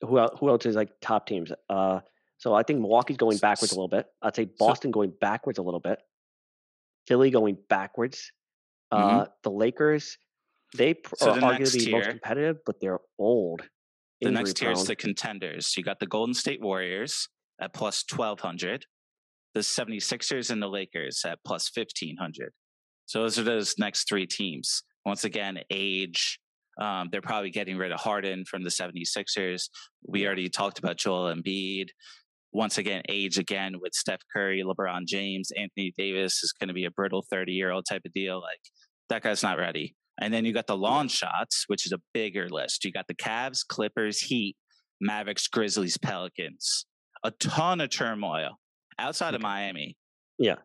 who 0.00 0.18
else, 0.18 0.38
who 0.38 0.48
else 0.48 0.66
is 0.66 0.76
like 0.76 0.90
top 1.00 1.26
teams. 1.26 1.52
Uh, 1.68 2.00
so 2.38 2.54
I 2.54 2.62
think 2.62 2.80
Milwaukee's 2.80 3.16
going 3.16 3.38
backwards 3.38 3.72
a 3.72 3.74
little 3.74 3.88
bit. 3.88 4.06
I'd 4.22 4.36
say 4.36 4.48
Boston 4.58 4.90
going 4.90 5.12
backwards 5.20 5.58
a 5.58 5.62
little 5.62 5.80
bit. 5.80 5.98
Philly 7.06 7.30
going 7.30 7.58
backwards. 7.68 8.30
Mm-hmm. 8.92 9.18
Uh, 9.18 9.24
the 9.42 9.50
Lakers, 9.50 10.16
they 10.76 10.94
so 11.16 11.32
are 11.32 11.38
arguably 11.38 11.84
tier, 11.84 11.98
most 11.98 12.10
competitive, 12.10 12.58
but 12.64 12.80
they're 12.80 13.00
old. 13.18 13.62
The 14.20 14.30
next 14.30 14.54
tier 14.54 14.72
is 14.72 14.84
the 14.84 14.96
contenders. 14.96 15.74
You 15.76 15.82
got 15.82 16.00
the 16.00 16.06
Golden 16.06 16.34
State 16.34 16.60
Warriors 16.60 17.28
at 17.60 17.72
plus 17.72 18.04
1200, 18.10 18.86
the 19.54 19.60
76ers 19.60 20.50
and 20.50 20.62
the 20.62 20.68
Lakers 20.68 21.22
at 21.24 21.38
plus 21.44 21.70
1500. 21.74 22.52
So 23.06 23.22
those 23.22 23.38
are 23.38 23.42
those 23.42 23.74
next 23.78 24.08
three 24.08 24.26
teams. 24.26 24.82
Once 25.04 25.24
again, 25.24 25.58
age, 25.70 26.38
um, 26.78 27.08
they're 27.10 27.20
probably 27.20 27.50
getting 27.50 27.76
rid 27.76 27.92
of 27.92 28.00
Harden 28.00 28.44
from 28.44 28.62
the 28.62 28.70
76ers. 28.70 29.68
We 30.06 30.26
already 30.26 30.48
talked 30.48 30.78
about 30.78 30.96
Joel 30.96 31.34
Embiid. 31.34 31.86
Once 32.52 32.78
again, 32.78 33.02
age 33.08 33.38
again 33.38 33.74
with 33.80 33.92
Steph 33.92 34.22
Curry, 34.32 34.62
LeBron 34.64 35.06
James, 35.06 35.50
Anthony 35.56 35.92
Davis 35.98 36.42
is 36.42 36.52
going 36.58 36.68
to 36.68 36.74
be 36.74 36.86
a 36.86 36.90
brittle 36.90 37.24
30 37.30 37.52
year 37.52 37.70
old 37.70 37.84
type 37.88 38.02
of 38.06 38.12
deal. 38.12 38.40
Like 38.40 38.60
that 39.08 39.22
guy's 39.22 39.42
not 39.42 39.58
ready. 39.58 39.94
And 40.20 40.32
then 40.32 40.44
you 40.44 40.52
got 40.52 40.66
the 40.66 40.76
long 40.76 41.08
shots, 41.08 41.64
which 41.68 41.86
is 41.86 41.92
a 41.92 42.00
bigger 42.12 42.48
list. 42.48 42.84
You 42.84 42.92
got 42.92 43.06
the 43.06 43.14
Cavs, 43.14 43.66
Clippers, 43.66 44.20
Heat, 44.20 44.56
Mavericks, 45.00 45.46
Grizzlies, 45.46 45.96
Pelicans. 45.96 46.86
A 47.22 47.30
ton 47.32 47.80
of 47.80 47.90
turmoil 47.90 48.58
outside 48.98 49.34
of 49.34 49.40
Miami. 49.40 49.96
Yeah. 50.38 50.56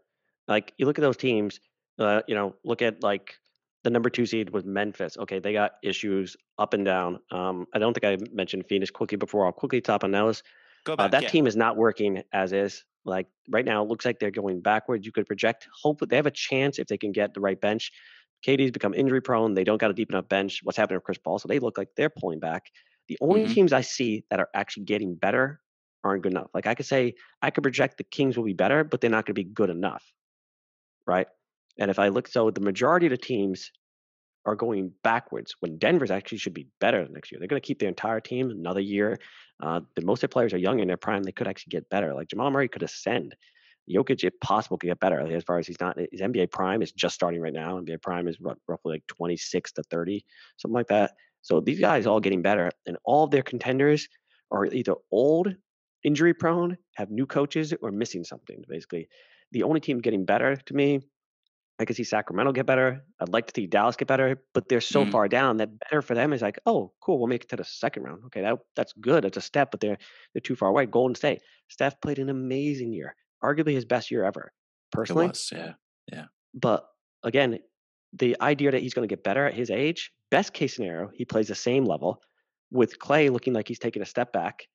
Like 0.48 0.74
you 0.78 0.86
look 0.86 0.98
at 0.98 1.02
those 1.02 1.18
teams, 1.18 1.60
uh, 2.00 2.22
you 2.28 2.36
know, 2.36 2.56
look 2.64 2.82
at 2.82 3.04
like 3.04 3.36
the 3.84 3.90
number 3.90 4.10
two 4.10 4.26
seed 4.26 4.50
was 4.52 4.64
Memphis. 4.64 5.18
Okay, 5.18 5.40
they 5.40 5.54
got 5.54 5.74
issues 5.84 6.36
up 6.58 6.74
and 6.74 6.86
down. 6.86 7.20
Um, 7.32 7.68
I 7.74 7.80
don't 7.80 7.94
think 7.94 8.06
I 8.06 8.24
mentioned 8.34 8.66
Phoenix 8.68 8.92
quickly 8.92 9.18
before. 9.18 9.46
I'll 9.46 9.52
quickly 9.52 9.82
top 9.82 10.04
on 10.04 10.12
those. 10.12 10.44
Go 10.86 10.94
uh, 10.94 10.96
back, 10.96 11.06
uh, 11.06 11.08
that 11.10 11.24
yeah. 11.24 11.30
team 11.30 11.48
is 11.48 11.56
not 11.56 11.78
working 11.78 12.24
as 12.32 12.54
is. 12.54 12.84
Like 13.06 13.28
right 13.50 13.66
now, 13.66 13.84
it 13.84 13.90
looks 13.90 14.06
like 14.06 14.20
they're 14.20 14.32
going 14.32 14.62
backwards. 14.62 15.06
You 15.06 15.12
could 15.12 15.28
project. 15.28 15.68
Hopefully, 15.82 16.08
they 16.10 16.16
have 16.16 16.26
a 16.26 16.32
chance 16.32 16.80
if 16.80 16.88
they 16.88 16.98
can 16.98 17.12
get 17.12 17.34
the 17.34 17.42
right 17.42 17.60
bench. 17.60 17.92
KD's 18.48 18.72
become 18.72 18.94
injury 18.94 19.22
prone. 19.22 19.54
They 19.54 19.64
don't 19.64 19.80
got 19.80 19.92
a 19.92 19.94
deep 19.94 20.10
enough 20.10 20.28
bench. 20.30 20.62
What's 20.64 20.78
happening 20.78 20.98
with 20.98 21.04
Chris 21.04 21.18
Paul? 21.18 21.40
So 21.40 21.48
they 21.48 21.60
look 21.60 21.78
like 21.78 21.90
they're 21.96 22.10
pulling 22.10 22.40
back. 22.40 22.64
The 23.08 23.18
only 23.20 23.44
mm-hmm. 23.44 23.54
teams 23.54 23.74
I 23.74 23.82
see 23.82 24.24
that 24.30 24.40
are 24.40 24.50
actually 24.54 24.84
getting 24.84 25.16
better 25.16 25.60
aren't 26.04 26.24
good 26.24 26.32
enough. 26.34 26.48
Like 26.54 26.68
I 26.68 26.76
could 26.76 26.86
say, 26.86 27.16
I 27.42 27.50
could 27.50 27.64
project 27.64 27.98
the 27.98 28.04
Kings 28.04 28.38
will 28.38 28.46
be 28.46 28.54
better, 28.54 28.84
but 28.84 29.02
they're 29.02 29.10
not 29.10 29.26
going 29.26 29.36
to 29.36 29.42
be 29.42 29.50
good 29.50 29.70
enough, 29.70 30.04
right? 31.06 31.28
And 31.80 31.90
if 31.90 32.00
I 32.00 32.10
look, 32.10 32.28
so 32.28 32.52
the 32.52 32.62
majority 32.62 33.08
of 33.08 33.12
the 33.12 33.18
teams 33.18 33.72
are 34.46 34.56
going 34.56 34.92
backwards 35.04 35.56
when 35.60 35.78
Denver's 35.78 36.12
actually 36.12 36.38
should 36.38 36.54
be 36.54 36.68
better 36.80 37.08
next 37.10 37.32
year. 37.32 37.40
They're 37.40 37.48
going 37.48 37.62
to 37.62 37.66
keep 37.66 37.80
their 37.80 37.90
entire 37.90 38.20
team 38.20 38.50
another 38.50 38.82
year. 38.82 39.20
Uh, 39.62 39.82
the 39.96 40.02
most 40.02 40.24
of 40.24 40.30
the 40.30 40.34
players 40.34 40.54
are 40.54 40.58
young 40.58 40.80
in 40.80 40.88
their 40.88 40.98
prime. 40.98 41.24
They 41.24 41.32
could 41.32 41.48
actually 41.48 41.72
get 41.72 41.90
better. 41.90 42.14
Like 42.14 42.28
Jamal 42.28 42.52
Murray 42.52 42.68
could 42.68 42.84
ascend. 42.84 43.36
Jokic, 43.90 44.24
if 44.24 44.38
possible, 44.40 44.78
could 44.78 44.88
get 44.88 45.00
better. 45.00 45.20
As 45.20 45.44
far 45.44 45.60
as 45.60 45.68
he's 45.68 45.80
not, 45.80 45.98
his 45.98 46.22
NBA 46.22 46.52
prime 46.52 46.82
is 46.82 46.92
just 46.92 47.16
starting 47.16 47.42
right 47.42 47.54
now. 47.54 47.80
NBA 47.80 48.02
prime 48.02 48.28
is 48.28 48.38
r- 48.46 48.58
roughly 48.68 48.94
like 48.94 49.08
26 49.08 49.72
to 49.74 49.84
30, 49.84 50.26
something 50.58 50.74
like 50.74 50.88
that. 50.88 51.12
So 51.42 51.60
these 51.60 51.80
guys 51.80 52.08
all 52.08 52.22
getting 52.22 52.42
better, 52.42 52.72
and 52.86 52.98
all 53.04 53.26
of 53.26 53.32
their 53.32 53.42
contenders 53.44 54.08
are 54.52 54.66
either 54.66 54.96
old, 55.12 55.54
injury 56.04 56.34
prone, 56.34 56.78
have 56.96 57.12
new 57.12 57.26
coaches, 57.26 57.74
or 57.82 57.92
missing 57.92 58.24
something. 58.24 58.64
Basically, 58.70 59.10
the 59.52 59.64
only 59.64 59.82
team 59.82 60.00
getting 60.00 60.24
better 60.24 60.56
to 60.56 60.74
me 60.74 61.02
I 61.84 61.86
could 61.86 61.98
see 61.98 62.06
Sacramento 62.06 62.54
get 62.54 62.66
better. 62.66 63.04
I'd 63.20 63.34
like 63.34 63.46
to 63.48 63.54
see 63.54 63.68
Dallas 63.68 63.98
get 63.98 64.08
better, 64.08 64.42
but 64.54 64.70
they're 64.70 64.80
so 64.80 65.04
mm. 65.04 65.12
far 65.12 65.28
down 65.28 65.58
that 65.58 65.78
better 65.80 66.02
for 66.02 66.16
them 66.16 66.32
is 66.32 66.42
like, 66.42 66.58
oh, 66.66 66.94
cool, 67.02 67.20
we'll 67.20 67.28
make 67.28 67.44
it 67.44 67.50
to 67.50 67.58
the 67.58 67.66
second 67.66 68.04
round. 68.04 68.24
Okay, 68.28 68.40
that 68.40 68.58
that's 68.78 68.94
good. 68.94 69.26
It's 69.26 69.36
a 69.36 69.42
step, 69.42 69.70
but 69.70 69.82
they're 69.82 69.98
they're 70.34 70.40
too 70.40 70.56
far 70.56 70.70
away. 70.70 70.86
Golden 70.86 71.14
State. 71.14 71.42
Steph 71.68 72.00
played 72.00 72.20
an 72.20 72.30
amazing 72.30 72.94
year, 72.94 73.18
arguably 73.44 73.74
his 73.74 73.84
best 73.84 74.12
year 74.12 74.24
ever, 74.24 74.54
personally. 74.94 75.28
Was, 75.28 75.52
yeah, 75.54 75.74
yeah. 76.10 76.26
But 76.54 76.88
again, 77.22 77.60
the 78.14 78.38
idea 78.40 78.72
that 78.72 78.82
he's 78.82 78.94
going 78.94 79.06
to 79.06 79.14
get 79.14 79.26
better 79.26 79.46
at 79.46 79.54
his 79.54 79.70
age, 79.70 80.14
best 80.32 80.54
case 80.54 80.78
scenario, 80.78 81.12
he 81.14 81.26
plays 81.26 81.50
the 81.50 81.56
same 81.56 81.84
level, 81.84 82.22
with 82.72 82.98
Klay 82.98 83.30
looking 83.30 83.52
like 83.52 83.68
he's 83.68 83.80
taking 83.80 84.02
a 84.02 84.06
step 84.06 84.32
back. 84.32 84.68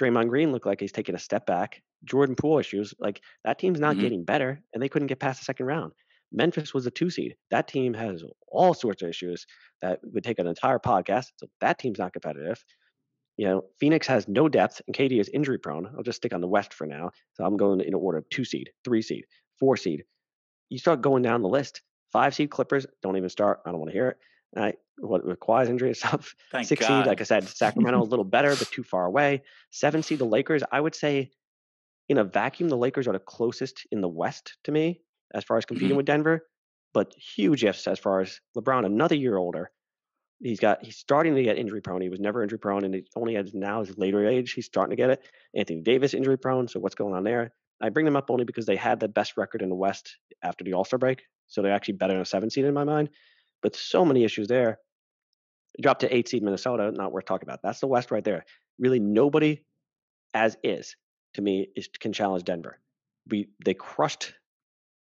Draymond 0.00 0.28
Green 0.28 0.52
looked 0.52 0.66
like 0.66 0.78
he's 0.78 0.92
taking 0.92 1.16
a 1.16 1.18
step 1.18 1.44
back. 1.44 1.82
Jordan 2.04 2.36
Poole 2.36 2.58
issues, 2.58 2.94
like 3.00 3.20
that 3.44 3.58
team's 3.58 3.80
not 3.80 3.94
mm-hmm. 3.94 4.02
getting 4.02 4.24
better, 4.24 4.62
and 4.72 4.82
they 4.82 4.88
couldn't 4.88 5.08
get 5.08 5.20
past 5.20 5.40
the 5.40 5.44
second 5.44 5.66
round. 5.66 5.92
Memphis 6.32 6.74
was 6.74 6.86
a 6.86 6.90
two 6.90 7.10
seed. 7.10 7.36
That 7.50 7.68
team 7.68 7.94
has 7.94 8.24
all 8.48 8.74
sorts 8.74 9.02
of 9.02 9.08
issues 9.08 9.46
that 9.80 10.00
would 10.02 10.24
take 10.24 10.38
an 10.38 10.46
entire 10.46 10.78
podcast. 10.78 11.26
So 11.36 11.46
that 11.60 11.78
team's 11.78 11.98
not 11.98 12.12
competitive. 12.12 12.64
You 13.36 13.48
know, 13.48 13.62
Phoenix 13.80 14.06
has 14.06 14.28
no 14.28 14.48
depth 14.48 14.82
and 14.86 14.96
KD 14.96 15.20
is 15.20 15.28
injury 15.28 15.58
prone. 15.58 15.90
I'll 15.96 16.02
just 16.02 16.16
stick 16.16 16.34
on 16.34 16.40
the 16.40 16.48
West 16.48 16.74
for 16.74 16.86
now. 16.86 17.10
So 17.34 17.44
I'm 17.44 17.56
going 17.56 17.80
in 17.80 17.94
order 17.94 18.18
of 18.18 18.28
two 18.30 18.44
seed, 18.44 18.70
three 18.84 19.02
seed, 19.02 19.24
four 19.58 19.76
seed. 19.76 20.04
You 20.68 20.78
start 20.78 21.02
going 21.02 21.22
down 21.22 21.42
the 21.42 21.48
list. 21.48 21.82
Five 22.12 22.34
seed 22.34 22.50
Clippers, 22.50 22.86
don't 23.02 23.16
even 23.16 23.30
start. 23.30 23.60
I 23.64 23.70
don't 23.70 23.80
want 23.80 23.90
to 23.90 23.96
hear 23.96 24.08
it. 24.08 24.18
I, 24.54 24.74
what 24.98 25.24
with 25.24 25.40
Kawhi's 25.40 25.70
injury 25.70 25.88
and 25.88 25.96
stuff. 25.96 26.34
Thank 26.50 26.66
Six 26.66 26.86
God. 26.86 27.00
seed, 27.00 27.06
like 27.06 27.20
I 27.22 27.24
said, 27.24 27.48
Sacramento 27.48 28.02
a 28.02 28.04
little 28.04 28.24
better, 28.24 28.54
but 28.54 28.70
too 28.70 28.82
far 28.82 29.06
away. 29.06 29.42
Seven 29.70 30.02
seed, 30.02 30.18
the 30.18 30.26
Lakers. 30.26 30.62
I 30.70 30.78
would 30.78 30.94
say, 30.94 31.30
in 32.10 32.18
a 32.18 32.24
vacuum, 32.24 32.68
the 32.68 32.76
Lakers 32.76 33.08
are 33.08 33.12
the 33.12 33.18
closest 33.18 33.86
in 33.90 34.02
the 34.02 34.08
West 34.08 34.58
to 34.64 34.72
me 34.72 35.00
as 35.32 35.44
far 35.44 35.56
as 35.58 35.64
competing 35.64 35.90
mm-hmm. 35.90 35.98
with 35.98 36.06
Denver, 36.06 36.46
but 36.94 37.14
huge 37.14 37.64
ifs 37.64 37.86
as 37.86 37.98
far 37.98 38.20
as 38.20 38.40
LeBron, 38.56 38.84
another 38.84 39.14
year 39.14 39.36
older. 39.36 39.70
He's 40.40 40.60
got 40.60 40.84
he's 40.84 40.96
starting 40.96 41.34
to 41.36 41.42
get 41.42 41.56
injury 41.56 41.80
prone. 41.80 42.00
He 42.00 42.08
was 42.08 42.18
never 42.18 42.42
injury 42.42 42.58
prone, 42.58 42.84
and 42.84 42.94
he 42.94 43.04
only 43.14 43.34
has 43.34 43.54
now 43.54 43.84
his 43.84 43.96
later 43.96 44.26
age. 44.26 44.52
He's 44.52 44.66
starting 44.66 44.90
to 44.90 44.96
get 44.96 45.10
it. 45.10 45.22
Anthony 45.54 45.82
Davis 45.82 46.14
injury 46.14 46.36
prone. 46.36 46.66
So 46.66 46.80
what's 46.80 46.96
going 46.96 47.14
on 47.14 47.22
there? 47.22 47.52
I 47.80 47.88
bring 47.90 48.06
them 48.06 48.16
up 48.16 48.30
only 48.30 48.44
because 48.44 48.66
they 48.66 48.76
had 48.76 49.00
the 49.00 49.08
best 49.08 49.36
record 49.36 49.62
in 49.62 49.68
the 49.68 49.74
West 49.74 50.16
after 50.42 50.64
the 50.64 50.74
All 50.74 50.84
Star 50.84 50.98
break, 50.98 51.22
so 51.46 51.62
they're 51.62 51.72
actually 51.72 51.94
better 51.94 52.14
than 52.14 52.22
a 52.22 52.26
seven 52.26 52.50
seed 52.50 52.64
in 52.64 52.74
my 52.74 52.84
mind. 52.84 53.10
But 53.62 53.76
so 53.76 54.04
many 54.04 54.24
issues 54.24 54.48
there. 54.48 54.78
Drop 55.80 56.00
to 56.00 56.14
eight 56.14 56.28
seed 56.28 56.42
Minnesota, 56.42 56.90
not 56.90 57.12
worth 57.12 57.24
talking 57.24 57.48
about. 57.48 57.60
That's 57.62 57.80
the 57.80 57.86
West 57.86 58.10
right 58.10 58.24
there. 58.24 58.44
Really, 58.78 59.00
nobody 59.00 59.62
as 60.34 60.56
is 60.62 60.96
to 61.34 61.42
me 61.42 61.68
is 61.76 61.88
can 62.00 62.12
challenge 62.12 62.44
Denver. 62.44 62.78
We 63.28 63.48
they 63.64 63.74
crushed 63.74 64.34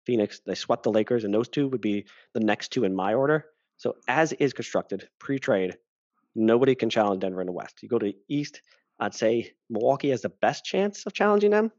Phoenix, 0.06 0.42
they 0.46 0.56
swept 0.56 0.84
the 0.84 0.92
Lakers, 0.92 1.24
and 1.24 1.34
those 1.34 1.50
two 1.50 1.68
would 1.70 1.82
be 1.82 2.06
the 2.34 2.40
next 2.40 2.70
two 2.70 2.84
in 2.84 2.96
my 2.96 3.14
order. 3.14 3.46
So 3.78 3.96
as 4.08 4.34
is 4.34 4.54
constructed 4.54 5.08
pre-trade, 5.20 5.78
nobody 6.36 6.76
can 6.76 6.90
challenge 6.90 7.22
Denver 7.22 7.42
in 7.42 7.48
the 7.48 7.54
West. 7.54 7.82
You 7.82 7.90
go 7.90 8.00
to 8.00 8.08
the 8.08 8.18
East, 8.28 8.62
I'd 9.00 9.16
say 9.16 9.54
Milwaukee 9.70 10.12
has 10.12 10.22
the 10.22 10.30
best 10.30 10.64
chance 10.64 11.06
of 11.06 11.14
challenging 11.14 11.50
them. 11.50 11.72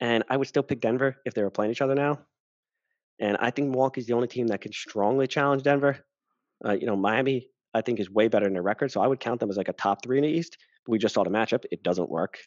And 0.00 0.24
I 0.28 0.36
would 0.36 0.48
still 0.48 0.62
pick 0.62 0.80
Denver 0.80 1.16
if 1.26 1.34
they 1.34 1.42
were 1.42 1.50
playing 1.50 1.70
each 1.70 1.82
other 1.82 1.94
now. 1.94 2.20
And 3.20 3.36
I 3.38 3.50
think 3.50 3.70
Milwaukee's 3.70 4.06
the 4.06 4.14
only 4.14 4.26
team 4.26 4.48
that 4.48 4.62
can 4.62 4.72
strongly 4.72 5.26
challenge 5.26 5.62
Denver. 5.62 6.04
Uh, 6.64 6.72
you 6.72 6.86
know, 6.86 6.96
Miami, 6.96 7.48
I 7.74 7.82
think, 7.82 8.00
is 8.00 8.10
way 8.10 8.28
better 8.28 8.46
in 8.46 8.54
their 8.54 8.62
record. 8.62 8.90
So 8.90 9.02
I 9.02 9.06
would 9.06 9.20
count 9.20 9.38
them 9.38 9.50
as 9.50 9.56
like 9.56 9.68
a 9.68 9.74
top 9.74 10.02
three 10.02 10.18
in 10.18 10.24
the 10.24 10.30
East. 10.30 10.56
We 10.88 10.98
just 10.98 11.14
saw 11.14 11.24
the 11.24 11.30
matchup. 11.30 11.64
It 11.70 11.82
doesn't 11.82 12.08
work. 12.08 12.38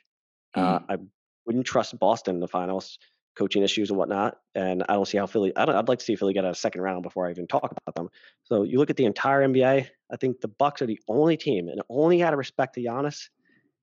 Mm. 0.55 0.61
Uh, 0.61 0.79
I 0.89 0.97
wouldn't 1.45 1.65
trust 1.67 1.97
Boston 1.99 2.35
in 2.35 2.41
the 2.41 2.47
finals 2.47 2.97
coaching 3.37 3.63
issues 3.63 3.89
and 3.89 3.97
whatnot. 3.97 4.37
And 4.55 4.83
I 4.89 4.93
don't 4.93 5.07
see 5.07 5.17
how 5.17 5.27
Philly. 5.27 5.55
I 5.55 5.63
I'd 5.63 5.87
like 5.87 5.99
to 5.99 6.05
see 6.05 6.15
Philly 6.15 6.33
get 6.33 6.45
a 6.45 6.55
second 6.55 6.81
round 6.81 7.03
before 7.03 7.27
I 7.27 7.31
even 7.31 7.47
talk 7.47 7.71
about 7.71 7.95
them. 7.95 8.09
So 8.43 8.63
you 8.63 8.79
look 8.79 8.89
at 8.89 8.97
the 8.97 9.05
entire 9.05 9.47
NBA. 9.47 9.87
I 10.11 10.15
think 10.17 10.41
the 10.41 10.47
Bucks 10.47 10.81
are 10.81 10.87
the 10.87 10.99
only 11.07 11.37
team, 11.37 11.67
and 11.67 11.81
only 11.89 12.23
out 12.23 12.33
of 12.33 12.39
respect 12.39 12.75
to 12.75 12.81
Giannis, 12.81 13.29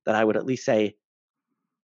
that 0.06 0.14
I 0.14 0.24
would 0.24 0.36
at 0.36 0.46
least 0.46 0.64
say 0.64 0.96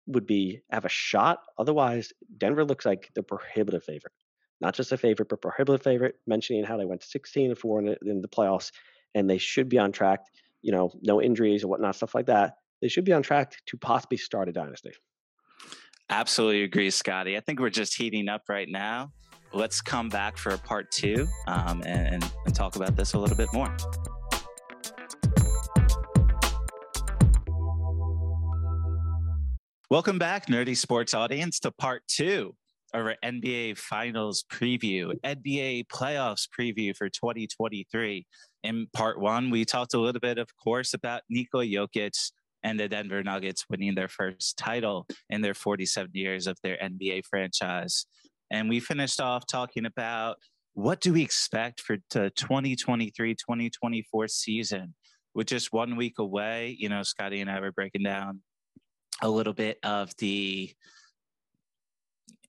would 0.06 0.26
be 0.26 0.60
have 0.70 0.84
a 0.84 0.90
shot. 0.90 1.40
Otherwise, 1.58 2.12
Denver 2.38 2.64
looks 2.64 2.86
like 2.86 3.10
the 3.14 3.22
prohibitive 3.22 3.82
favorite. 3.82 4.12
Not 4.60 4.74
just 4.74 4.92
a 4.92 4.96
favorite, 4.96 5.28
but 5.28 5.42
prohibitive 5.42 5.82
favorite. 5.82 6.16
Mentioning 6.26 6.64
how 6.64 6.76
they 6.76 6.86
went 6.86 7.02
16 7.02 7.50
and 7.50 7.58
four 7.58 7.80
in 7.80 7.96
in 8.06 8.22
the 8.22 8.28
playoffs, 8.28 8.70
and 9.14 9.28
they 9.28 9.38
should 9.38 9.68
be 9.68 9.78
on 9.78 9.92
track. 9.92 10.20
You 10.62 10.72
know, 10.72 10.92
no 11.02 11.20
injuries 11.20 11.64
or 11.64 11.68
whatnot, 11.68 11.96
stuff 11.96 12.14
like 12.14 12.26
that. 12.26 12.56
They 12.80 12.88
should 12.88 13.04
be 13.04 13.12
on 13.12 13.22
track 13.22 13.56
to 13.66 13.76
possibly 13.76 14.18
start 14.18 14.48
a 14.48 14.52
dynasty. 14.52 14.92
Absolutely 16.08 16.62
agree, 16.62 16.90
Scotty. 16.90 17.36
I 17.36 17.40
think 17.40 17.58
we're 17.58 17.68
just 17.68 17.96
heating 17.96 18.28
up 18.28 18.42
right 18.48 18.68
now. 18.68 19.10
Let's 19.52 19.80
come 19.80 20.08
back 20.08 20.38
for 20.38 20.50
a 20.50 20.58
part 20.58 20.92
two 20.92 21.26
um, 21.48 21.82
and, 21.84 22.24
and 22.44 22.54
talk 22.54 22.76
about 22.76 22.94
this 22.94 23.14
a 23.14 23.18
little 23.18 23.36
bit 23.36 23.48
more. 23.52 23.74
Welcome 29.90 30.18
back, 30.18 30.46
Nerdie 30.46 30.76
Sports 30.76 31.12
audience, 31.12 31.58
to 31.60 31.72
part 31.72 32.02
two 32.06 32.54
of 32.94 33.06
our 33.06 33.16
NBA 33.24 33.76
Finals 33.76 34.44
preview, 34.52 35.12
NBA 35.24 35.86
playoffs 35.92 36.46
preview 36.48 36.96
for 36.96 37.08
2023. 37.08 38.26
In 38.62 38.86
part 38.92 39.20
one, 39.20 39.50
we 39.50 39.64
talked 39.64 39.94
a 39.94 39.98
little 39.98 40.20
bit, 40.20 40.38
of 40.38 40.48
course, 40.56 40.94
about 40.94 41.22
Nikola 41.28 41.64
Jokic 41.64 42.30
and 42.66 42.80
the 42.80 42.88
Denver 42.88 43.22
Nuggets 43.22 43.64
winning 43.70 43.94
their 43.94 44.08
first 44.08 44.58
title 44.58 45.06
in 45.30 45.40
their 45.40 45.54
47 45.54 46.10
years 46.14 46.48
of 46.48 46.58
their 46.64 46.76
NBA 46.82 47.24
franchise. 47.24 48.06
And 48.50 48.68
we 48.68 48.80
finished 48.80 49.20
off 49.20 49.46
talking 49.46 49.86
about 49.86 50.38
what 50.74 51.00
do 51.00 51.12
we 51.12 51.22
expect 51.22 51.80
for 51.80 51.98
the 52.10 52.30
2023 52.30 53.34
2024 53.36 54.28
season 54.28 54.94
with 55.32 55.46
just 55.46 55.72
one 55.72 55.94
week 55.94 56.14
away. 56.18 56.74
You 56.76 56.88
know, 56.88 57.04
Scotty 57.04 57.40
and 57.40 57.48
I 57.48 57.60
were 57.60 57.70
breaking 57.70 58.02
down 58.02 58.40
a 59.22 59.30
little 59.30 59.54
bit 59.54 59.78
of 59.84 60.10
the 60.18 60.72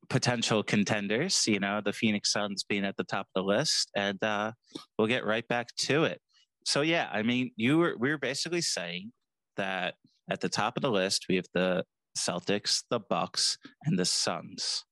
potential 0.09 0.63
contenders, 0.63 1.45
you 1.45 1.59
know, 1.59 1.79
the 1.85 1.93
Phoenix 1.93 2.31
Suns 2.31 2.63
being 2.63 2.85
at 2.85 2.97
the 2.97 3.03
top 3.03 3.27
of 3.35 3.43
the 3.43 3.47
list, 3.47 3.91
and 3.95 4.21
uh, 4.23 4.51
we'll 4.97 5.07
get 5.07 5.25
right 5.25 5.47
back 5.47 5.67
to 5.81 6.05
it. 6.05 6.19
So 6.65 6.81
yeah, 6.81 7.07
I 7.13 7.21
mean, 7.21 7.51
you 7.55 7.77
were 7.77 7.95
we 7.99 8.09
were 8.09 8.17
basically 8.17 8.61
saying 8.61 9.11
that 9.57 9.95
at 10.29 10.41
the 10.41 10.49
top 10.49 10.77
of 10.77 10.81
the 10.81 10.91
list 10.91 11.25
we 11.29 11.35
have 11.35 11.47
the 11.53 11.83
Celtics, 12.17 12.83
the 12.89 12.99
Bucks, 12.99 13.57
and 13.85 13.97
the 13.97 14.05
Suns. 14.05 14.83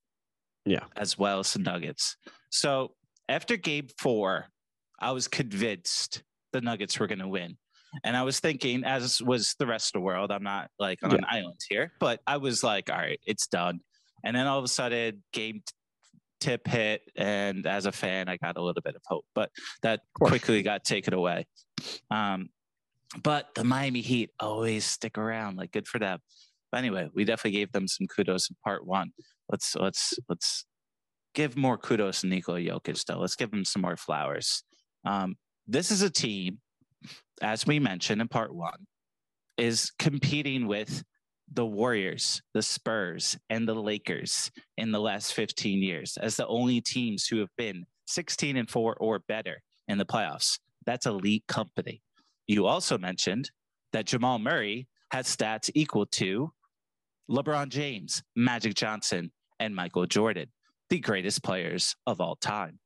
Yeah, 0.66 0.86
as 0.96 1.18
well 1.18 1.40
as 1.40 1.54
the 1.54 1.60
Nuggets. 1.60 2.18
So 2.50 2.94
after 3.30 3.58
Game 3.58 3.88
Four, 4.00 4.48
I 5.00 5.12
was 5.12 5.28
convinced 5.28 6.24
the 6.54 6.62
Nuggets 6.62 7.00
were 7.00 7.08
going 7.08 7.20
to 7.20 7.28
win. 7.28 7.58
And 8.04 8.18
I 8.18 8.24
was 8.24 8.40
thinking, 8.40 8.84
as 8.84 9.22
was 9.22 9.56
the 9.58 9.68
rest 9.68 9.96
of 9.96 10.00
the 10.00 10.06
world, 10.06 10.32
I'm 10.32 10.44
not 10.44 10.70
like 10.80 11.00
on 11.04 11.12
yeah. 11.12 11.18
an 11.18 11.26
island 11.30 11.60
here, 11.70 11.94
but 12.00 12.20
I 12.28 12.38
was 12.38 12.64
like, 12.64 12.90
all 12.90 12.98
right, 12.98 13.20
it's 13.26 13.48
done. 13.48 13.80
And 14.24 14.36
then 14.36 14.48
all 14.48 14.58
of 14.58 14.66
a 14.66 14.70
sudden, 14.70 15.24
game 15.32 15.62
tip 16.42 16.68
hit. 16.68 17.02
And 17.16 17.66
as 17.66 17.86
a 17.86 17.92
fan, 17.92 18.28
I 18.28 18.38
got 18.38 18.58
a 18.58 18.62
little 18.62 18.82
bit 18.82 18.96
of 18.96 19.02
hope, 19.06 19.26
but 19.34 19.50
that 19.82 20.02
quickly 20.14 20.62
got 20.62 20.84
taken 20.84 21.14
away. 21.14 21.46
Um, 22.12 22.50
but 23.24 23.54
the 23.56 23.64
Miami 23.64 24.02
Heat 24.02 24.32
always 24.40 24.86
stick 24.86 25.18
around. 25.18 25.58
Like, 25.58 25.72
good 25.72 25.88
for 25.88 26.00
them. 26.00 26.20
But 26.72 26.80
anyway, 26.80 27.10
we 27.14 27.24
definitely 27.24 27.60
gave 27.60 27.72
them 27.72 27.88
some 27.88 28.08
kudos 28.08 28.50
in 28.50 28.56
part 28.64 28.86
one. 28.86 29.12
Let's 29.50 29.76
let's 29.76 30.14
let's 30.28 30.66
give 31.34 31.56
more 31.56 31.78
kudos 31.78 32.22
to 32.22 32.28
Nikola 32.28 32.60
Jokic, 32.60 33.06
though. 33.06 33.20
Let's 33.20 33.36
give 33.36 33.54
him 33.54 33.64
some 33.64 33.82
more 33.82 33.98
flowers. 33.98 34.64
Um, 35.06 35.36
this 35.68 35.92
is 35.92 36.02
a 36.02 36.10
team 36.10 36.60
as 37.42 37.66
we 37.66 37.80
mentioned 37.80 38.22
in 38.22 38.28
part 38.28 38.54
one, 38.54 38.88
is 39.58 39.92
competing 40.00 40.68
with 40.68 41.04
the 41.52 41.66
Warriors, 41.66 42.42
the 42.54 42.62
Spurs, 42.62 43.38
and 43.50 43.68
the 43.68 43.76
Lakers 43.76 44.52
in 44.78 44.92
the 44.92 45.00
last 45.00 45.34
15 45.34 45.82
years 45.82 46.18
as 46.18 46.36
the 46.36 46.48
only 46.48 46.82
teams 46.82 47.28
who 47.28 47.38
have 47.40 47.56
been 47.58 47.86
16 48.08 48.58
and 48.58 48.70
4 48.70 48.96
or 49.00 49.20
better 49.20 49.62
in 49.88 49.98
the 49.98 50.06
playoffs. 50.06 50.60
That's 50.86 51.06
elite 51.06 51.44
company. 51.48 52.02
You 52.48 52.68
also 52.68 52.98
mentioned 52.98 53.52
that 53.94 54.06
Jamal 54.06 54.40
Murray 54.40 54.88
has 55.12 55.34
stats 55.34 55.70
equal 55.74 56.06
to 56.08 56.52
LeBron 57.30 57.70
James, 57.70 58.22
Magic 58.36 58.76
Johnson, 58.76 59.32
and 59.60 59.76
Michael 59.76 60.06
Jordan, 60.06 60.48
the 60.90 61.00
greatest 61.00 61.44
players 61.44 61.96
of 62.06 62.22
all 62.22 62.36
time. 62.36 62.80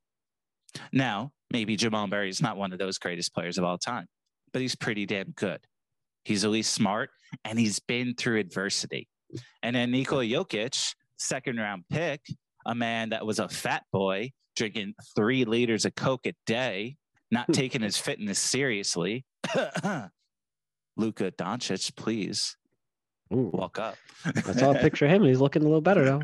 Now, 0.94 1.32
maybe 1.52 1.76
Jamal 1.76 2.08
Murray 2.08 2.30
is 2.30 2.42
not 2.42 2.58
one 2.58 2.72
of 2.72 2.80
those 2.80 2.98
greatest 2.98 3.34
players 3.34 3.58
of 3.58 3.64
all 3.64 3.78
time, 3.78 4.06
but 4.54 4.62
he's 4.62 4.76
pretty 4.76 5.06
damn 5.06 5.32
good. 5.32 5.60
He's 6.24 6.46
at 6.46 6.52
least 6.52 6.74
smart 6.74 7.10
and 7.44 7.58
he's 7.58 7.80
been 7.80 8.14
through 8.16 8.40
adversity. 8.40 9.08
And 9.64 9.76
then 9.76 9.92
Nikola 9.92 10.24
Jokic, 10.24 10.94
second 11.18 11.58
round 11.58 11.84
pick, 11.90 12.22
a 12.66 12.76
man 12.76 13.10
that 13.10 13.26
was 13.26 13.40
a 13.40 13.50
fat 13.50 13.84
boy 13.92 14.32
drinking 14.56 14.94
three 15.16 15.46
liters 15.46 15.86
of 15.86 15.96
Coke 15.96 16.28
a 16.28 16.34
day, 16.46 16.98
not 17.32 17.52
taking 17.54 17.82
his 17.82 17.98
fitness 17.98 18.40
seriously. 18.40 19.26
Luka 20.98 21.32
Doncic, 21.32 21.96
please 21.96 22.58
Ooh. 23.34 23.52
walk 23.54 23.80
up. 23.80 23.96
I 24.26 24.52
saw 24.54 24.72
a 24.72 24.76
picture 24.80 25.06
of 25.06 25.12
him. 25.12 25.24
He's 25.24 25.40
looking 25.40 25.62
a 25.62 25.66
little 25.66 25.82
better 25.82 26.04
though. 26.04 26.22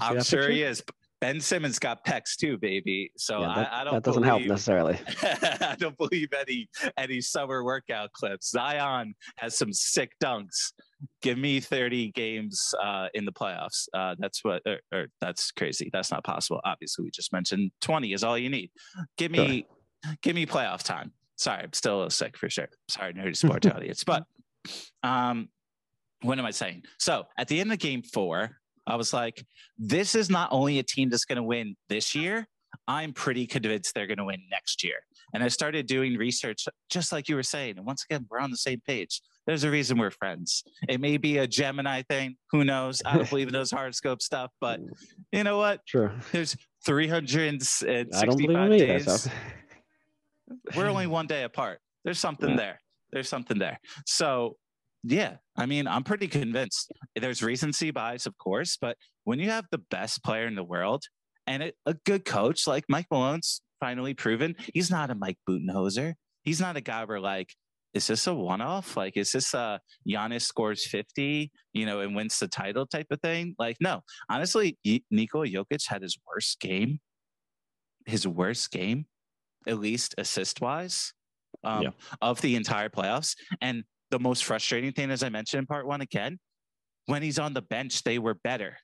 I'm 0.00 0.22
sure 0.22 0.40
picture? 0.40 0.50
he 0.50 0.62
is. 0.62 0.82
Ben 1.20 1.40
Simmons 1.40 1.78
got 1.78 2.04
pecs 2.04 2.36
too, 2.38 2.58
baby. 2.58 3.10
So 3.16 3.40
yeah, 3.40 3.54
that, 3.54 3.72
I, 3.72 3.80
I, 3.80 3.84
don't. 3.84 3.94
That 3.94 4.02
doesn't 4.02 4.22
believe, 4.22 4.40
help 4.40 4.48
necessarily. 4.50 4.98
I 5.22 5.74
don't 5.78 5.96
believe 5.96 6.28
any 6.38 6.68
any 6.98 7.22
summer 7.22 7.64
workout 7.64 8.12
clips. 8.12 8.50
Zion 8.50 9.14
has 9.38 9.56
some 9.56 9.72
sick 9.72 10.12
dunks. 10.22 10.72
Give 11.22 11.38
me 11.38 11.60
30 11.60 12.12
games 12.12 12.74
uh, 12.82 13.08
in 13.14 13.24
the 13.24 13.32
playoffs. 13.32 13.88
Uh, 13.94 14.14
that's 14.18 14.44
what. 14.44 14.62
Or, 14.66 14.80
or, 14.92 15.06
that's 15.20 15.52
crazy. 15.52 15.88
That's 15.92 16.10
not 16.10 16.22
possible. 16.22 16.60
Obviously, 16.64 17.04
we 17.04 17.10
just 17.10 17.32
mentioned 17.32 17.70
20 17.80 18.12
is 18.12 18.22
all 18.22 18.36
you 18.36 18.50
need. 18.50 18.70
Give 19.16 19.30
me. 19.30 19.66
Give 20.22 20.34
me 20.34 20.46
playoff 20.46 20.82
time. 20.82 21.12
Sorry, 21.36 21.62
I'm 21.62 21.72
still 21.72 21.94
a 21.94 21.98
little 21.98 22.10
sick 22.10 22.36
for 22.36 22.48
sure. 22.48 22.68
Sorry, 22.88 23.12
nerdie 23.12 23.36
sports 23.36 23.66
audience. 23.74 24.04
But 24.04 24.24
um, 25.02 25.48
what 26.22 26.38
am 26.38 26.46
I 26.46 26.50
saying? 26.50 26.84
So 26.98 27.24
at 27.36 27.48
the 27.48 27.60
end 27.60 27.72
of 27.72 27.78
game 27.78 28.02
four, 28.02 28.58
I 28.86 28.96
was 28.96 29.12
like, 29.12 29.44
this 29.78 30.14
is 30.14 30.30
not 30.30 30.48
only 30.52 30.78
a 30.78 30.82
team 30.82 31.10
that's 31.10 31.24
going 31.24 31.36
to 31.36 31.42
win 31.42 31.76
this 31.88 32.14
year, 32.14 32.46
I'm 32.88 33.12
pretty 33.12 33.46
convinced 33.46 33.94
they're 33.94 34.06
going 34.06 34.18
to 34.18 34.24
win 34.24 34.42
next 34.50 34.84
year. 34.84 34.96
And 35.34 35.42
I 35.42 35.48
started 35.48 35.86
doing 35.86 36.16
research, 36.16 36.66
just 36.88 37.12
like 37.12 37.28
you 37.28 37.34
were 37.34 37.42
saying. 37.42 37.78
And 37.78 37.86
once 37.86 38.04
again, 38.08 38.26
we're 38.30 38.38
on 38.38 38.50
the 38.50 38.56
same 38.56 38.80
page. 38.86 39.20
There's 39.46 39.64
a 39.64 39.70
reason 39.70 39.98
we're 39.98 40.10
friends. 40.10 40.64
It 40.88 41.00
may 41.00 41.16
be 41.16 41.38
a 41.38 41.46
Gemini 41.46 42.02
thing. 42.02 42.36
Who 42.50 42.64
knows? 42.64 43.02
I 43.04 43.16
don't 43.16 43.28
believe 43.28 43.48
in 43.48 43.52
those 43.52 43.70
horoscope 43.70 44.22
stuff, 44.22 44.50
but 44.60 44.80
you 45.32 45.44
know 45.44 45.58
what? 45.58 45.80
Sure. 45.84 46.12
There's 46.32 46.56
365 46.84 48.70
days. 48.70 49.28
we're 50.74 50.88
only 50.88 51.06
one 51.06 51.26
day 51.26 51.44
apart. 51.44 51.80
There's 52.04 52.18
something 52.18 52.50
yeah. 52.50 52.56
there. 52.56 52.80
There's 53.12 53.28
something 53.28 53.58
there. 53.58 53.78
So 54.06 54.56
yeah, 55.02 55.36
I 55.56 55.66
mean, 55.66 55.86
I'm 55.86 56.02
pretty 56.02 56.26
convinced. 56.26 56.92
There's 57.14 57.42
recency 57.42 57.90
bias, 57.90 58.26
of 58.26 58.36
course, 58.38 58.76
but 58.80 58.96
when 59.24 59.38
you 59.38 59.50
have 59.50 59.66
the 59.70 59.82
best 59.90 60.24
player 60.24 60.46
in 60.46 60.56
the 60.56 60.64
world 60.64 61.04
and 61.46 61.62
it, 61.62 61.76
a 61.86 61.94
good 62.04 62.24
coach 62.24 62.66
like 62.66 62.84
Mike 62.88 63.06
Malone's 63.10 63.60
finally 63.78 64.14
proven, 64.14 64.56
he's 64.74 64.90
not 64.90 65.10
a 65.10 65.14
Mike 65.14 65.38
Budenholzer. 65.48 66.14
He's 66.42 66.60
not 66.60 66.76
a 66.76 66.80
guy 66.80 67.04
where 67.04 67.20
like, 67.20 67.50
is 67.94 68.08
this 68.08 68.26
a 68.26 68.34
one-off? 68.34 68.96
Like, 68.96 69.16
is 69.16 69.32
this 69.32 69.54
a 69.54 69.80
Giannis 70.06 70.42
scores 70.42 70.86
50, 70.86 71.50
you 71.72 71.86
know, 71.86 72.00
and 72.00 72.14
wins 72.14 72.38
the 72.38 72.46
title 72.46 72.86
type 72.86 73.06
of 73.10 73.20
thing? 73.20 73.54
Like, 73.58 73.76
no. 73.80 74.02
Honestly, 74.28 74.76
Nikola 75.10 75.46
Jokic 75.46 75.88
had 75.88 76.02
his 76.02 76.18
worst 76.26 76.60
game, 76.60 76.98
his 78.04 78.26
worst 78.26 78.70
game, 78.70 79.06
at 79.66 79.78
least 79.78 80.14
assist-wise, 80.18 81.12
um, 81.64 81.82
yeah. 81.82 81.90
of 82.20 82.40
the 82.40 82.56
entire 82.56 82.88
playoffs. 82.88 83.34
And 83.60 83.84
the 84.10 84.18
most 84.18 84.44
frustrating 84.44 84.92
thing, 84.92 85.10
as 85.10 85.22
I 85.22 85.28
mentioned 85.28 85.60
in 85.60 85.66
part 85.66 85.86
one 85.86 86.00
again, 86.00 86.38
when 87.06 87.22
he's 87.22 87.38
on 87.38 87.54
the 87.54 87.62
bench, 87.62 88.02
they 88.02 88.18
were 88.18 88.34
better. 88.34 88.76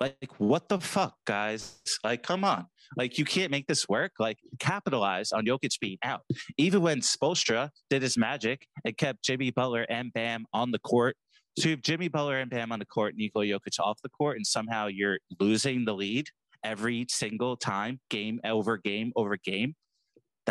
Like, 0.00 0.30
what 0.38 0.68
the 0.70 0.80
fuck, 0.80 1.14
guys? 1.26 1.78
Like, 2.02 2.22
come 2.22 2.42
on. 2.42 2.66
Like, 2.96 3.18
you 3.18 3.26
can't 3.26 3.50
make 3.50 3.66
this 3.66 3.86
work. 3.86 4.12
Like, 4.18 4.38
capitalize 4.58 5.30
on 5.30 5.44
Jokic 5.44 5.78
being 5.78 5.98
out. 6.02 6.22
Even 6.56 6.80
when 6.80 7.00
Spoelstra 7.00 7.68
did 7.90 8.00
his 8.00 8.16
magic 8.16 8.66
and 8.86 8.96
kept 8.96 9.22
Jimmy 9.22 9.50
Butler 9.50 9.82
and 9.90 10.10
Bam 10.14 10.46
on 10.54 10.70
the 10.70 10.78
court. 10.78 11.16
So 11.58 11.68
you 11.68 11.72
have 11.72 11.82
Jimmy 11.82 12.08
Butler 12.08 12.38
and 12.38 12.50
Bam 12.50 12.72
on 12.72 12.78
the 12.78 12.86
court, 12.86 13.14
Nikola 13.16 13.44
Jokic 13.44 13.78
off 13.78 13.98
the 14.02 14.08
court, 14.08 14.36
and 14.36 14.46
somehow 14.46 14.86
you're 14.86 15.18
losing 15.38 15.84
the 15.84 15.92
lead 15.92 16.28
every 16.64 17.06
single 17.10 17.56
time, 17.56 18.00
game 18.08 18.40
over 18.44 18.78
game 18.78 19.12
over 19.16 19.36
game. 19.36 19.74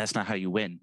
That's 0.00 0.14
not 0.14 0.26
how 0.26 0.34
you 0.34 0.50
win. 0.50 0.80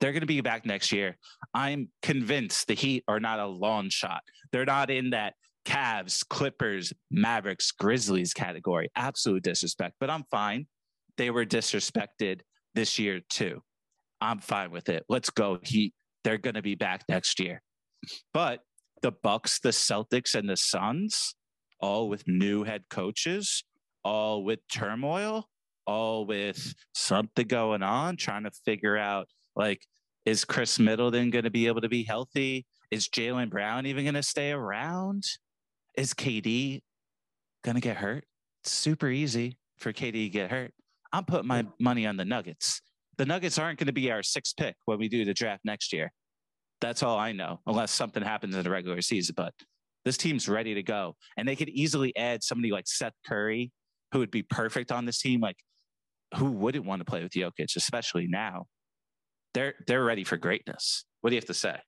They're 0.00 0.12
going 0.12 0.22
to 0.22 0.26
be 0.26 0.40
back 0.40 0.66
next 0.66 0.90
year. 0.90 1.16
I'm 1.54 1.88
convinced 2.02 2.66
the 2.66 2.74
Heat 2.74 3.04
are 3.06 3.20
not 3.20 3.38
a 3.38 3.46
long 3.46 3.90
shot. 3.90 4.22
They're 4.50 4.64
not 4.64 4.90
in 4.90 5.10
that 5.10 5.34
Cavs, 5.64 6.26
Clippers, 6.28 6.92
Mavericks, 7.10 7.70
Grizzlies 7.70 8.34
category. 8.34 8.90
Absolute 8.96 9.44
disrespect, 9.44 9.94
but 10.00 10.10
I'm 10.10 10.24
fine. 10.32 10.66
They 11.16 11.30
were 11.30 11.46
disrespected 11.46 12.40
this 12.74 12.98
year 12.98 13.20
too. 13.30 13.62
I'm 14.20 14.40
fine 14.40 14.72
with 14.72 14.88
it. 14.88 15.04
Let's 15.08 15.30
go 15.30 15.58
Heat. 15.62 15.94
They're 16.24 16.38
going 16.38 16.54
to 16.54 16.62
be 16.62 16.74
back 16.74 17.04
next 17.08 17.38
year. 17.38 17.62
But 18.34 18.60
the 19.02 19.12
Bucks, 19.12 19.60
the 19.60 19.70
Celtics, 19.70 20.34
and 20.34 20.48
the 20.48 20.56
Suns, 20.56 21.36
all 21.80 22.08
with 22.08 22.26
new 22.26 22.64
head 22.64 22.82
coaches, 22.90 23.62
all 24.04 24.42
with 24.42 24.58
turmoil, 24.72 25.48
all 25.86 26.26
with 26.26 26.74
something 26.94 27.46
going 27.46 27.82
on, 27.82 28.16
trying 28.16 28.44
to 28.44 28.50
figure 28.64 28.96
out 28.96 29.28
like 29.54 29.82
Is 30.24 30.44
Khris 30.44 30.78
Middleton 30.78 31.30
going 31.30 31.44
to 31.44 31.50
be 31.50 31.66
able 31.66 31.80
to 31.80 31.88
be 31.88 32.02
healthy? 32.02 32.66
Is 32.90 33.08
Jaylen 33.08 33.50
Brown 33.50 33.86
even 33.86 34.04
going 34.04 34.14
to 34.14 34.22
stay 34.22 34.52
around? 34.52 35.24
Is 35.96 36.14
KD 36.14 36.82
going 37.64 37.74
to 37.74 37.80
get 37.80 37.96
hurt? 37.96 38.24
It's 38.62 38.72
super 38.72 39.08
easy 39.08 39.58
for 39.78 39.92
KD 39.92 40.12
to 40.12 40.28
get 40.28 40.50
hurt. 40.50 40.72
I'm 41.12 41.24
putting 41.24 41.48
my 41.48 41.66
money 41.78 42.06
on 42.06 42.16
the 42.16 42.24
Nuggets. 42.24 42.82
The 43.16 43.26
Nuggets 43.26 43.58
aren't 43.58 43.78
going 43.78 43.86
to 43.86 43.92
be 43.92 44.10
our 44.10 44.22
sixth 44.22 44.56
pick 44.56 44.76
when 44.84 44.98
we 44.98 45.08
do 45.08 45.24
the 45.24 45.32
draft 45.32 45.64
next 45.64 45.92
year. 45.92 46.12
That's 46.80 47.02
all 47.02 47.16
I 47.16 47.32
know, 47.32 47.60
unless 47.66 47.90
something 47.90 48.22
happens 48.22 48.54
in 48.54 48.62
the 48.62 48.70
regular 48.70 49.00
season. 49.00 49.34
But 49.36 49.54
this 50.04 50.16
team's 50.16 50.48
ready 50.48 50.74
to 50.74 50.82
go. 50.82 51.16
And 51.36 51.48
they 51.48 51.56
could 51.56 51.70
easily 51.70 52.14
add 52.16 52.42
somebody 52.42 52.70
like 52.70 52.86
Seth 52.86 53.14
Curry, 53.26 53.72
who 54.12 54.18
would 54.18 54.30
be 54.30 54.42
perfect 54.42 54.92
on 54.92 55.06
this 55.06 55.20
team. 55.20 55.40
Like, 55.40 55.56
who 56.36 56.50
wouldn't 56.52 56.84
want 56.84 57.00
to 57.00 57.04
play 57.04 57.22
with 57.22 57.32
Jokic, 57.32 57.76
especially 57.76 58.26
now? 58.28 58.66
They're 59.54 59.74
they're 59.86 60.04
ready 60.04 60.24
for 60.24 60.36
greatness. 60.36 61.04
What 61.20 61.30
do 61.30 61.36
you 61.36 61.40
have 61.40 61.46
to 61.46 61.54
say? 61.54 61.78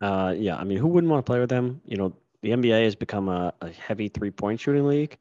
Uh, 0.00 0.34
yeah, 0.36 0.56
I 0.56 0.64
mean, 0.64 0.78
who 0.78 0.88
wouldn't 0.88 1.10
want 1.10 1.24
to 1.24 1.30
play 1.30 1.40
with 1.40 1.48
them? 1.48 1.80
You 1.84 1.96
know, 1.96 2.16
the 2.42 2.50
NBA 2.50 2.84
has 2.84 2.94
become 2.94 3.28
a, 3.28 3.52
a 3.60 3.70
heavy 3.70 4.08
three 4.08 4.30
point 4.30 4.60
shooting 4.60 4.86
league, 4.86 5.18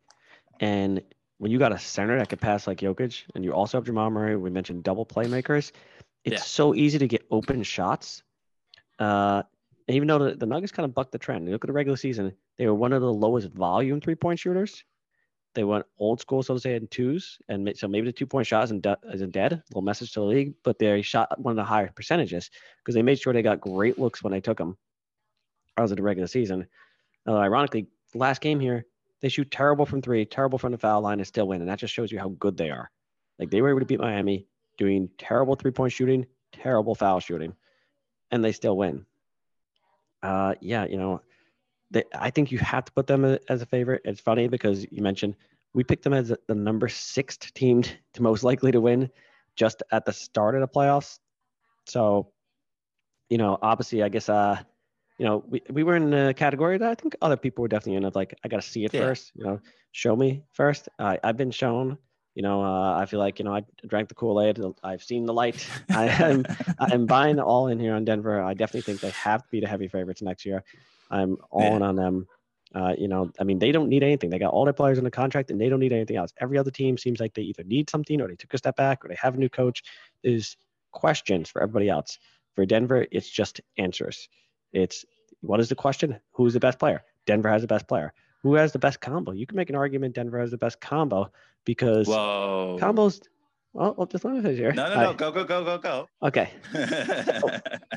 and 0.59 1.01
when 1.37 1.51
you 1.51 1.59
got 1.59 1.71
a 1.71 1.79
center 1.79 2.17
that 2.17 2.29
could 2.29 2.41
pass 2.41 2.67
like 2.67 2.79
Jokic, 2.79 3.23
and 3.35 3.43
you 3.43 3.51
also 3.51 3.77
have 3.77 3.85
Jamal 3.85 4.09
Murray, 4.09 4.35
we 4.35 4.49
mentioned 4.49 4.83
double 4.83 5.05
playmakers. 5.05 5.71
It's 6.23 6.33
yeah. 6.33 6.39
so 6.39 6.73
easy 6.73 6.97
to 6.97 7.07
get 7.07 7.25
open 7.29 7.61
shots. 7.63 8.23
Uh, 8.97 9.43
and 9.87 9.95
even 9.95 10.07
though 10.07 10.17
the, 10.17 10.35
the 10.35 10.45
Nuggets 10.45 10.71
kind 10.71 10.85
of 10.85 10.95
bucked 10.95 11.11
the 11.11 11.17
trend, 11.17 11.45
you 11.45 11.51
look 11.51 11.63
at 11.63 11.67
the 11.67 11.73
regular 11.73 11.97
season, 11.97 12.33
they 12.57 12.65
were 12.67 12.73
one 12.73 12.93
of 12.93 13.01
the 13.01 13.13
lowest 13.13 13.49
volume 13.49 14.01
three 14.01 14.15
point 14.15 14.39
shooters. 14.39 14.83
They 15.55 15.63
went 15.63 15.85
old 15.97 16.19
school, 16.19 16.43
so 16.43 16.53
to 16.53 16.59
say, 16.59 16.75
in 16.75 16.87
twos, 16.87 17.39
and 17.47 17.71
so 17.75 17.87
maybe 17.87 18.05
the 18.05 18.11
two 18.11 18.27
point 18.27 18.45
shot 18.45 18.65
isn't, 18.65 18.81
de- 18.81 18.97
isn't 19.13 19.31
dead. 19.31 19.53
A 19.53 19.63
little 19.69 19.81
message 19.81 20.11
to 20.13 20.19
the 20.19 20.25
league, 20.25 20.53
but 20.63 20.77
they 20.77 21.01
shot 21.01 21.39
one 21.39 21.53
of 21.53 21.55
the 21.55 21.63
higher 21.63 21.91
percentages 21.95 22.51
because 22.79 22.93
they 22.93 23.01
made 23.01 23.19
sure 23.19 23.33
they 23.33 23.41
got 23.41 23.61
great 23.61 23.97
looks 23.97 24.21
when 24.21 24.31
they 24.31 24.41
took 24.41 24.57
them. 24.57 24.77
As 25.77 25.91
of 25.91 25.97
the 25.97 26.03
regular 26.03 26.27
season, 26.27 26.67
ironically, 27.27 27.87
last 28.13 28.41
game 28.41 28.59
here, 28.59 28.85
they 29.21 29.29
shoot 29.29 29.49
terrible 29.49 29.85
from 29.85 30.01
three, 30.01 30.25
terrible 30.25 30.59
from 30.59 30.71
the 30.71 30.77
foul 30.77 31.01
line, 31.01 31.19
and 31.19 31.27
still 31.27 31.47
win, 31.47 31.61
and 31.61 31.69
that 31.69 31.79
just 31.79 31.93
shows 31.93 32.11
you 32.11 32.19
how 32.19 32.29
good 32.29 32.57
they 32.57 32.69
are. 32.69 32.91
Like 33.39 33.49
they 33.49 33.61
were 33.61 33.69
able 33.69 33.79
to 33.79 33.85
beat 33.85 33.99
Miami, 33.99 34.47
doing 34.77 35.09
terrible 35.17 35.55
three 35.55 35.71
point 35.71 35.93
shooting, 35.93 36.25
terrible 36.51 36.95
foul 36.95 37.19
shooting, 37.19 37.53
and 38.31 38.43
they 38.43 38.51
still 38.51 38.77
win. 38.77 39.05
Uh, 40.21 40.55
yeah, 40.59 40.85
you 40.85 40.97
know, 40.97 41.21
they, 41.95 42.03
I 42.13 42.29
think 42.29 42.51
you 42.51 42.59
have 42.59 42.83
to 42.85 42.91
put 42.91 43.07
them 43.07 43.39
as 43.47 43.61
a 43.61 43.65
favorite. 43.65 44.01
It's 44.03 44.19
funny 44.19 44.49
because 44.49 44.85
you 44.91 45.01
mentioned 45.01 45.35
we 45.73 45.83
picked 45.83 46.03
them 46.03 46.13
as 46.13 46.33
the 46.47 46.55
number 46.55 46.89
six 46.89 47.37
team 47.37 47.83
to 47.83 48.21
most 48.21 48.43
likely 48.43 48.71
to 48.73 48.81
win 48.81 49.09
just 49.55 49.81
at 49.93 50.03
the 50.05 50.11
start 50.11 50.55
of 50.55 50.61
the 50.61 50.67
playoffs. 50.67 51.19
So, 51.87 52.31
you 53.29 53.37
know, 53.37 53.57
obviously, 53.61 54.03
I 54.03 54.09
guess, 54.09 54.27
uh, 54.27 54.59
you 55.17 55.25
know, 55.25 55.45
we, 55.47 55.61
we 55.69 55.83
were 55.83 55.95
in 55.95 56.13
a 56.13 56.33
category 56.33 56.77
that 56.77 56.89
I 56.89 56.95
think 56.95 57.15
other 57.21 57.37
people 57.37 57.61
were 57.61 57.69
definitely 57.69 57.95
in 57.95 58.03
of 58.03 58.13
like, 58.13 58.37
I 58.43 58.49
got 58.49 58.61
to 58.61 58.67
see 58.67 58.83
it 58.83 58.93
yeah. 58.93 59.01
first, 59.01 59.31
you 59.33 59.45
know, 59.45 59.61
show 59.93 60.17
me 60.17 60.43
first. 60.51 60.89
I, 60.99 61.17
I've 61.23 61.37
been 61.37 61.51
shown, 61.51 61.97
you 62.35 62.41
know, 62.41 62.63
uh, 62.63 62.99
I 62.99 63.05
feel 63.05 63.19
like, 63.19 63.39
you 63.39 63.45
know, 63.45 63.55
I 63.55 63.63
drank 63.87 64.09
the 64.09 64.15
Kool 64.15 64.41
Aid. 64.41 64.59
I've 64.83 65.01
seen 65.01 65.25
the 65.25 65.33
light. 65.33 65.67
I 65.89 66.07
am, 66.07 66.45
I'm 66.79 67.05
buying 67.05 67.39
all 67.39 67.67
in 67.67 67.79
here 67.79 67.95
on 67.95 68.03
Denver. 68.03 68.41
I 68.41 68.53
definitely 68.53 68.81
think 68.81 68.99
they 68.99 69.09
have 69.11 69.41
to 69.43 69.49
be 69.49 69.61
the 69.61 69.67
heavy 69.67 69.87
favorites 69.87 70.21
next 70.21 70.45
year. 70.45 70.63
I'm 71.09 71.37
all 71.49 71.75
in 71.75 71.81
on 71.81 71.95
them. 71.95 72.27
Uh, 72.73 72.93
you 72.97 73.07
know, 73.07 73.31
I 73.39 73.45
mean, 73.45 73.57
they 73.57 73.71
don't 73.71 73.87
need 73.87 74.03
anything. 74.03 74.29
They 74.29 74.37
got 74.37 74.51
all 74.51 74.65
their 74.65 74.73
players 74.73 74.97
in 74.97 75.05
the 75.05 75.11
contract, 75.11 75.49
and 75.49 75.61
they 75.61 75.69
don't 75.69 75.79
need 75.79 75.93
anything 75.93 76.17
else. 76.17 76.33
Every 76.41 76.57
other 76.57 76.71
team 76.71 76.97
seems 76.97 77.21
like 77.21 77.33
they 77.33 77.43
either 77.43 77.63
need 77.63 77.89
something, 77.89 78.19
or 78.19 78.27
they 78.27 78.35
took 78.35 78.53
a 78.53 78.57
step 78.57 78.75
back, 78.75 79.05
or 79.05 79.07
they 79.07 79.15
have 79.15 79.35
a 79.35 79.37
new 79.37 79.47
coach. 79.47 79.81
There's 80.23 80.57
questions 80.91 81.49
for 81.49 81.63
everybody 81.63 81.87
else. 81.87 82.19
For 82.53 82.65
Denver, 82.65 83.05
it's 83.11 83.29
just 83.29 83.61
answers. 83.77 84.27
It's 84.73 85.05
what 85.39 85.61
is 85.61 85.69
the 85.69 85.75
question? 85.75 86.19
Who's 86.33 86.53
the 86.53 86.59
best 86.59 86.79
player? 86.79 87.03
Denver 87.25 87.49
has 87.49 87.61
the 87.61 87.67
best 87.67 87.87
player. 87.87 88.13
Who 88.45 88.53
has 88.53 88.71
the 88.71 88.77
best 88.77 89.01
combo? 89.01 89.31
You 89.31 89.47
can 89.47 89.55
make 89.55 89.71
an 89.71 89.75
argument 89.75 90.13
Denver 90.13 90.39
has 90.39 90.51
the 90.51 90.57
best 90.57 90.79
combo 90.79 91.31
because 91.65 92.07
Whoa. 92.07 92.77
combos. 92.79 93.23
Well, 93.73 93.95
well 93.97 94.05
just 94.05 94.23
let 94.23 94.35
me 94.35 94.41
finish 94.43 94.59
here. 94.59 94.71
No, 94.71 94.87
no, 94.87 95.01
no. 95.01 95.09
I, 95.09 95.13
go, 95.13 95.31
go, 95.31 95.43
go, 95.43 95.63
go, 95.65 95.77
go. 95.79 96.07
Okay. 96.21 96.51
so, 96.71 97.49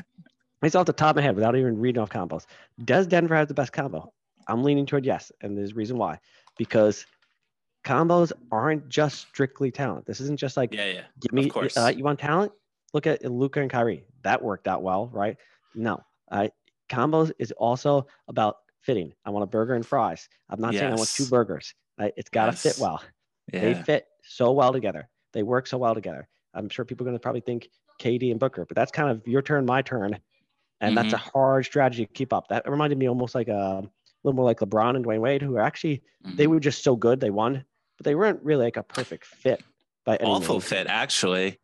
it's 0.63 0.73
off 0.73 0.87
the 0.87 0.93
top 0.93 1.11
of 1.11 1.17
my 1.17 1.21
head 1.21 1.35
without 1.35 1.55
even 1.55 1.77
reading 1.79 2.01
off 2.01 2.09
combos. 2.09 2.47
Does 2.83 3.05
Denver 3.05 3.35
have 3.35 3.47
the 3.47 3.53
best 3.53 3.73
combo? 3.73 4.11
I'm 4.47 4.63
leaning 4.63 4.87
toward 4.87 5.05
yes, 5.05 5.31
and 5.41 5.55
there's 5.55 5.69
a 5.69 5.75
reason 5.75 5.99
why. 5.99 6.19
Because 6.57 7.05
combos 7.85 8.31
aren't 8.51 8.89
just 8.89 9.19
strictly 9.19 9.69
talent. 9.69 10.07
This 10.07 10.19
isn't 10.19 10.39
just 10.39 10.57
like 10.57 10.73
yeah, 10.73 10.87
yeah. 10.87 11.01
Give 11.19 11.31
me 11.31 11.51
uh, 11.77 11.93
you 11.95 12.03
want 12.03 12.17
talent? 12.17 12.53
Look 12.91 13.05
at 13.05 13.23
Luka 13.23 13.61
and 13.61 13.69
Kyrie. 13.69 14.03
That 14.23 14.41
worked 14.41 14.67
out 14.67 14.81
well, 14.81 15.09
right? 15.13 15.37
No, 15.75 16.01
uh, 16.31 16.47
combos 16.89 17.31
is 17.37 17.51
also 17.51 18.07
about 18.27 18.55
fitting. 18.81 19.13
I 19.25 19.29
want 19.29 19.43
a 19.43 19.47
burger 19.47 19.73
and 19.73 19.85
fries. 19.85 20.27
I'm 20.49 20.59
not 20.59 20.73
yes. 20.73 20.81
saying 20.81 20.93
I 20.93 20.95
want 20.95 21.09
two 21.09 21.25
burgers. 21.25 21.73
Right? 21.99 22.13
It's 22.17 22.29
got 22.29 22.45
to 22.45 22.51
yes. 22.51 22.61
fit 22.61 22.77
well. 22.79 23.01
Yeah. 23.51 23.61
They 23.61 23.73
fit 23.75 24.05
so 24.23 24.51
well 24.51 24.71
together. 24.71 25.09
They 25.33 25.43
work 25.43 25.67
so 25.67 25.77
well 25.77 25.93
together. 25.93 26.27
I'm 26.53 26.69
sure 26.69 26.85
people 26.85 27.05
are 27.05 27.09
going 27.09 27.17
to 27.17 27.21
probably 27.21 27.41
think 27.41 27.69
KD 28.01 28.31
and 28.31 28.39
Booker, 28.39 28.65
but 28.65 28.75
that's 28.75 28.91
kind 28.91 29.09
of 29.09 29.25
your 29.27 29.41
turn, 29.41 29.65
my 29.65 29.81
turn, 29.81 30.17
and 30.81 30.95
mm-hmm. 30.95 30.95
that's 30.95 31.13
a 31.13 31.17
mm-hmm. 31.17 31.37
hard 31.37 31.65
strategy 31.65 32.05
to 32.05 32.13
keep 32.13 32.33
up. 32.33 32.47
That 32.49 32.69
reminded 32.69 32.97
me 32.97 33.07
almost 33.07 33.35
like 33.35 33.47
a, 33.47 33.83
a 33.83 33.89
little 34.23 34.35
more 34.35 34.45
like 34.45 34.59
LeBron 34.59 34.95
and 34.95 35.05
Dwyane 35.05 35.19
Wade, 35.19 35.41
who 35.41 35.57
are 35.57 35.61
actually 35.61 36.03
mm-hmm. 36.25 36.35
they 36.35 36.47
were 36.47 36.59
just 36.59 36.83
so 36.83 36.95
good 36.95 37.19
they 37.19 37.29
won, 37.29 37.63
but 37.97 38.05
they 38.05 38.15
weren't 38.15 38.41
really 38.43 38.65
like 38.65 38.77
a 38.77 38.83
perfect 38.83 39.25
fit 39.25 39.61
by 40.05 40.15
any 40.15 40.29
awful 40.29 40.55
means. 40.55 40.65
fit 40.65 40.87
actually. 40.87 41.59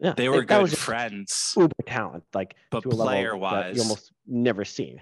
Yeah, 0.00 0.12
they 0.12 0.28
were 0.28 0.44
good 0.44 0.76
friends. 0.76 1.54
Uber 1.56 1.74
talent, 1.86 2.24
like 2.34 2.54
but 2.70 2.82
player 2.82 3.34
wise, 3.34 3.76
you 3.76 3.82
almost 3.82 4.12
never 4.26 4.64
seen. 4.64 5.00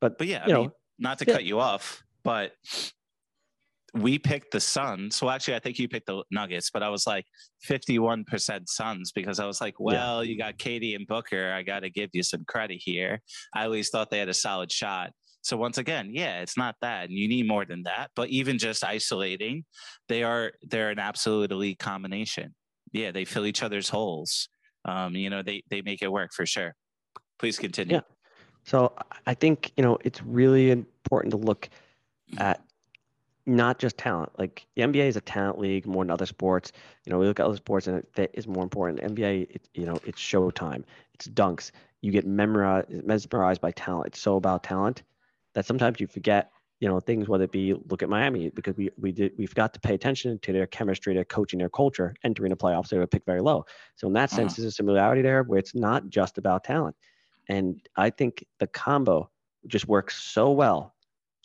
But 0.00 0.18
but 0.18 0.28
yeah, 0.28 0.46
you 0.46 0.52
I 0.52 0.54
know, 0.54 0.60
mean, 0.62 0.72
not 0.98 1.18
to 1.18 1.26
cut 1.26 1.44
you 1.44 1.60
off, 1.60 2.02
but 2.24 2.52
we 3.94 4.18
picked 4.18 4.52
the 4.52 4.60
Suns. 4.60 5.16
So 5.16 5.30
actually, 5.30 5.54
I 5.54 5.58
think 5.58 5.78
you 5.78 5.88
picked 5.88 6.06
the 6.06 6.22
Nuggets, 6.30 6.70
but 6.70 6.82
I 6.82 6.88
was 6.88 7.06
like 7.06 7.24
51% 7.68 8.68
Suns 8.68 9.12
because 9.12 9.40
I 9.40 9.46
was 9.46 9.60
like, 9.60 9.74
well, 9.78 10.22
yeah. 10.22 10.30
you 10.30 10.38
got 10.38 10.58
KD 10.58 10.94
and 10.94 11.06
Booker. 11.06 11.52
I 11.52 11.62
got 11.62 11.80
to 11.80 11.90
give 11.90 12.10
you 12.12 12.22
some 12.22 12.44
credit 12.46 12.80
here. 12.82 13.20
I 13.54 13.64
always 13.64 13.88
thought 13.88 14.10
they 14.10 14.18
had 14.18 14.28
a 14.28 14.34
solid 14.34 14.70
shot. 14.70 15.10
So 15.42 15.56
once 15.56 15.78
again, 15.78 16.10
yeah, 16.12 16.40
it's 16.40 16.56
not 16.56 16.74
that. 16.82 17.04
And 17.04 17.12
you 17.12 17.28
need 17.28 17.46
more 17.46 17.64
than 17.64 17.84
that. 17.84 18.10
But 18.16 18.30
even 18.30 18.58
just 18.58 18.84
isolating, 18.84 19.64
they 20.08 20.24
are 20.24 20.52
they're 20.62 20.90
an 20.90 20.98
absolute 20.98 21.52
elite 21.52 21.78
combination. 21.78 22.54
Yeah, 22.92 23.12
they 23.12 23.24
fill 23.24 23.46
each 23.46 23.62
other's 23.62 23.88
holes. 23.88 24.48
Um, 24.84 25.14
you 25.14 25.30
know, 25.30 25.42
they 25.42 25.62
they 25.70 25.82
make 25.82 26.02
it 26.02 26.10
work 26.10 26.32
for 26.34 26.46
sure. 26.46 26.74
Please 27.38 27.58
continue. 27.58 27.96
Yeah. 27.96 28.00
So 28.66 28.92
I 29.26 29.34
think 29.34 29.72
you 29.76 29.84
know 29.84 29.96
it's 30.04 30.22
really 30.22 30.70
important 30.72 31.30
to 31.30 31.36
look 31.36 31.70
at 32.36 32.60
not 33.46 33.78
just 33.78 33.96
talent. 33.96 34.32
Like 34.38 34.66
the 34.74 34.82
NBA 34.82 35.06
is 35.06 35.16
a 35.16 35.20
talent 35.20 35.60
league 35.60 35.86
more 35.86 36.04
than 36.04 36.10
other 36.10 36.26
sports. 36.26 36.72
You 37.04 37.12
know, 37.12 37.18
we 37.20 37.26
look 37.26 37.38
at 37.38 37.46
other 37.46 37.56
sports 37.56 37.86
and 37.86 38.04
it 38.16 38.30
is 38.34 38.48
more 38.48 38.64
important. 38.64 39.00
NBA, 39.00 39.50
it, 39.50 39.68
you 39.74 39.86
know, 39.86 39.98
it's 40.04 40.20
showtime. 40.20 40.82
It's 41.14 41.28
dunks. 41.28 41.70
You 42.02 42.10
get 42.10 42.26
memorized, 42.26 42.90
mesmerized 43.04 43.60
by 43.60 43.70
talent. 43.70 44.08
It's 44.08 44.20
so 44.20 44.34
about 44.34 44.64
talent 44.64 45.04
that 45.54 45.64
sometimes 45.64 46.00
you 46.00 46.08
forget, 46.08 46.50
you 46.80 46.88
know, 46.88 46.98
things. 46.98 47.28
Whether 47.28 47.44
it 47.44 47.52
be 47.52 47.74
look 47.88 48.02
at 48.02 48.08
Miami 48.08 48.50
because 48.50 48.76
we 48.76 48.90
we 48.98 49.12
did 49.12 49.32
we've 49.38 49.54
got 49.54 49.74
to 49.74 49.80
pay 49.80 49.94
attention 49.94 50.40
to 50.40 50.52
their 50.52 50.66
chemistry, 50.66 51.14
their 51.14 51.24
coaching, 51.24 51.60
their 51.60 51.70
culture. 51.70 52.16
Entering 52.24 52.50
the 52.50 52.56
playoffs, 52.56 52.88
they 52.88 52.98
were 52.98 53.06
picked 53.06 53.26
very 53.26 53.40
low. 53.40 53.64
So 53.94 54.08
in 54.08 54.12
that 54.14 54.30
sense, 54.30 54.54
uh-huh. 54.54 54.62
there's 54.62 54.72
a 54.72 54.76
similarity 54.76 55.22
there 55.22 55.44
where 55.44 55.60
it's 55.60 55.76
not 55.76 56.08
just 56.08 56.36
about 56.36 56.64
talent. 56.64 56.96
And 57.48 57.80
I 57.96 58.10
think 58.10 58.44
the 58.58 58.66
combo 58.66 59.30
just 59.66 59.86
works 59.88 60.16
so 60.22 60.50
well 60.50 60.94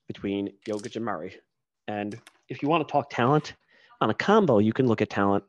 between 0.08 0.50
Jokic 0.66 0.96
and 0.96 1.06
Murray 1.06 1.40
and 1.88 2.20
if 2.48 2.62
you 2.62 2.70
want 2.70 2.88
to 2.88 2.92
talk 2.92 3.10
talent 3.10 3.56
on 4.00 4.10
a 4.10 4.14
combo, 4.14 4.60
you 4.60 4.74
can 4.74 4.88
look 4.88 5.02
at 5.02 5.10
talent 5.10 5.44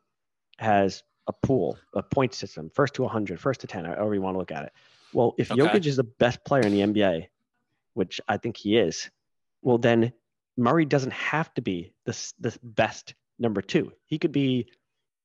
as 0.58 1.02
a 1.26 1.32
pool, 1.32 1.78
a 1.94 2.02
point 2.02 2.34
system, 2.34 2.70
first 2.74 2.94
to 2.94 3.02
100, 3.02 3.40
first 3.40 3.60
to 3.60 3.66
10, 3.66 3.84
however 3.84 4.14
you 4.14 4.22
want 4.22 4.34
to 4.34 4.38
look 4.38 4.52
at 4.52 4.64
it. 4.64 4.72
Well, 5.12 5.34
if 5.38 5.50
okay. 5.50 5.60
Jokic 5.60 5.86
is 5.86 5.96
the 5.96 6.04
best 6.04 6.44
player 6.44 6.62
in 6.62 6.72
the 6.72 6.80
NBA, 6.80 7.28
which 7.94 8.20
I 8.28 8.36
think 8.36 8.56
he 8.56 8.76
is, 8.76 9.10
well, 9.62 9.78
then 9.78 10.12
Murray 10.56 10.84
doesn't 10.84 11.12
have 11.12 11.52
to 11.54 11.62
be 11.62 11.92
the, 12.04 12.32
the 12.40 12.56
best 12.62 13.14
number 13.38 13.62
two. 13.62 13.92
He 14.06 14.18
could 14.18 14.32
be, 14.32 14.68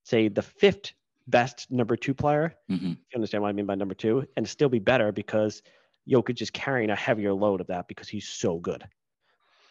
say, 0.04 0.28
the 0.28 0.42
fifth 0.42 0.94
best 1.28 1.70
number 1.70 1.96
two 1.96 2.14
player. 2.14 2.56
Mm-hmm. 2.70 2.88
you 2.88 3.16
understand 3.16 3.44
what 3.44 3.50
I 3.50 3.54
mean 3.54 3.66
by 3.66 3.76
number 3.76 3.96
two, 3.96 4.28
and 4.36 4.48
still 4.48 4.70
be 4.70 4.80
better 4.80 5.12
because 5.12 5.62
Jokic 6.10 6.42
is 6.42 6.50
carrying 6.50 6.90
a 6.90 6.96
heavier 6.96 7.34
load 7.34 7.62
of 7.62 7.68
that 7.68 7.88
because 7.88 8.08
he's 8.08 8.28
so 8.28 8.58
good. 8.58 8.84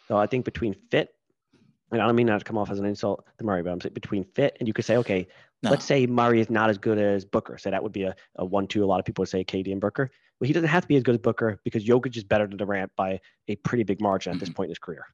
So 0.07 0.17
I 0.17 0.27
think 0.27 0.45
between 0.45 0.73
fit 0.73 1.13
and 1.91 2.01
I 2.01 2.05
don't 2.05 2.15
mean 2.15 2.27
that 2.27 2.39
to 2.39 2.43
come 2.43 2.57
off 2.57 2.69
as 2.69 2.79
an 2.79 2.85
insult 2.85 3.25
to 3.37 3.45
Murray, 3.45 3.63
but 3.63 3.71
I'm 3.71 3.79
saying 3.79 3.93
between 3.93 4.23
fit 4.23 4.57
and 4.59 4.67
you 4.67 4.73
could 4.73 4.85
say, 4.85 4.97
okay, 4.97 5.27
no. 5.63 5.71
let's 5.71 5.85
say 5.85 6.05
Murray 6.05 6.41
is 6.41 6.49
not 6.49 6.69
as 6.69 6.77
good 6.77 6.97
as 6.97 7.23
Booker. 7.25 7.57
So 7.57 7.71
that 7.71 7.81
would 7.81 7.93
be 7.93 8.03
a, 8.03 8.15
a 8.35 8.45
one-two. 8.45 8.83
A 8.83 8.85
lot 8.85 8.99
of 8.99 9.05
people 9.05 9.21
would 9.21 9.29
say 9.29 9.43
KD 9.43 9.71
and 9.71 9.81
Booker. 9.81 10.11
Well, 10.39 10.47
he 10.47 10.53
doesn't 10.53 10.69
have 10.69 10.83
to 10.83 10.87
be 10.87 10.97
as 10.97 11.03
good 11.03 11.15
as 11.15 11.21
Booker 11.21 11.59
because 11.63 11.85
Jokic 11.85 12.15
is 12.17 12.23
better 12.23 12.45
than 12.45 12.57
Durant 12.57 12.91
by 12.95 13.19
a 13.47 13.55
pretty 13.57 13.83
big 13.83 14.01
margin 14.01 14.33
at 14.33 14.39
this 14.39 14.49
point 14.49 14.67
in 14.67 14.71
his 14.71 14.79
career. 14.79 15.05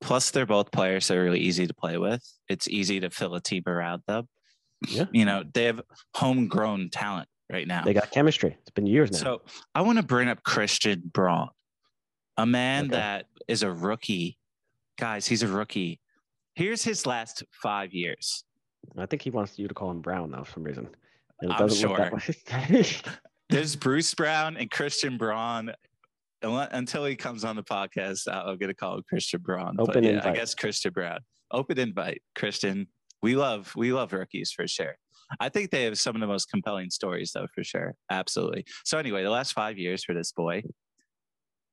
Plus, 0.00 0.30
they're 0.30 0.46
both 0.46 0.72
players 0.72 1.06
that 1.08 1.16
are 1.16 1.22
really 1.22 1.40
easy 1.40 1.66
to 1.66 1.74
play 1.74 1.98
with. 1.98 2.26
It's 2.48 2.66
easy 2.68 2.98
to 3.00 3.10
fill 3.10 3.34
a 3.34 3.40
team 3.40 3.62
around 3.66 4.02
them. 4.08 4.28
Yeah. 4.88 5.04
You 5.12 5.24
know, 5.24 5.44
they 5.52 5.64
have 5.64 5.80
homegrown 6.14 6.90
talent 6.90 7.28
right 7.50 7.66
now. 7.66 7.84
They 7.84 7.94
got 7.94 8.10
chemistry. 8.10 8.56
It's 8.60 8.70
been 8.70 8.86
years 8.86 9.12
now. 9.12 9.18
So 9.18 9.42
I 9.74 9.82
want 9.82 9.98
to 9.98 10.04
bring 10.04 10.28
up 10.28 10.42
Christian 10.42 11.02
Braun, 11.12 11.48
a 12.36 12.46
man 12.46 12.86
Okay. 12.86 12.96
that 12.96 13.26
is 13.48 13.62
a 13.62 13.70
rookie. 13.70 14.38
Guys, 14.98 15.26
he's 15.26 15.42
a 15.42 15.48
rookie. 15.48 16.00
Here's 16.54 16.84
his 16.84 17.06
last 17.06 17.42
five 17.50 17.92
years. 17.94 18.44
I 18.98 19.06
think 19.06 19.22
he 19.22 19.30
wants 19.30 19.58
you 19.58 19.68
to 19.68 19.74
call 19.74 19.90
him 19.90 20.00
Brown 20.00 20.30
though 20.30 20.44
for 20.44 20.52
some 20.54 20.64
reason. 20.64 20.88
And 21.40 21.50
it 21.50 21.54
I'm 21.54 21.66
doesn't 21.66 21.88
look 21.88 21.98
that 21.98 22.62
way. 22.70 22.84
There's 23.48 23.76
Bruce 23.76 24.14
Brown 24.14 24.56
and 24.56 24.70
Christian 24.70 25.16
Braun. 25.18 25.72
Until 26.44 27.04
he 27.04 27.14
comes 27.14 27.44
on 27.44 27.54
the 27.54 27.62
podcast, 27.62 28.26
I- 28.26 28.50
I'm 28.50 28.58
gonna 28.58 28.74
call 28.74 28.96
him 28.96 29.04
Christian 29.08 29.40
Braun. 29.40 29.76
But 29.76 29.90
Open 29.90 30.02
yeah, 30.04 30.22
I 30.24 30.32
guess 30.32 30.54
Christian 30.56 30.92
Brown. 30.92 31.20
Open 31.52 31.78
invite, 31.78 32.20
Christian. 32.34 32.88
We 33.22 33.36
love 33.36 33.72
we 33.76 33.92
love 33.92 34.12
rookies 34.12 34.50
for 34.50 34.66
sure. 34.66 34.96
I 35.40 35.48
think 35.48 35.70
they 35.70 35.84
have 35.84 35.98
some 35.98 36.14
of 36.14 36.20
the 36.20 36.26
most 36.26 36.50
compelling 36.50 36.90
stories 36.90 37.32
though, 37.32 37.46
for 37.54 37.64
sure. 37.64 37.94
Absolutely. 38.10 38.64
So 38.84 38.98
anyway, 38.98 39.22
the 39.22 39.30
last 39.30 39.52
five 39.52 39.78
years 39.78 40.04
for 40.04 40.14
this 40.14 40.32
boy, 40.32 40.62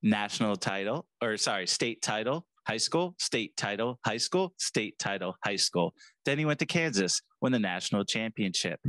national 0.01 0.55
title, 0.55 1.05
or 1.21 1.37
sorry, 1.37 1.67
state 1.67 2.01
title, 2.01 2.45
high 2.65 2.77
school, 2.77 3.15
state 3.17 3.57
title, 3.57 3.99
high 4.05 4.17
school, 4.17 4.53
state 4.57 4.97
title, 4.99 5.35
high 5.43 5.55
school. 5.55 5.93
Then 6.25 6.37
he 6.37 6.45
went 6.45 6.59
to 6.59 6.65
Kansas, 6.65 7.21
won 7.41 7.51
the 7.51 7.59
national 7.59 8.05
championship. 8.05 8.79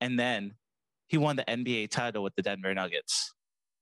And 0.00 0.18
then 0.18 0.54
he 1.08 1.18
won 1.18 1.36
the 1.36 1.44
NBA 1.44 1.90
title 1.90 2.22
with 2.22 2.34
the 2.36 2.42
Denver 2.42 2.74
Nuggets. 2.74 3.34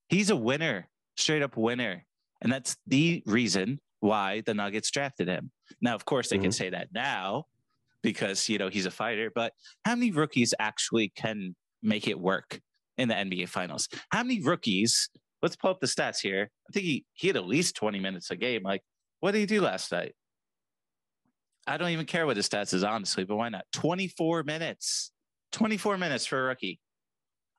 He's 0.09 0.31
a 0.31 0.37
winner, 0.37 0.89
straight 1.17 1.43
up 1.43 1.57
winner. 1.57 2.05
And 2.43 2.53
that's 2.53 2.77
the 2.87 3.23
reason 3.27 3.81
why 4.01 4.43
the 4.45 4.55
Nuggets 4.55 4.91
drafted 4.91 5.29
him. 5.29 5.51
Now, 5.81 5.95
of 5.95 6.05
course, 6.05 6.29
they 6.29 6.37
can 6.37 6.47
mm-hmm. 6.47 6.51
say 6.53 6.71
that 6.71 6.89
now 6.93 7.47
because, 8.07 8.49
you 8.49 8.57
know, 8.57 8.69
he's 8.69 8.87
a 8.87 8.91
fighter, 8.91 9.33
but 9.35 9.53
how 9.85 9.97
many 9.97 10.13
rookies 10.13 10.55
actually 10.61 11.13
can 11.17 11.57
make 11.83 12.07
it 12.07 12.17
work 12.17 12.61
in 12.97 13.09
the 13.09 13.15
NBA 13.15 13.49
finals? 13.49 13.89
How 14.11 14.23
many 14.23 14.41
rookies? 14.41 15.11
Let's 15.43 15.57
pull 15.57 15.71
up 15.71 15.81
the 15.81 15.89
stats 15.89 16.21
here. 16.21 16.49
I 16.69 16.73
think 16.73 16.87
he, 16.87 17.05
he 17.15 17.27
had 17.27 17.37
at 17.37 17.49
least 17.49 17.75
20 17.75 17.99
minutes 17.99 18.31
a 18.31 18.37
game. 18.37 18.63
Like, 18.63 18.83
what 19.19 19.33
did 19.33 19.41
he 19.41 19.47
do 19.47 19.61
last 19.61 19.91
night? 19.91 20.15
I 21.67 21.77
don't 21.79 21.89
even 21.89 22.07
care 22.07 22.27
what 22.27 22.37
his 22.37 22.49
stats 22.49 22.73
is, 22.73 22.85
honestly, 22.85 23.25
but 23.25 23.35
why 23.35 23.49
not? 23.49 23.65
24 23.73 24.45
minutes. 24.45 25.11
24 25.51 25.99
minutes 25.99 26.27
for 26.27 26.39
a 26.39 26.47
rookie. 26.47 26.79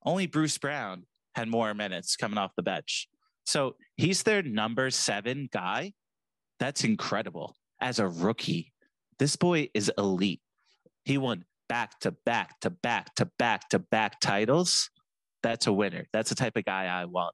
Only 0.05 0.27
Bruce 0.27 0.57
Brown 0.57 1.03
had 1.35 1.49
more 1.49 1.73
minutes 1.73 2.15
coming 2.15 2.37
off 2.37 2.51
the 2.55 2.63
bench. 2.63 3.09
So 3.45 3.75
he's 3.97 4.23
their 4.23 4.43
number 4.43 4.91
seven 4.91 5.49
guy. 5.51 5.91
That's 6.57 6.85
incredible. 6.85 7.53
As 7.81 7.99
a 7.99 8.07
rookie, 8.07 8.71
this 9.19 9.35
boy 9.35 9.69
is 9.73 9.91
elite. 9.97 10.41
He 11.05 11.17
won 11.17 11.45
back 11.69 11.99
to 12.01 12.11
back 12.25 12.59
to 12.61 12.69
back 12.69 13.13
to 13.15 13.29
back 13.37 13.69
to 13.69 13.79
back 13.79 14.19
titles. 14.19 14.89
That's 15.43 15.67
a 15.67 15.73
winner. 15.73 16.05
That's 16.13 16.29
the 16.29 16.35
type 16.35 16.57
of 16.57 16.65
guy 16.65 16.85
I 16.85 17.05
want. 17.05 17.33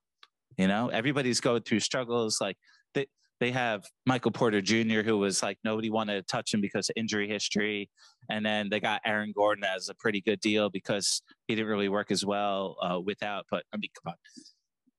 You 0.58 0.68
know, 0.68 0.90
everybody's 0.90 1.40
going 1.40 1.64
through 1.64 1.80
struggles. 1.80 2.38
Like 2.40 2.58
they, 2.94 3.08
they 3.40 3.52
have 3.52 3.84
Michael 4.06 4.32
Porter 4.32 4.62
Jr., 4.62 5.02
who 5.02 5.18
was 5.18 5.42
like 5.42 5.58
nobody 5.64 5.90
wanted 5.90 6.16
to 6.16 6.24
touch 6.24 6.54
him 6.54 6.62
because 6.62 6.90
of 6.90 6.94
injury 6.96 7.28
history. 7.28 7.90
And 8.30 8.46
then 8.46 8.70
they 8.70 8.80
got 8.80 9.02
Aaron 9.06 9.34
Gordon 9.36 9.64
as 9.64 9.90
a 9.90 9.96
pretty 9.96 10.22
good 10.22 10.40
deal 10.40 10.70
because 10.70 11.22
he 11.48 11.56
didn't 11.56 11.70
really 11.70 11.90
work 11.90 12.12
as 12.12 12.26
well 12.26 12.76
uh, 12.82 13.00
without. 13.00 13.46
But 13.50 13.64
I 13.74 13.78
mean, 13.78 13.90
come 14.04 14.12
on, 14.12 14.44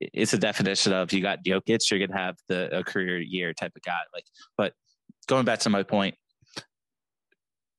it's 0.00 0.32
a 0.32 0.38
definition 0.38 0.92
of 0.92 1.12
you 1.12 1.22
got 1.22 1.44
Jokic, 1.44 1.90
you're 1.90 2.04
gonna 2.04 2.18
have 2.18 2.36
the 2.48 2.76
a 2.76 2.82
career 2.82 3.20
year 3.20 3.52
type 3.52 3.72
of 3.76 3.82
guy. 3.82 4.00
Like, 4.12 4.24
but 4.56 4.72
going 5.28 5.44
back 5.44 5.60
to 5.60 5.70
my 5.70 5.82
point, 5.82 6.16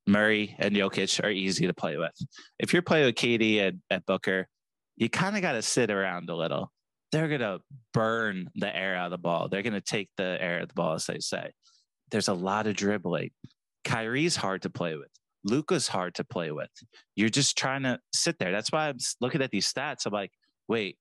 Murray 0.07 0.55
and 0.59 0.75
Jokic 0.75 1.23
are 1.23 1.29
easy 1.29 1.67
to 1.67 1.73
play 1.73 1.97
with. 1.97 2.13
If 2.59 2.73
you're 2.73 2.81
playing 2.81 3.05
with 3.05 3.15
KD 3.15 3.61
and, 3.61 3.81
and 3.89 4.05
Booker, 4.05 4.47
you 4.95 5.09
kind 5.09 5.35
of 5.35 5.41
got 5.41 5.53
to 5.53 5.61
sit 5.61 5.89
around 5.89 6.29
a 6.29 6.35
little. 6.35 6.71
They're 7.11 7.27
gonna 7.29 7.59
burn 7.93 8.49
the 8.55 8.75
air 8.75 8.95
out 8.95 9.05
of 9.05 9.11
the 9.11 9.17
ball. 9.17 9.47
They're 9.47 9.61
gonna 9.61 9.79
take 9.79 10.09
the 10.17 10.37
air 10.39 10.57
out 10.57 10.63
of 10.63 10.67
the 10.69 10.73
ball, 10.73 10.93
as 10.93 11.05
they 11.05 11.19
say. 11.19 11.51
There's 12.11 12.27
a 12.27 12.33
lot 12.33 12.67
of 12.67 12.75
dribbling. 12.75 13.31
Kyrie's 13.83 14.35
hard 14.35 14.63
to 14.63 14.69
play 14.69 14.95
with. 14.95 15.09
Luka's 15.43 15.87
hard 15.87 16.15
to 16.15 16.23
play 16.23 16.51
with. 16.51 16.69
You're 17.15 17.29
just 17.29 17.57
trying 17.57 17.83
to 17.83 17.99
sit 18.13 18.37
there. 18.39 18.51
That's 18.51 18.71
why 18.71 18.89
I'm 18.89 18.97
looking 19.21 19.41
at 19.41 19.51
these 19.51 19.71
stats. 19.71 20.05
I'm 20.05 20.11
like, 20.11 20.31
wait, 20.67 20.97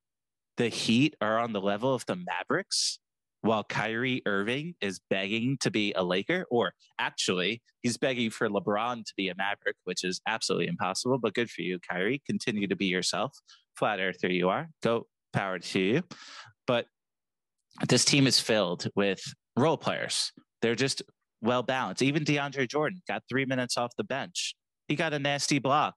the 0.57 0.69
Heat 0.69 1.17
are 1.21 1.39
on 1.39 1.53
the 1.53 1.61
level 1.61 1.95
of 1.95 2.05
the 2.07 2.17
Mavericks 2.17 2.99
while 3.45 3.63
Kyrie 3.63 4.23
Irving 4.25 4.75
is 4.81 5.01
begging 5.11 5.59
to 5.61 5.71
be 5.71 5.93
a 5.93 6.03
Laker, 6.03 6.47
or 6.51 6.73
actually, 6.99 7.61
he's 7.83 7.99
begging 7.99 8.31
for 8.31 8.49
LeBron 8.49 9.05
to 9.05 9.13
be 9.19 9.29
a 9.29 9.35
Maverick, 9.35 9.77
which 9.85 10.03
is 10.03 10.23
absolutely 10.27 10.67
impossible. 10.67 11.19
But 11.19 11.35
good 11.35 11.51
for 11.51 11.61
you, 11.61 11.79
Kyrie. 11.79 12.23
Continue 12.27 12.67
to 12.67 12.75
be 12.75 12.87
yourself. 12.87 13.37
Flat 13.77 14.01
earther 14.01 14.33
you 14.33 14.49
are. 14.49 14.71
Go 14.83 15.09
power 15.35 15.59
to 15.59 15.79
you. 15.79 16.03
But 16.67 16.87
this 17.87 18.07
team 18.07 18.27
is 18.27 18.41
filled 18.41 18.89
with 18.97 19.23
role 19.57 19.77
players. 19.77 20.33
They're 20.63 20.75
just 20.75 21.03
well 21.43 21.63
balanced. 21.63 22.01
Even 22.01 22.25
DeAndre 22.25 22.67
Jordan 22.67 23.03
got 23.07 23.25
three 23.29 23.45
minutes 23.45 23.77
off 23.77 23.93
the 23.99 24.05
bench. 24.05 24.55
He 24.89 24.97
got 24.97 25.13
a 25.13 25.19
nasty 25.19 25.59
block 25.59 25.97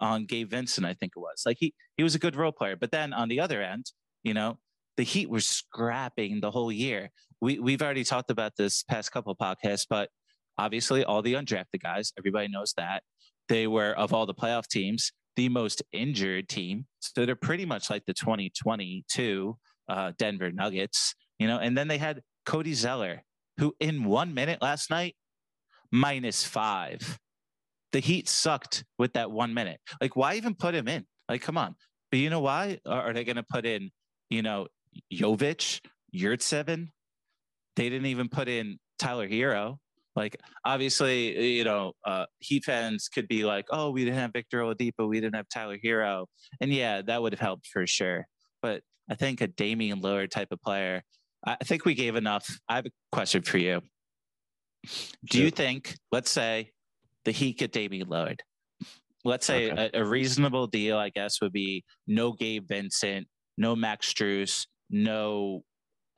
on 0.00 0.24
Gabe 0.24 0.50
Vincent, 0.50 0.84
I 0.84 0.94
think 0.94 1.12
it 1.16 1.20
was. 1.20 1.44
Like 1.46 1.58
he 1.60 1.72
he 1.96 2.02
was 2.02 2.16
a 2.16 2.18
good 2.18 2.34
role 2.34 2.50
player. 2.50 2.74
But 2.74 2.90
then 2.90 3.12
on 3.12 3.28
the 3.28 3.38
other 3.38 3.62
end, 3.62 3.92
you 4.24 4.34
know, 4.34 4.58
the 4.96 5.02
Heat 5.02 5.30
were 5.30 5.40
scrapping 5.40 6.40
the 6.40 6.50
whole 6.50 6.72
year. 6.72 7.10
We 7.40 7.58
we've 7.58 7.82
already 7.82 8.04
talked 8.04 8.30
about 8.30 8.52
this 8.56 8.82
past 8.82 9.12
couple 9.12 9.34
podcasts, 9.36 9.86
but 9.88 10.10
obviously 10.58 11.04
all 11.04 11.22
the 11.22 11.34
undrafted 11.34 11.82
guys, 11.82 12.12
everybody 12.18 12.48
knows 12.48 12.74
that. 12.76 13.02
They 13.48 13.66
were 13.66 13.92
of 13.92 14.12
all 14.12 14.26
the 14.26 14.34
playoff 14.34 14.66
teams, 14.66 15.12
the 15.36 15.48
most 15.48 15.82
injured 15.92 16.48
team. 16.48 16.86
So 17.00 17.24
they're 17.24 17.34
pretty 17.36 17.66
much 17.66 17.90
like 17.90 18.04
the 18.06 18.14
2022 18.14 19.56
uh, 19.88 20.12
Denver 20.18 20.52
Nuggets, 20.52 21.14
you 21.38 21.46
know, 21.46 21.58
and 21.58 21.76
then 21.76 21.88
they 21.88 21.98
had 21.98 22.20
Cody 22.46 22.74
Zeller, 22.74 23.22
who 23.58 23.74
in 23.80 24.04
one 24.04 24.34
minute 24.34 24.62
last 24.62 24.90
night, 24.90 25.16
minus 25.90 26.44
five. 26.44 27.18
The 27.92 28.00
Heat 28.00 28.28
sucked 28.28 28.84
with 28.98 29.14
that 29.14 29.30
one 29.30 29.52
minute. 29.52 29.80
Like, 30.00 30.14
why 30.14 30.34
even 30.34 30.54
put 30.54 30.74
him 30.74 30.86
in? 30.86 31.06
Like, 31.28 31.42
come 31.42 31.58
on. 31.58 31.74
But 32.10 32.20
you 32.20 32.30
know 32.30 32.40
why? 32.40 32.78
Are 32.86 33.12
they 33.12 33.24
going 33.24 33.36
to 33.36 33.42
put 33.42 33.66
in, 33.66 33.90
you 34.28 34.42
know, 34.42 34.68
Jovic, 35.12 35.80
Yurtseven? 36.14 36.88
They 37.76 37.88
didn't 37.88 38.06
even 38.06 38.28
put 38.28 38.48
in 38.48 38.78
Tyler 38.98 39.28
Herro. 39.28 39.76
Like, 40.16 40.36
obviously, 40.64 41.56
you 41.56 41.64
know, 41.64 41.92
uh, 42.04 42.26
Heat 42.40 42.64
fans 42.64 43.08
could 43.08 43.28
be 43.28 43.44
like, 43.44 43.66
oh, 43.70 43.90
we 43.90 44.04
didn't 44.04 44.18
have 44.18 44.32
Victor 44.32 44.60
Oladipo, 44.60 45.08
we 45.08 45.20
didn't 45.20 45.36
have 45.36 45.48
Tyler 45.48 45.78
Herro. 45.82 46.26
And 46.60 46.72
yeah, 46.72 47.02
that 47.02 47.22
would 47.22 47.32
have 47.32 47.40
helped 47.40 47.68
for 47.68 47.86
sure. 47.86 48.26
But 48.60 48.82
I 49.08 49.14
think 49.14 49.40
a 49.40 49.46
Damian 49.46 50.00
Lillard 50.00 50.30
type 50.30 50.48
of 50.50 50.60
player, 50.60 51.02
I 51.46 51.56
think 51.64 51.84
we 51.84 51.94
gave 51.94 52.16
enough. 52.16 52.58
I 52.68 52.76
have 52.76 52.86
a 52.86 52.90
question 53.12 53.42
for 53.42 53.58
you. 53.58 53.80
Do 55.30 55.40
you 55.40 55.50
think, 55.50 55.94
let's 56.10 56.30
say, 56.30 56.72
the 57.24 57.30
Heat 57.30 57.58
get 57.58 57.72
Damian 57.72 58.08
Lillard? 58.08 58.40
Let's 59.24 59.46
say 59.46 59.70
Okay. 59.70 59.90
a, 59.94 60.02
a 60.02 60.04
reasonable 60.04 60.66
deal, 60.66 60.96
I 60.96 61.10
guess, 61.10 61.40
would 61.40 61.52
be 61.52 61.84
no 62.06 62.32
Gabe 62.32 62.66
Vincent, 62.66 63.26
no 63.58 63.76
Max 63.76 64.12
Strus, 64.12 64.66
no 64.90 65.64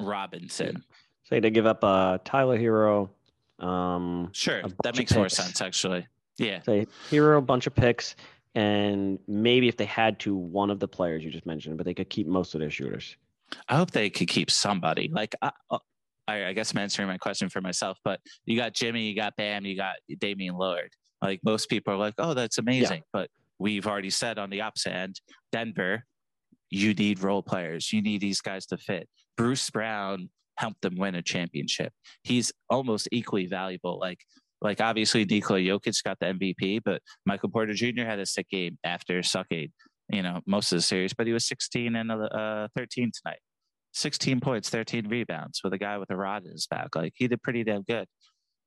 Robinson. 0.00 0.84
Say 1.24 1.40
they 1.40 1.50
give 1.50 1.66
up 1.66 1.84
uh, 1.84 2.18
Tyler 2.24 2.58
Herro. 2.58 3.10
Um, 3.58 4.30
Sure, 4.32 4.62
that 4.82 4.96
makes 4.96 5.14
more 5.14 5.28
sense, 5.28 5.60
actually. 5.60 6.06
Yeah, 6.38 6.60
say 6.62 6.86
Herro, 7.10 7.38
a 7.38 7.42
bunch 7.42 7.66
of 7.66 7.74
picks, 7.74 8.16
and 8.54 9.18
maybe 9.28 9.68
if 9.68 9.76
they 9.76 9.84
had 9.84 10.18
to, 10.20 10.34
one 10.34 10.70
of 10.70 10.80
the 10.80 10.88
players 10.88 11.22
you 11.22 11.30
just 11.30 11.46
mentioned, 11.46 11.76
but 11.76 11.86
they 11.86 11.94
could 11.94 12.10
keep 12.10 12.26
most 12.26 12.54
of 12.54 12.60
their 12.60 12.70
shooters. 12.70 13.16
I 13.68 13.76
hope 13.76 13.90
they 13.90 14.10
could 14.10 14.28
keep 14.28 14.50
somebody. 14.50 15.10
Like, 15.12 15.34
I, 15.42 15.50
uh, 15.70 15.78
I, 16.26 16.46
I 16.46 16.52
guess 16.52 16.72
I'm 16.72 16.78
answering 16.78 17.08
my 17.08 17.18
question 17.18 17.48
for 17.48 17.60
myself, 17.60 17.98
but 18.04 18.20
you 18.44 18.56
got 18.56 18.74
Jimmy, 18.74 19.08
you 19.08 19.16
got 19.16 19.36
Bam, 19.36 19.66
you 19.66 19.76
got 19.76 19.96
Damian 20.18 20.54
Lillard. 20.54 20.88
Like 21.20 21.40
most 21.44 21.68
people 21.68 21.94
are 21.94 21.98
like, 21.98 22.14
oh, 22.18 22.34
that's 22.34 22.58
amazing. 22.58 23.02
But 23.12 23.28
we've 23.58 23.86
already 23.86 24.10
said 24.10 24.38
on 24.38 24.50
the 24.50 24.60
opposite 24.62 24.92
end, 24.92 25.20
Denver, 25.52 26.04
you 26.72 26.94
need 26.94 27.22
role 27.22 27.42
players. 27.42 27.92
You 27.92 28.00
need 28.00 28.22
these 28.22 28.40
guys 28.40 28.64
to 28.66 28.78
fit. 28.78 29.06
Bruce 29.36 29.68
Brown 29.68 30.30
helped 30.56 30.80
them 30.80 30.96
win 30.96 31.14
a 31.14 31.22
championship. 31.22 31.92
He's 32.22 32.50
almost 32.70 33.08
equally 33.12 33.46
valuable. 33.46 33.98
Like, 33.98 34.20
like 34.62 34.80
obviously 34.80 35.24
Nikola 35.24 35.60
Jokic 35.60 36.02
got 36.02 36.18
the 36.18 36.26
MVP, 36.26 36.80
but 36.82 37.02
Michael 37.26 37.50
Porter 37.50 37.74
Jr. 37.74 38.04
had 38.04 38.18
a 38.18 38.26
sick 38.26 38.48
game 38.48 38.78
after 38.84 39.22
sucking, 39.22 39.68
you 40.08 40.22
know, 40.22 40.40
most 40.46 40.72
of 40.72 40.78
the 40.78 40.82
series, 40.82 41.12
but 41.12 41.26
he 41.26 41.34
was 41.34 41.46
16 41.46 41.94
and 41.94 42.10
uh, 42.10 42.68
13 42.74 43.12
tonight. 43.22 43.40
16 43.94 44.40
points, 44.40 44.70
13 44.70 45.08
rebounds 45.08 45.60
with 45.62 45.74
a 45.74 45.78
guy 45.78 45.98
with 45.98 46.10
a 46.10 46.16
rod 46.16 46.46
in 46.46 46.52
his 46.52 46.66
back. 46.66 46.96
Like 46.96 47.12
he 47.16 47.28
did 47.28 47.42
pretty 47.42 47.64
damn 47.64 47.82
good. 47.82 48.06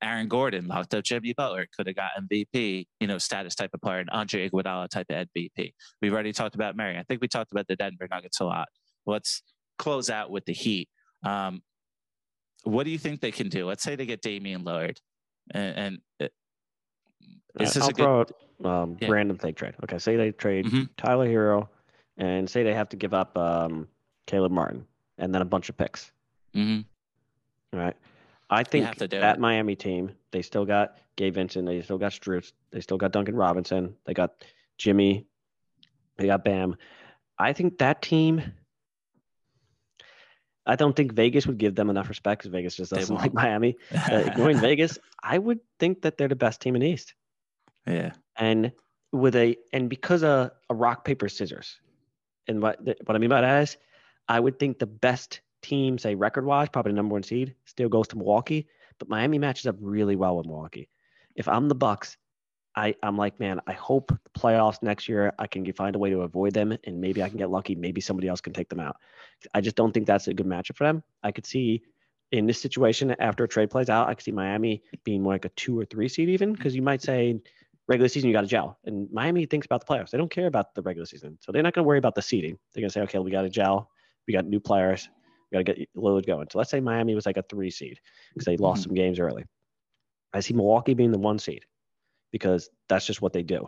Aaron 0.02 0.28
Gordon 0.28 0.68
locked 0.68 0.94
up 0.94 1.04
Jimmy 1.04 1.34
Butler, 1.34 1.68
could 1.76 1.88
have 1.88 1.96
got 1.96 2.12
MVP, 2.22 2.88
you 3.00 3.08
know, 3.08 3.18
status 3.18 3.56
type 3.56 3.72
of 3.74 3.82
player, 3.82 4.00
and 4.00 4.10
Andre 4.10 4.50
Iguodala 4.50 4.90
type 4.90 5.08
of 5.10 5.28
MVP. 5.36 5.74
We've 6.02 6.14
already 6.14 6.34
talked 6.34 6.56
about 6.56 6.76
Murray. 6.76 6.98
I 6.98 7.04
think 7.04 7.22
we 7.22 7.28
talked 7.28 7.52
about 7.52 7.68
the 7.68 7.76
Denver 7.76 8.08
Nuggets 8.10 8.40
a 8.40 8.46
lot. 8.46 8.68
Let's 9.06 9.42
close 9.78 10.10
out 10.10 10.30
with 10.32 10.46
the 10.46 10.54
Heat. 10.54 10.90
Um, 11.24 11.62
what 12.64 12.84
do 12.84 12.90
you 12.90 12.98
think 12.98 13.22
they 13.22 13.32
can 13.32 13.50
do? 13.50 13.66
Let's 13.66 13.84
say 13.84 13.96
they 13.96 14.06
get 14.06 14.22
Damian 14.22 14.64
Lillard, 14.64 14.98
and, 15.54 15.78
and 15.78 15.98
uh, 16.22 16.28
is 17.64 17.74
this 17.74 17.84
I'll 17.84 17.90
a 17.90 17.94
good? 17.94 18.32
throw 18.62 18.72
um, 18.84 18.98
Yeah. 19.00 19.10
random 19.10 19.38
thing 19.38 19.54
trade. 19.54 19.76
Okay, 19.84 19.98
say 19.98 20.16
they 20.18 20.32
trade 20.32 20.66
Mhm. 20.66 20.90
Tyler 20.98 21.28
Herro 21.28 21.70
and 22.18 22.50
say 22.50 22.64
they 22.64 22.74
have 22.74 22.90
to 22.90 22.98
give 22.98 23.14
up 23.14 23.38
um, 23.38 23.88
Caleb 24.28 24.52
Martin 24.52 24.86
and 25.18 25.34
then 25.34 25.42
a 25.42 25.46
bunch 25.46 25.70
of 25.70 25.78
picks. 25.78 26.12
Mm-hmm. 26.56 27.78
Right. 27.78 27.96
I 28.50 28.64
think 28.64 28.86
have 28.86 28.96
to 28.96 29.08
do 29.08 29.20
that 29.20 29.38
it. 29.38 29.42
Miami 29.42 29.76
team, 29.76 30.12
they 30.32 30.42
still 30.42 30.66
got 30.66 30.98
Gabe 31.16 31.34
Vincent, 31.34 31.66
they 31.66 31.82
still 31.82 31.98
got 31.98 32.12
Strus, 32.12 32.52
they 32.72 32.82
still 32.82 32.98
got 32.98 33.12
Duncan 33.12 33.36
Robinson, 33.36 33.96
they 34.06 34.14
got 34.14 34.44
Jimmy, 34.78 35.26
they 36.18 36.28
got 36.28 36.44
Bam. 36.44 36.76
I 37.38 37.54
think 37.54 37.80
that 37.80 38.02
team. 38.02 38.42
I 40.68 40.76
don't 40.76 40.96
think 40.96 41.14
Vegas 41.14 41.46
would 41.46 41.60
give 41.60 41.76
them 41.76 41.92
enough 41.92 42.10
respect 42.10 42.42
because 42.42 42.52
Vegas 42.52 42.76
just 42.76 42.92
doesn't 42.92 43.16
like. 43.24 43.34
Miami. 43.34 43.76
Uh, 43.92 44.24
ignoring 44.26 44.58
Vegas, 44.58 44.98
I 45.22 45.38
would 45.38 45.60
think 45.80 46.02
that 46.04 46.18
they're 46.18 46.28
the 46.28 46.36
best 46.36 46.62
team 46.62 46.76
in 46.76 46.82
the 46.82 46.88
East. 46.88 47.14
yeah. 47.86 48.14
and 48.38 48.72
with 49.16 49.36
a 49.36 49.56
and 49.72 49.90
because 49.90 50.24
a, 50.24 50.52
a 50.70 50.76
rock 50.76 51.06
paper 51.06 51.30
scissors 51.30 51.80
and 52.48 52.62
what 52.62 52.80
what 53.06 53.16
i 53.16 53.18
mean 53.18 53.30
by 53.30 53.42
that 53.42 53.64
is 53.64 53.78
i 54.28 54.40
would 54.40 54.60
think 54.60 54.78
the 54.78 54.86
best 54.86 55.42
team 55.66 55.98
say 55.98 56.16
record 56.16 56.46
wise 56.46 56.70
probably 56.70 56.92
the 56.92 56.96
number 56.96 57.14
one 57.14 57.24
seed 57.24 57.56
still 57.66 57.90
goes 57.90 58.08
to 58.08 58.18
milwaukee 58.18 58.68
but 59.00 59.10
miami 59.10 59.40
matches 59.40 59.66
up 59.66 59.76
really 59.80 60.16
well 60.16 60.38
with 60.38 60.46
milwaukee 60.46 60.90
if 61.36 61.48
i'm 61.48 61.68
the 61.68 61.76
bucks 61.76 62.18
i 62.76 62.96
i'm 63.04 63.18
like 63.18 63.40
man 63.40 63.60
i 63.68 63.74
hope 63.74 64.08
the 64.08 64.40
playoffs 64.40 64.82
next 64.82 65.10
year 65.10 65.34
i 65.40 65.48
can 65.48 65.72
find 65.74 65.96
a 65.96 66.00
way 66.00 66.10
to 66.10 66.22
avoid 66.22 66.54
them 66.54 66.78
and 66.84 67.02
maybe 67.02 67.22
i 67.24 67.30
can 67.30 67.38
get 67.38 67.50
lucky 67.50 67.76
maybe 67.76 68.02
somebody 68.02 68.28
else 68.28 68.42
can 68.42 68.54
take 68.54 68.70
them 68.70 68.80
out 68.80 68.96
i 69.54 69.62
just 69.62 69.76
don't 69.76 69.92
think 69.92 70.08
that's 70.08 70.28
a 70.28 70.34
good 70.34 70.48
matchup 70.48 70.76
for 70.76 70.86
them 70.86 71.04
i 71.24 71.32
could 71.32 71.46
see 71.46 71.82
in 72.32 72.48
this 72.48 72.60
situation 72.60 73.16
after 73.20 73.44
a 73.44 73.48
trade 73.48 73.70
plays 73.70 73.90
out 73.90 74.08
i 74.08 74.14
could 74.14 74.24
see 74.24 74.32
miami 74.32 74.82
being 75.04 75.22
more 75.22 75.34
like 75.34 75.46
a 75.46 75.50
two 75.50 75.78
or 75.80 75.86
three 75.86 76.08
seed 76.08 76.30
even 76.30 76.54
because 76.54 76.76
you 76.76 76.82
might 76.82 77.02
say 77.02 77.40
regular 77.88 78.10
season, 78.10 78.30
you 78.30 78.34
got 78.34 78.42
to 78.42 78.48
gel. 78.48 78.78
And 78.86 79.08
Miami 79.12 79.46
thinks 79.46 79.66
about 79.66 79.86
the 79.86 79.94
playoffs. 79.94 80.10
They 80.10 80.18
don't 80.18 80.32
care 80.32 80.48
about 80.48 80.74
the 80.74 80.82
regular 80.82 81.06
season. 81.06 81.38
So 81.42 81.52
they're 81.52 81.64
not 81.64 81.74
going 81.74 81.84
to 81.84 81.88
worry 81.88 81.98
about 81.98 82.16
the 82.16 82.22
seeding. 82.22 82.58
They're 82.74 82.82
going 82.82 82.90
to 82.90 82.94
say, 82.94 83.02
okay, 83.02 83.20
we 83.20 83.32
got 83.32 83.44
to 83.44 83.50
gel. 83.50 83.90
We 84.28 84.34
got 84.34 84.46
new 84.46 84.60
players. 84.60 85.08
Got 85.54 85.60
to 85.60 85.64
get 85.64 85.90
Lillard 85.96 86.26
going. 86.26 86.48
So 86.52 86.58
let's 86.58 86.72
say 86.72 86.80
Miami 86.80 87.16
was 87.16 87.26
like 87.26 87.38
a 87.38 87.44
three 87.44 87.70
seed 87.72 88.00
because 88.34 88.46
they 88.46 88.58
lost 88.58 88.82
Mhm. 88.82 88.86
some 88.86 88.94
games 88.96 89.20
early. 89.20 89.46
I 90.34 90.40
see 90.42 90.54
Milwaukee 90.54 90.94
being 90.94 91.12
the 91.12 91.20
one 91.20 91.40
seed 91.40 91.66
because 92.32 92.70
that's 92.90 93.06
just 93.06 93.22
what 93.22 93.32
they 93.34 93.44
do. 93.44 93.68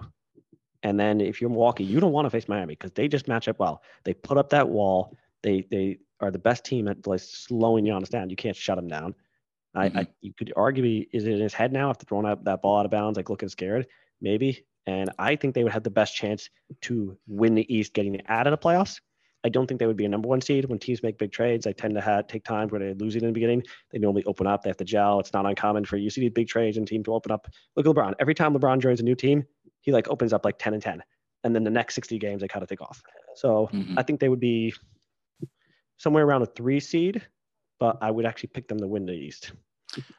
And 0.84 1.00
then 1.00 1.22
if 1.22 1.40
you're 1.42 1.50
Milwaukee, 1.50 1.84
you 1.84 2.00
don't 2.00 2.12
want 2.12 2.26
to 2.26 2.30
face 2.30 2.48
Miami 2.48 2.74
because 2.74 2.92
they 2.92 3.08
just 3.08 3.28
match 3.28 3.48
up 3.48 3.60
well. 3.60 3.82
They 4.04 4.14
put 4.14 4.38
up 4.38 4.50
that 4.50 4.70
wall. 4.70 5.16
They 5.44 5.62
they 5.72 6.00
are 6.20 6.32
the 6.32 6.40
best 6.40 6.66
team 6.66 6.88
at 6.88 7.06
like 7.08 7.20
slowing 7.20 7.86
Giannis 7.86 8.10
down. 8.10 8.30
You 8.30 8.36
can't 8.36 8.56
shut 8.56 8.76
them 8.76 8.88
down. 8.88 9.16
I, 9.76 9.86
I 9.86 10.08
you 10.22 10.34
could 10.34 10.52
argue 10.56 11.06
is 11.12 11.26
it 11.26 11.34
in 11.34 11.40
his 11.40 11.54
head 11.54 11.72
now 11.72 11.90
after 11.90 12.06
throwing 12.06 12.26
out 12.26 12.44
that 12.46 12.62
ball 12.62 12.80
out 12.80 12.86
of 12.86 12.92
bounds, 12.92 13.18
like 13.18 13.30
looking 13.30 13.50
scared, 13.50 13.88
maybe. 14.22 14.66
And 14.88 15.10
I 15.20 15.36
think 15.36 15.54
they 15.54 15.64
would 15.64 15.74
have 15.74 15.84
the 15.84 15.90
best 15.90 16.16
chance 16.16 16.50
to 16.82 17.18
win 17.28 17.56
the 17.56 17.72
East, 17.74 17.94
getting 17.94 18.20
out 18.28 18.48
of 18.48 18.52
the 18.52 18.58
playoffs. 18.58 19.02
I 19.48 19.50
don't 19.50 19.66
think 19.66 19.80
they 19.80 19.88
would 19.88 19.95
be 19.95 20.04
a 20.04 20.10
number 20.10 20.28
one 20.28 20.41
seed. 20.41 20.66
When 20.66 20.78
teams 20.78 21.02
make 21.02 21.18
big 21.18 21.32
trades, 21.32 21.64
they 21.64 21.72
tend 21.72 21.95
to 21.95 22.02
have, 22.02 22.28
take 22.28 22.43
time 22.43 22.68
where 22.68 22.82
they're 22.82 22.93
losing 22.95 23.22
in 23.22 23.28
the 23.28 23.34
beginning. 23.34 23.64
They 23.91 23.98
normally 23.98 24.26
open 24.26 24.45
up. 24.45 24.62
They 24.62 24.70
have 24.70 24.76
to 24.76 24.84
gel. 24.84 25.22
It's 25.22 25.32
not 25.32 25.45
uncommon 25.45 25.86
for 25.86 25.95
you 25.95 26.10
see 26.10 26.20
these 26.20 26.32
big 26.32 26.50
trades 26.50 26.76
and 26.76 26.86
team 26.86 27.02
to 27.06 27.14
open 27.14 27.32
up. 27.32 27.48
Look 27.78 27.88
at 27.88 27.95
LeBron. 27.95 28.16
Every 28.20 28.36
time 28.36 28.54
LeBron 28.54 28.80
joins 28.80 29.00
a 29.00 29.04
new 29.04 29.16
team, 29.16 29.45
he 29.80 29.93
like 29.93 30.10
opens 30.10 30.34
up 30.34 30.43
like 30.43 30.60
10 30.60 30.74
and 30.74 30.84
10. 30.84 31.02
And 31.45 31.56
then 31.56 31.64
the 31.64 31.70
next 31.70 31.95
60 31.95 32.18
games, 32.20 32.41
they 32.41 32.50
kind 32.50 32.62
of 32.62 32.68
take 32.68 32.82
off. 32.82 33.02
So 33.36 33.70
Mhm. 33.72 33.93
I 33.95 34.04
think 34.04 34.20
they 34.20 34.28
would 34.28 34.41
be 34.41 34.74
somewhere 35.95 36.26
around 36.26 36.41
a 36.41 36.48
three 36.48 36.82
seed, 36.82 37.26
but 37.80 37.98
I 38.02 38.12
would 38.12 38.26
actually 38.26 38.50
pick 38.50 38.68
them 38.68 38.80
to 38.80 38.88
win 38.88 39.06
the 39.06 39.14
East. 39.14 39.54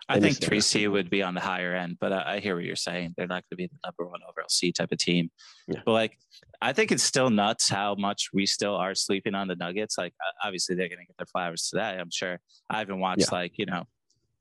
I 0.08 0.16
in 0.16 0.22
think 0.22 0.38
three 0.38 0.60
C 0.60 0.88
would 0.88 1.10
be 1.10 1.22
on 1.22 1.34
the 1.34 1.40
higher 1.40 1.74
end, 1.74 1.98
but 2.00 2.12
I, 2.12 2.34
I 2.34 2.40
hear 2.40 2.54
what 2.54 2.64
you're 2.64 2.76
saying. 2.76 3.14
They're 3.16 3.26
not 3.26 3.44
going 3.44 3.50
to 3.50 3.56
be 3.56 3.66
the 3.66 3.78
number 3.84 4.10
one 4.10 4.20
overall 4.28 4.48
C 4.48 4.72
type 4.72 4.92
of 4.92 4.98
team. 4.98 5.30
Yeah. 5.66 5.80
But 5.84 5.92
like, 5.92 6.18
I 6.60 6.72
think 6.72 6.92
it's 6.92 7.02
still 7.02 7.30
nuts 7.30 7.68
how 7.68 7.94
much 7.94 8.30
we 8.32 8.46
still 8.46 8.74
are 8.74 8.94
sleeping 8.94 9.34
on 9.34 9.48
the 9.48 9.56
Nuggets. 9.56 9.98
Like, 9.98 10.14
obviously 10.42 10.74
they're 10.74 10.88
going 10.88 11.00
to 11.00 11.06
get 11.06 11.16
their 11.18 11.26
flowers 11.26 11.68
today. 11.68 11.98
I'm 12.00 12.10
sure. 12.10 12.40
I 12.70 12.78
haven't 12.78 13.00
watched 13.00 13.32
like 13.32 13.52
you 13.56 13.66
know 13.66 13.84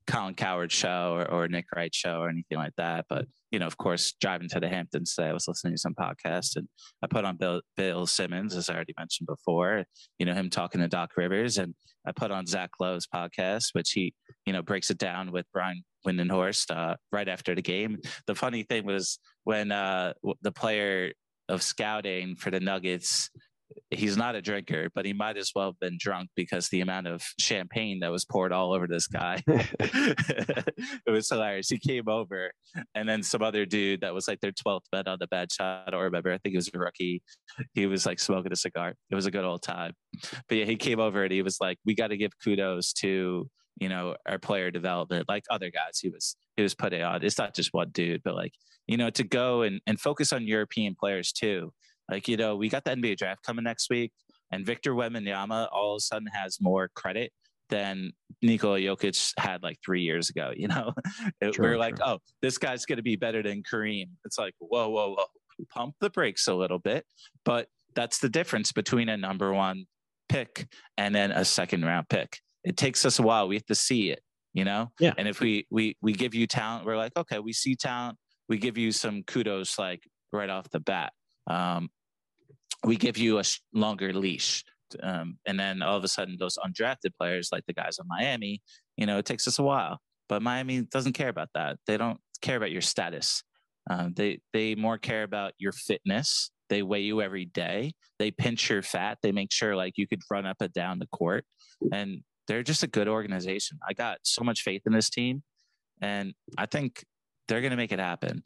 Colin 0.08 0.34
Cowherd 0.34 0.72
show 0.72 1.14
or, 1.14 1.30
or 1.30 1.48
Nick 1.48 1.66
Wright 1.76 1.94
show 1.94 2.20
or 2.20 2.30
anything 2.30 2.58
like 2.58 2.74
that. 2.78 3.06
But 3.10 3.26
you 3.52 3.60
know, 3.60 3.68
of 3.68 3.78
course, 3.78 4.14
driving 4.20 4.50
to 4.50 4.60
the 4.60 4.68
Hamptons 4.68 5.14
today, 5.14 5.30
I 5.30 5.34
was 5.34 5.48
listening 5.48 5.74
to 5.74 5.80
some 5.80 5.94
podcast 5.94 6.56
and 6.56 6.68
I 7.04 7.08
put 7.08 7.26
on 7.26 7.38
Bill 7.38 7.62
Bill 7.76 8.06
Simmons, 8.08 8.56
as 8.56 8.70
I 8.70 8.76
already 8.76 8.94
mentioned 8.98 9.28
before. 9.28 9.86
You 10.20 10.26
know, 10.26 10.34
him 10.34 10.50
talking 10.50 10.82
to 10.82 10.88
Doc 10.88 11.12
Rivers, 11.16 11.58
and 11.58 11.74
I 12.06 12.12
put 12.14 12.32
on 12.32 12.46
Zach 12.46 12.72
Lowe's 12.80 13.08
podcast, 13.08 13.70
which 13.74 13.92
he 13.92 14.14
you 14.46 14.54
know 14.54 14.62
breaks 14.62 14.90
it 14.90 14.98
down 14.98 15.32
with 15.32 15.46
Brian 15.54 15.84
Windhorst 16.06 16.76
uh, 16.76 16.96
right 17.12 17.28
after 17.28 17.56
the 17.56 17.62
game. 17.62 18.00
The 18.26 18.36
funny 18.36 18.64
thing 18.64 18.86
was 18.86 19.20
when 19.44 19.72
uh, 19.72 20.14
the 20.42 20.52
player 20.52 21.12
of 21.50 21.62
scouting 21.62 22.36
for 22.36 22.52
the 22.52 22.60
Nuggets. 22.60 23.30
He's 23.92 24.18
not 24.18 24.36
a 24.36 24.42
drinker, 24.42 24.90
but 24.94 25.06
he 25.06 25.14
might 25.14 25.38
as 25.38 25.52
well 25.56 25.68
have 25.68 25.80
been 25.80 25.98
drunk 26.00 26.30
because 26.36 26.70
the 26.70 26.82
amount 26.82 27.08
of 27.08 27.24
champagne 27.40 28.00
that 28.00 28.12
was 28.12 28.26
poured 28.26 28.52
all 28.52 28.74
over 28.74 28.88
this 28.88 29.08
guy. 29.08 29.44
it 29.48 31.10
was 31.10 31.30
hilarious. 31.30 31.70
He 31.70 31.80
came 31.80 32.08
over, 32.08 32.52
and 32.96 33.08
then 33.08 33.24
some 33.24 33.42
other 33.42 33.66
dude 33.66 34.02
that 34.02 34.14
was 34.14 34.28
like 34.28 34.40
their 34.42 34.52
12th 34.52 34.86
bet 34.92 35.08
on 35.08 35.18
the 35.20 35.28
bad 35.28 35.52
shot. 35.52 35.84
I 35.88 35.92
don't 35.92 36.02
remember. 36.02 36.32
I 36.32 36.38
think 36.38 36.54
it 36.54 36.58
was 36.58 36.70
a 36.74 36.78
rookie. 36.80 37.22
He 37.74 37.86
was 37.86 38.06
like 38.06 38.20
smoking 38.20 38.52
a 38.52 38.56
cigar. 38.56 38.94
It 39.10 39.16
was 39.16 39.26
a 39.26 39.32
good 39.32 39.46
old 39.46 39.62
time. 39.62 39.94
But 40.48 40.58
yeah, 40.58 40.66
he 40.66 40.76
came 40.76 41.00
over 41.00 41.24
and 41.24 41.32
he 41.32 41.42
was 41.42 41.58
like, 41.60 41.78
"We 41.86 41.96
got 41.96 42.08
to 42.08 42.18
give 42.18 42.32
kudos 42.44 42.94
to 42.94 43.50
you 43.80 43.90
know 43.90 44.16
our 44.28 44.40
player 44.40 44.72
development, 44.72 45.26
like 45.28 45.44
other 45.50 45.70
guys." 45.70 46.00
He 46.02 46.10
was 46.10 46.36
he 46.56 46.64
was 46.64 46.76
putting 46.76 47.02
on. 47.02 47.24
It's 47.24 47.38
not 47.38 47.56
just 47.56 47.74
one 47.74 47.90
dude, 47.92 48.22
but 48.24 48.36
like 48.36 48.54
you 48.88 48.98
know 48.98 49.10
to 49.12 49.24
go 49.24 49.62
and 49.62 49.82
and 49.88 50.00
focus 50.00 50.34
on 50.34 50.48
European 50.48 50.96
players 51.00 51.32
too. 51.32 51.72
Like 52.10 52.28
you 52.28 52.38
know, 52.38 52.56
we 52.56 52.70
got 52.70 52.84
the 52.86 52.92
NBA 52.92 53.18
draft 53.18 53.44
coming 53.44 53.64
next 53.64 53.90
week, 53.90 54.12
and 54.52 54.66
Victor 54.66 54.94
Wembanyama 54.94 55.68
all 55.72 55.94
of 55.96 55.98
a 55.98 56.02
sudden 56.02 56.28
has 56.34 56.58
more 56.62 56.90
credit 56.96 57.32
than 57.70 58.12
Nikola 58.42 58.80
Jokic 58.80 59.34
had 59.38 59.62
like 59.62 59.78
three 59.86 60.02
years 60.02 60.30
ago. 60.30 60.52
You 60.56 60.68
know, 60.70 60.94
It- 61.42 61.60
we're 61.60 61.78
like, 61.78 61.98
oh, 62.02 62.20
this 62.42 62.58
guy's 62.58 62.86
going 62.86 62.98
to 62.98 63.04
be 63.04 63.16
better 63.18 63.44
than 63.44 63.62
Kareem. 63.64 64.06
It's 64.26 64.38
like, 64.38 64.54
whoa, 64.60 64.88
whoa, 64.90 65.16
whoa, 65.16 65.26
pump 65.74 65.96
the 66.00 66.10
brakes 66.10 66.48
a 66.48 66.54
little 66.56 66.80
bit. 66.80 67.06
But 67.44 67.68
that's 67.96 68.20
the 68.20 68.30
difference 68.30 68.72
between 68.72 69.10
a 69.10 69.18
number 69.18 69.54
one 69.54 69.86
pick 70.30 70.68
and 70.98 71.14
then 71.16 71.32
a 71.32 71.44
second 71.44 71.84
round 71.84 72.08
pick. 72.10 72.40
It 72.64 72.78
takes 72.78 73.06
us 73.06 73.20
a 73.20 73.24
while. 73.24 73.48
We 73.48 73.56
have 73.56 73.66
to 73.66 73.76
see 73.76 74.12
it, 74.12 74.22
you 74.54 74.64
know. 74.66 74.92
Yeah. 75.00 75.14
And 75.18 75.28
if 75.28 75.40
we 75.40 75.66
we 75.70 75.98
we 76.02 76.14
give 76.14 76.36
you 76.36 76.48
talent, 76.48 76.86
we're 76.86 76.98
like, 76.98 77.14
okay, 77.18 77.40
we 77.40 77.54
see 77.54 77.76
talent. 77.76 78.18
We 78.50 78.58
give 78.58 78.78
you 78.78 78.92
some 78.92 79.24
kudos 79.24 79.78
like 79.78 80.02
right 80.32 80.50
off 80.50 80.70
the 80.70 80.80
bat. 80.80 81.12
Um, 81.50 81.90
we 82.86 82.96
give 82.96 83.18
you 83.18 83.40
a 83.40 83.44
longer 83.74 84.14
leash. 84.14 84.64
Um, 85.02 85.38
and 85.46 85.60
then 85.60 85.82
all 85.82 85.98
of 85.98 86.04
a 86.04 86.08
sudden, 86.08 86.38
those 86.40 86.58
undrafted 86.58 87.12
players, 87.20 87.50
like 87.52 87.66
the 87.66 87.74
guys 87.74 88.00
on 88.00 88.08
Miami, 88.08 88.62
you 88.96 89.06
know, 89.06 89.18
it 89.18 89.26
takes 89.26 89.48
us 89.48 89.60
a 89.60 89.64
while. 89.64 90.00
But 90.30 90.42
Miami 90.42 90.82
doesn't 90.82 91.14
care 91.14 91.30
about 91.30 91.50
that. 91.56 91.78
They 91.88 91.98
don't 91.98 92.20
care 92.42 92.58
about 92.58 92.72
your 92.72 92.82
status. 92.82 93.44
Um, 93.90 94.14
they 94.16 94.40
they 94.54 94.76
more 94.76 94.98
care 94.98 95.24
about 95.24 95.54
your 95.58 95.72
fitness. 95.72 96.52
They 96.70 96.84
weigh 96.84 97.02
you 97.02 97.22
every 97.22 97.46
day. 97.46 97.94
They 98.20 98.32
pinch 98.32 98.70
your 98.70 98.82
fat. 98.82 99.20
They 99.22 99.32
make 99.32 99.52
sure 99.52 99.76
like 99.76 99.94
you 99.98 100.08
could 100.08 100.22
run 100.30 100.46
up 100.46 100.58
and 100.60 100.74
down 100.74 101.00
the 101.00 101.08
court. 101.08 101.46
And 101.94 102.24
they're 102.48 102.64
just 102.64 102.84
a 102.84 102.88
good 102.88 103.08
organization. 103.08 103.80
I 103.88 103.94
got 103.94 104.20
so 104.24 104.44
much 104.44 104.62
faith 104.62 104.82
in 104.86 104.94
this 104.94 105.10
team, 105.10 105.44
and 106.02 106.34
I 106.58 106.66
think 106.66 107.04
they're 107.48 107.62
going 107.62 107.72
to 107.72 107.78
make 107.78 107.92
it 107.92 108.00
happen. 108.00 108.44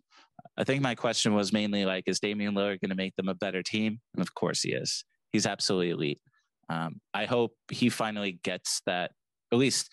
I 0.62 0.64
think 0.64 0.84
my 0.84 0.93
question 0.93 1.34
was 1.34 1.51
mainly 1.51 1.86
like, 1.86 2.03
is 2.05 2.20
Damian 2.20 2.53
Lillard 2.53 2.80
going 2.82 2.89
to 2.89 2.95
make 2.95 3.16
them 3.16 3.30
a 3.30 3.34
better 3.34 3.64
team? 3.64 3.99
And 4.14 4.22
of 4.22 4.36
course 4.36 4.62
he 4.62 4.74
is. 4.74 5.03
He's 5.32 5.47
absolutely 5.47 5.89
elite. 5.89 6.22
Um, 6.70 7.01
I 7.16 7.26
hope 7.26 7.55
he 7.72 7.89
finally 7.89 8.39
gets 8.43 8.84
that. 8.86 9.12
At 9.51 9.57
least, 9.57 9.91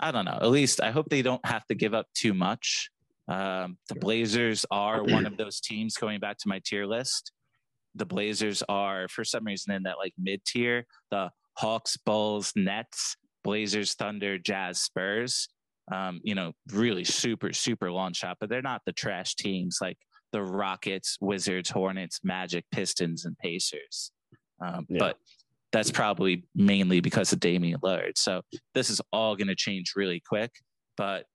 I 0.00 0.12
don't 0.12 0.24
know. 0.24 0.38
At 0.40 0.50
least 0.50 0.80
I 0.80 0.90
hope 0.90 1.10
they 1.10 1.20
don't 1.20 1.44
have 1.44 1.66
to 1.66 1.74
give 1.74 1.92
up 1.92 2.06
too 2.14 2.32
much. 2.32 2.88
Um, 3.28 3.76
the 3.90 3.96
Blazers 3.96 4.64
are 4.70 5.02
one 5.04 5.26
of 5.26 5.36
those 5.36 5.60
teams. 5.60 5.98
Going 5.98 6.20
back 6.20 6.38
to 6.38 6.48
my 6.48 6.62
tier 6.64 6.86
list, 6.86 7.30
the 7.94 8.06
Blazers 8.06 8.62
are 8.68 9.08
for 9.08 9.24
some 9.24 9.44
reason 9.44 9.74
in 9.74 9.82
that 9.82 9.98
like 9.98 10.14
mid 10.18 10.42
tier. 10.46 10.86
The 11.10 11.30
Hawks, 11.58 11.98
Bulls, 11.98 12.54
Nets, 12.56 13.16
Blazers, 13.44 13.92
Thunder, 13.92 14.38
Jazz, 14.38 14.80
Spurs. 14.80 15.48
Um, 15.92 16.20
you 16.24 16.34
know, 16.34 16.52
really 16.72 17.04
super, 17.04 17.52
super 17.52 17.92
long 17.92 18.14
shot, 18.14 18.38
but 18.40 18.48
they're 18.48 18.62
not 18.62 18.82
the 18.86 18.92
trash 18.92 19.34
teams 19.34 19.78
like 19.82 19.98
the 20.32 20.42
Rockets, 20.42 21.18
Wizards, 21.20 21.70
Hornets, 21.70 22.20
Magic, 22.24 22.64
Pistons, 22.72 23.24
and 23.24 23.36
Pacers. 23.38 24.10
Um, 24.60 24.86
Yeah. 24.88 24.98
But 24.98 25.18
that's 25.72 25.90
probably 25.90 26.44
mainly 26.54 27.00
because 27.00 27.32
of 27.32 27.40
Damian 27.40 27.80
Lillard. 27.80 28.16
So 28.16 28.42
this 28.74 28.90
is 28.90 29.00
all 29.12 29.34
going 29.36 29.48
to 29.48 29.56
change 29.56 29.92
really 29.96 30.22
quick. 30.26 30.52
But 30.96 31.26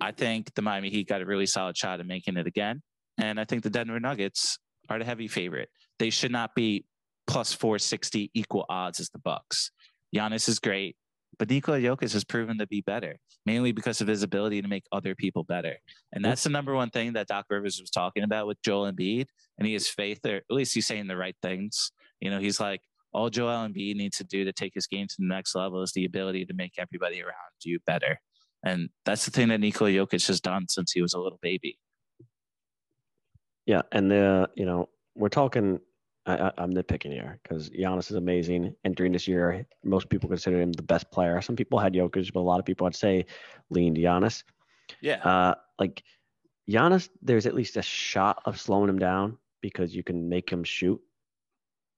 I 0.00 0.12
think 0.12 0.54
the 0.54 0.62
Miami 0.62 0.90
Heat 0.90 1.08
got 1.08 1.22
a 1.22 1.26
really 1.26 1.46
solid 1.46 1.76
shot 1.76 2.00
at 2.00 2.06
making 2.06 2.36
it 2.36 2.46
again. 2.46 2.82
And 3.18 3.38
I 3.38 3.44
think 3.44 3.62
the 3.62 3.70
Denver 3.70 4.00
Nuggets 4.00 4.58
are 4.88 4.98
the 4.98 5.04
heavy 5.04 5.28
favorite. 5.28 5.68
They 5.98 6.10
should 6.10 6.32
not 6.32 6.54
be 6.54 6.84
plus 7.26 7.52
460 7.52 8.30
equal 8.34 8.64
odds 8.68 9.00
as 9.00 9.10
the 9.10 9.18
Bucks. 9.18 9.70
Giannis 10.14 10.48
is 10.48 10.58
great. 10.58 10.96
But 11.42 11.50
Nikola 11.50 11.80
Jokic 11.80 12.12
has 12.12 12.22
proven 12.22 12.56
to 12.58 12.68
be 12.68 12.82
better, 12.82 13.16
mainly 13.46 13.72
because 13.72 14.00
of 14.00 14.06
his 14.06 14.22
ability 14.22 14.62
to 14.62 14.68
make 14.68 14.84
other 14.92 15.16
people 15.16 15.42
better. 15.42 15.74
And 16.12 16.24
that's 16.24 16.44
the 16.44 16.50
number 16.50 16.72
one 16.72 16.90
thing 16.90 17.14
that 17.14 17.26
Doc 17.26 17.46
Rivers 17.50 17.80
was 17.80 17.90
talking 17.90 18.22
about 18.22 18.46
with 18.46 18.62
Joel 18.62 18.92
Embiid. 18.92 19.26
And 19.58 19.66
he 19.66 19.72
has 19.72 19.88
faith 19.88 20.20
there. 20.22 20.36
At 20.36 20.44
least 20.50 20.72
he's 20.72 20.86
saying 20.86 21.08
the 21.08 21.16
right 21.16 21.34
things. 21.42 21.90
You 22.20 22.30
know, 22.30 22.38
he's 22.38 22.60
like, 22.60 22.80
all 23.12 23.28
Joel 23.28 23.66
Embiid 23.66 23.96
needs 23.96 24.18
to 24.18 24.24
do 24.24 24.44
to 24.44 24.52
take 24.52 24.72
his 24.72 24.86
game 24.86 25.08
to 25.08 25.16
the 25.18 25.26
next 25.26 25.56
level 25.56 25.82
is 25.82 25.90
the 25.90 26.04
ability 26.04 26.44
to 26.44 26.54
make 26.54 26.74
everybody 26.78 27.20
around 27.20 27.34
you 27.64 27.80
better. 27.86 28.20
And 28.64 28.90
that's 29.04 29.24
the 29.24 29.32
thing 29.32 29.48
that 29.48 29.58
Nikola 29.58 29.90
Jokic 29.90 30.24
has 30.28 30.40
done 30.40 30.68
since 30.68 30.92
he 30.92 31.02
was 31.02 31.12
a 31.12 31.18
little 31.18 31.40
baby. 31.42 31.76
Yeah, 33.66 33.82
and 33.90 34.12
the 34.12 34.48
you 34.54 34.64
know 34.64 34.90
we're 35.16 35.28
talking. 35.28 35.80
I, 36.24 36.52
am 36.58 36.72
nitpicking 36.72 37.12
here 37.12 37.40
because 37.42 37.70
Giannis 37.70 38.10
is 38.10 38.16
amazing. 38.16 38.74
Entering 38.84 39.12
this 39.12 39.26
year, 39.26 39.66
most 39.84 40.08
people 40.08 40.28
consider 40.28 40.60
him 40.60 40.72
the 40.72 40.82
best 40.82 41.10
player. 41.10 41.40
Some 41.40 41.56
people 41.56 41.78
had 41.78 41.94
Jokic, 41.94 42.32
but 42.32 42.40
a 42.40 42.42
lot 42.42 42.60
of 42.60 42.64
people 42.64 42.86
I'd 42.86 42.94
say 42.94 43.26
leaned 43.70 43.96
Giannis. 43.96 44.44
Yeah. 45.00 45.16
Uh, 45.16 45.54
like 45.78 46.02
Giannis, 46.70 47.08
there's 47.22 47.46
at 47.46 47.54
least 47.54 47.76
a 47.76 47.82
shot 47.82 48.42
of 48.44 48.60
slowing 48.60 48.88
him 48.88 48.98
down 48.98 49.38
because 49.60 49.94
you 49.94 50.04
can 50.04 50.28
make 50.28 50.50
him 50.50 50.62
shoot. 50.62 51.00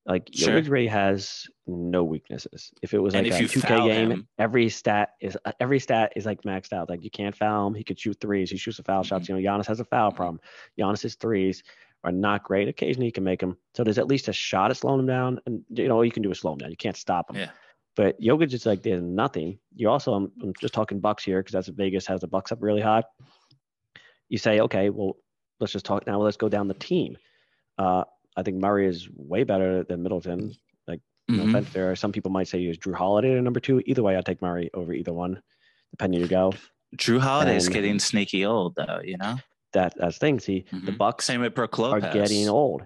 Like 0.07 0.29
sure. 0.33 0.61
Jokic 0.61 0.69
Ray 0.69 0.87
has 0.87 1.47
no 1.65 2.03
weaknesses. 2.03 2.71
If 2.83 2.93
it 2.93 2.99
was 2.99 3.15
like 3.15 3.25
a 3.25 3.29
2K 3.29 3.87
game, 3.87 4.11
him, 4.11 4.27
every 4.37 4.69
stat 4.69 5.09
is 5.19 5.35
every 5.59 5.79
stat 5.79 6.13
is 6.15 6.27
like 6.27 6.43
maxed 6.43 6.73
out. 6.73 6.89
Like 6.89 7.03
you 7.03 7.09
can't 7.09 7.35
foul 7.35 7.67
him. 7.67 7.73
He 7.73 7.83
could 7.83 7.99
shoot 7.99 8.17
threes. 8.21 8.51
He 8.51 8.57
shoots 8.57 8.77
a 8.77 8.83
foul 8.83 9.01
mm-hmm. 9.01 9.07
shots. 9.07 9.29
You 9.29 9.35
know, 9.35 9.41
Giannis 9.41 9.65
has 9.65 9.79
a 9.79 9.85
foul 9.85 10.09
mm-hmm. 10.09 10.17
problem. 10.17 10.39
Giannis's 10.79 11.15
threes 11.15 11.63
are 12.05 12.11
not 12.11 12.43
great. 12.43 12.67
Occasionally 12.67 13.07
he 13.07 13.11
can 13.11 13.23
make 13.23 13.39
them. 13.39 13.57
So 13.73 13.83
there's 13.83 13.97
at 13.97 14.07
least 14.07 14.27
a 14.27 14.33
shot 14.33 14.69
at 14.69 14.77
slowing 14.77 15.01
him 15.01 15.07
down. 15.07 15.41
And 15.45 15.63
you 15.69 15.87
know, 15.87 15.95
all 15.95 16.05
you 16.05 16.11
can 16.11 16.23
do 16.23 16.31
is 16.31 16.39
slow 16.39 16.55
down. 16.55 16.69
You 16.69 16.77
can't 16.77 16.95
stop 16.95 17.31
him. 17.31 17.37
Yeah. 17.37 17.49
But 17.95 18.21
Jokic 18.21 18.53
is 18.53 18.65
like 18.65 18.83
there's 18.83 19.01
nothing. 19.01 19.57
You 19.75 19.89
also 19.89 20.13
I'm, 20.13 20.31
I'm 20.41 20.53
just 20.61 20.73
talking 20.73 20.99
Bucks 20.99 21.23
here 21.23 21.41
because 21.41 21.53
that's 21.53 21.67
Vegas 21.69 22.05
has 22.05 22.21
the 22.21 22.27
Bucks 22.27 22.51
up 22.51 22.59
really 22.61 22.81
high. 22.81 23.03
You 24.29 24.37
say, 24.37 24.59
okay, 24.61 24.89
well, 24.89 25.17
let's 25.59 25.73
just 25.73 25.85
talk 25.85 26.05
now. 26.05 26.21
Let's 26.21 26.37
go 26.37 26.49
down 26.49 26.67
the 26.67 26.73
team. 26.75 27.17
Uh, 27.77 28.03
I 28.37 28.43
think 28.43 28.57
Murray 28.57 28.87
is 28.87 29.09
way 29.15 29.43
better 29.43 29.83
than 29.83 30.03
Middleton. 30.03 30.53
Like, 30.87 30.99
mm-hmm. 31.29 31.37
no 31.37 31.49
offense 31.49 31.73
there. 31.73 31.95
Some 31.95 32.11
people 32.11 32.31
might 32.31 32.47
say 32.47 32.59
he 32.59 32.67
was 32.67 32.77
Jrue 32.77 32.95
Holiday 32.95 33.37
at 33.37 33.43
number 33.43 33.59
two. 33.59 33.81
Either 33.85 34.03
way, 34.03 34.15
I'd 34.15 34.25
take 34.25 34.41
Murray 34.41 34.69
over 34.73 34.93
either 34.93 35.13
one, 35.13 35.41
depending 35.91 36.21
you 36.21 36.27
go. 36.27 36.53
Jrue 36.97 37.19
Holiday 37.19 37.55
is 37.55 37.69
getting 37.69 37.99
sneaky 37.99 38.45
old, 38.45 38.75
though. 38.75 39.01
You 39.03 39.17
know 39.17 39.37
that 39.75 39.97
as 39.99 40.17
things. 40.17 40.43
See, 40.43 40.65
mm-hmm. 40.71 40.85
the 40.85 40.91
Bucks 40.91 41.25
same 41.25 41.41
with 41.41 41.55
Lopez. 41.57 42.03
are 42.03 42.13
getting 42.13 42.49
old. 42.49 42.85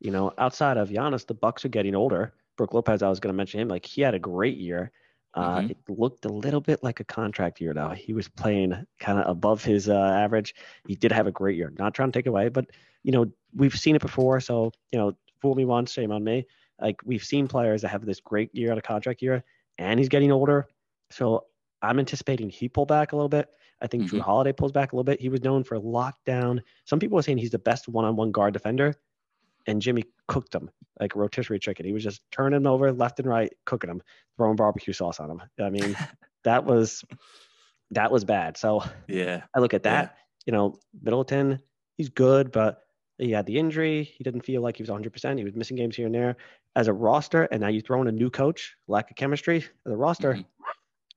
You 0.00 0.10
know, 0.10 0.32
outside 0.38 0.76
of 0.76 0.88
Giannis, 0.88 1.26
the 1.26 1.34
Bucks 1.34 1.64
are 1.64 1.68
getting 1.68 1.94
older. 1.94 2.34
Brook 2.56 2.74
Lopez, 2.74 3.02
I 3.02 3.08
was 3.08 3.20
going 3.20 3.32
to 3.32 3.36
mention 3.36 3.60
him. 3.60 3.68
Like 3.68 3.86
he 3.86 4.02
had 4.02 4.14
a 4.14 4.18
great 4.18 4.58
year. 4.58 4.90
Uh, 5.32 5.58
mm-hmm. 5.58 5.70
It 5.70 5.78
looked 5.88 6.24
a 6.24 6.28
little 6.28 6.60
bit 6.60 6.82
like 6.82 7.00
a 7.00 7.04
contract 7.04 7.60
year 7.60 7.72
though. 7.72 7.90
He 7.90 8.12
was 8.12 8.28
playing 8.28 8.86
kind 8.98 9.18
of 9.18 9.28
above 9.28 9.62
his 9.62 9.88
uh, 9.88 9.94
average. 9.94 10.54
He 10.88 10.96
did 10.96 11.12
have 11.12 11.26
a 11.26 11.32
great 11.32 11.56
year. 11.56 11.72
Not 11.78 11.94
trying 11.94 12.10
to 12.10 12.18
take 12.18 12.26
it 12.26 12.30
away, 12.30 12.48
but 12.48 12.66
you 13.04 13.12
know 13.12 13.30
we've 13.54 13.76
seen 13.78 13.94
it 13.94 14.02
before. 14.02 14.40
So 14.40 14.72
you 14.90 14.98
know 14.98 15.16
fool 15.40 15.54
me 15.54 15.64
once, 15.64 15.92
shame 15.92 16.10
on 16.10 16.24
me. 16.24 16.46
Like 16.80 16.96
we've 17.04 17.22
seen 17.22 17.46
players 17.46 17.82
that 17.82 17.88
have 17.88 18.04
this 18.04 18.20
great 18.20 18.52
year 18.54 18.72
on 18.72 18.78
a 18.78 18.82
contract 18.82 19.22
year, 19.22 19.44
and 19.78 20.00
he's 20.00 20.08
getting 20.08 20.32
older. 20.32 20.66
So 21.10 21.44
I'm 21.80 21.98
anticipating 21.98 22.50
he 22.50 22.68
pull 22.68 22.86
back 22.86 23.12
a 23.12 23.16
little 23.16 23.28
bit. 23.28 23.48
I 23.80 23.86
think 23.86 24.04
mm-hmm. 24.04 24.16
Jrue 24.16 24.20
Holiday 24.20 24.52
pulls 24.52 24.72
back 24.72 24.92
a 24.92 24.96
little 24.96 25.04
bit. 25.04 25.20
He 25.20 25.28
was 25.28 25.42
known 25.42 25.64
for 25.64 25.78
lockdown. 25.78 26.60
Some 26.84 26.98
people 26.98 27.16
were 27.16 27.22
saying 27.22 27.38
he's 27.38 27.50
the 27.50 27.58
best 27.58 27.88
one-on-one 27.88 28.32
guard 28.32 28.52
defender, 28.52 28.94
and 29.66 29.80
Jimmy 29.80 30.04
cooked 30.28 30.54
him 30.54 30.70
like 31.00 31.14
a 31.14 31.18
rotisserie 31.18 31.58
chicken. 31.58 31.86
He 31.86 31.92
was 31.92 32.04
just 32.04 32.20
turning 32.30 32.58
him 32.58 32.66
over 32.66 32.92
left 32.92 33.18
and 33.18 33.28
right, 33.28 33.52
cooking 33.64 33.90
him, 33.90 34.02
throwing 34.36 34.56
barbecue 34.56 34.92
sauce 34.92 35.20
on 35.20 35.30
him. 35.30 35.42
I 35.58 35.70
mean, 35.70 35.96
that 36.44 36.64
was 36.64 37.04
that 37.90 38.12
was 38.12 38.24
bad. 38.24 38.56
So 38.56 38.82
yeah, 39.08 39.42
I 39.54 39.60
look 39.60 39.74
at 39.74 39.84
that. 39.84 40.04
Yeah. 40.04 40.16
You 40.46 40.52
know, 40.52 40.78
Middleton, 41.02 41.60
he's 41.96 42.08
good, 42.08 42.52
but 42.52 42.82
he 43.18 43.30
had 43.32 43.46
the 43.46 43.58
injury. 43.58 44.04
He 44.04 44.24
didn't 44.24 44.42
feel 44.42 44.62
like 44.62 44.76
he 44.76 44.82
was 44.82 44.90
100%. 44.90 45.38
He 45.38 45.44
was 45.44 45.54
missing 45.54 45.76
games 45.76 45.96
here 45.96 46.06
and 46.06 46.14
there. 46.14 46.36
As 46.76 46.88
a 46.88 46.92
roster, 46.92 47.44
and 47.44 47.60
now 47.60 47.68
you 47.68 47.82
throw 47.82 48.00
in 48.00 48.08
a 48.08 48.12
new 48.12 48.30
coach, 48.30 48.74
lack 48.88 49.10
of 49.10 49.16
chemistry. 49.16 49.58
As 49.86 49.92
a 49.92 49.96
roster, 49.96 50.34
mm-hmm. 50.34 50.42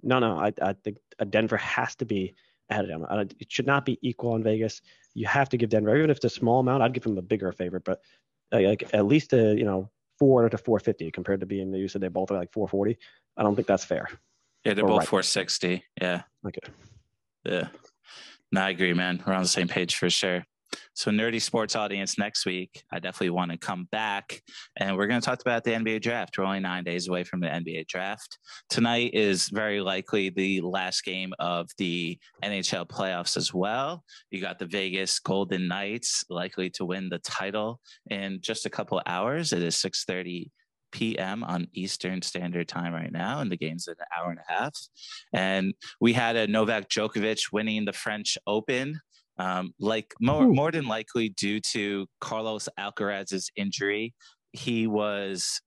no, 0.02 0.20
no, 0.20 0.38
I, 0.38 0.52
I 0.62 0.74
think 0.84 0.98
Denver 1.30 1.58
has 1.58 1.96
to 1.96 2.06
be 2.06 2.36
ahead 2.70 2.86
of 2.86 2.90
them. 2.90 3.06
Uh, 3.10 3.26
it 3.40 3.52
should 3.52 3.68
not 3.68 3.86
be 3.86 4.00
equal 4.02 4.36
in 4.36 4.44
Vegas. 4.44 4.82
You 5.14 5.28
have 5.28 5.50
to 5.50 5.58
give 5.58 5.70
Denver, 5.70 5.96
even 5.96 6.10
if 6.10 6.18
it's 6.18 6.26
a 6.26 6.30
small 6.30 6.60
amount, 6.60 6.84
I'd 6.84 6.94
give 6.94 7.04
them 7.04 7.18
a 7.18 7.22
bigger 7.22 7.52
favorite, 7.52 7.84
but 7.84 8.02
uh, 8.52 8.62
like 8.62 8.90
at 8.94 9.06
least 9.06 9.34
a, 9.34 9.56
you 9.56 9.66
know, 9.66 9.90
four 10.20 10.48
to 10.48 10.58
450 10.58 11.12
compared 11.12 11.40
to 11.40 11.46
being, 11.46 11.72
the 11.72 11.80
you 11.80 11.88
said 11.88 12.02
they 12.02 12.08
both 12.08 12.32
are 12.32 12.38
like 12.38 12.52
440. 12.54 12.98
I 13.38 13.44
don't 13.44 13.56
think 13.56 13.68
that's 13.68 13.86
fair. 13.86 14.08
Yeah, 14.64 14.74
they're 14.74 14.86
both 14.86 15.00
right. 15.00 15.08
460. 15.08 15.84
Yeah. 16.02 16.24
Okay. 16.46 16.60
Yeah. 17.44 17.68
No, 18.52 18.62
I 18.62 18.70
agree, 18.70 18.94
man. 18.94 19.22
We're 19.26 19.34
on 19.34 19.42
the 19.42 19.48
same 19.48 19.68
page 19.68 19.96
for 19.96 20.10
sure. 20.10 20.46
So, 20.94 21.12
nerdie 21.12 21.42
sports 21.42 21.76
audience 21.76 22.18
next 22.18 22.46
week, 22.46 22.84
I 22.92 23.00
definitely 23.00 23.32
want 23.32 23.52
to 23.52 23.58
come 23.58 23.88
back 23.92 24.42
and 24.78 24.96
we're 24.96 25.08
going 25.08 25.20
to 25.20 25.26
talk 25.26 25.42
about 25.42 25.64
the 25.64 25.72
NBA 25.72 26.02
draft. 26.02 26.38
We're 26.38 26.46
only 26.46 26.60
nine 26.60 26.84
days 26.84 27.08
away 27.08 27.24
from 27.24 27.40
the 27.40 27.48
NBA 27.48 27.88
draft. 27.88 28.38
Tonight 28.70 29.12
is 29.14 29.50
very 29.50 29.82
likely 29.82 30.30
the 30.30 30.62
last 30.62 31.04
game 31.04 31.34
of 31.40 31.70
the 31.78 32.18
NHL 32.44 32.88
playoffs 32.88 33.38
as 33.38 33.54
well. 33.54 34.04
You 34.32 34.42
got 34.42 34.60
the 34.60 34.66
Vegas 34.66 35.20
Golden 35.20 35.68
Knights 35.68 36.24
likely 36.30 36.70
to 36.72 36.86
win 36.86 37.10
the 37.10 37.20
title 37.20 37.80
in 38.10 38.40
just 38.42 38.66
a 38.66 38.70
couple 38.70 39.02
hours. 39.06 39.54
It 39.54 39.62
is 39.62 39.76
6:30 39.76 40.50
p.m. 40.94 41.44
on 41.44 41.68
Eastern 41.74 42.22
Standard 42.22 42.68
Time 42.68 42.94
right 42.94 43.12
now, 43.12 43.40
and 43.40 43.52
the 43.52 43.58
game's 43.58 43.88
an 43.88 43.96
hour 44.16 44.30
and 44.30 44.40
a 44.40 44.54
half. 44.54 44.74
And 45.34 45.74
we 46.00 46.14
had 46.14 46.36
a 46.38 46.48
Novak 46.48 46.88
Djokovic 46.88 47.52
winning 47.52 47.84
the 47.84 47.94
French 47.94 48.38
Open 48.48 49.02
um, 49.38 49.74
like 49.80 50.14
more, 50.22 50.48
more 50.48 50.72
than 50.72 50.86
likely 50.86 51.30
due 51.30 51.60
to 51.72 52.08
Carlos 52.22 52.70
Alcaraz's 52.80 53.50
injury, 53.56 54.14
he 54.52 54.88
was 54.88 55.62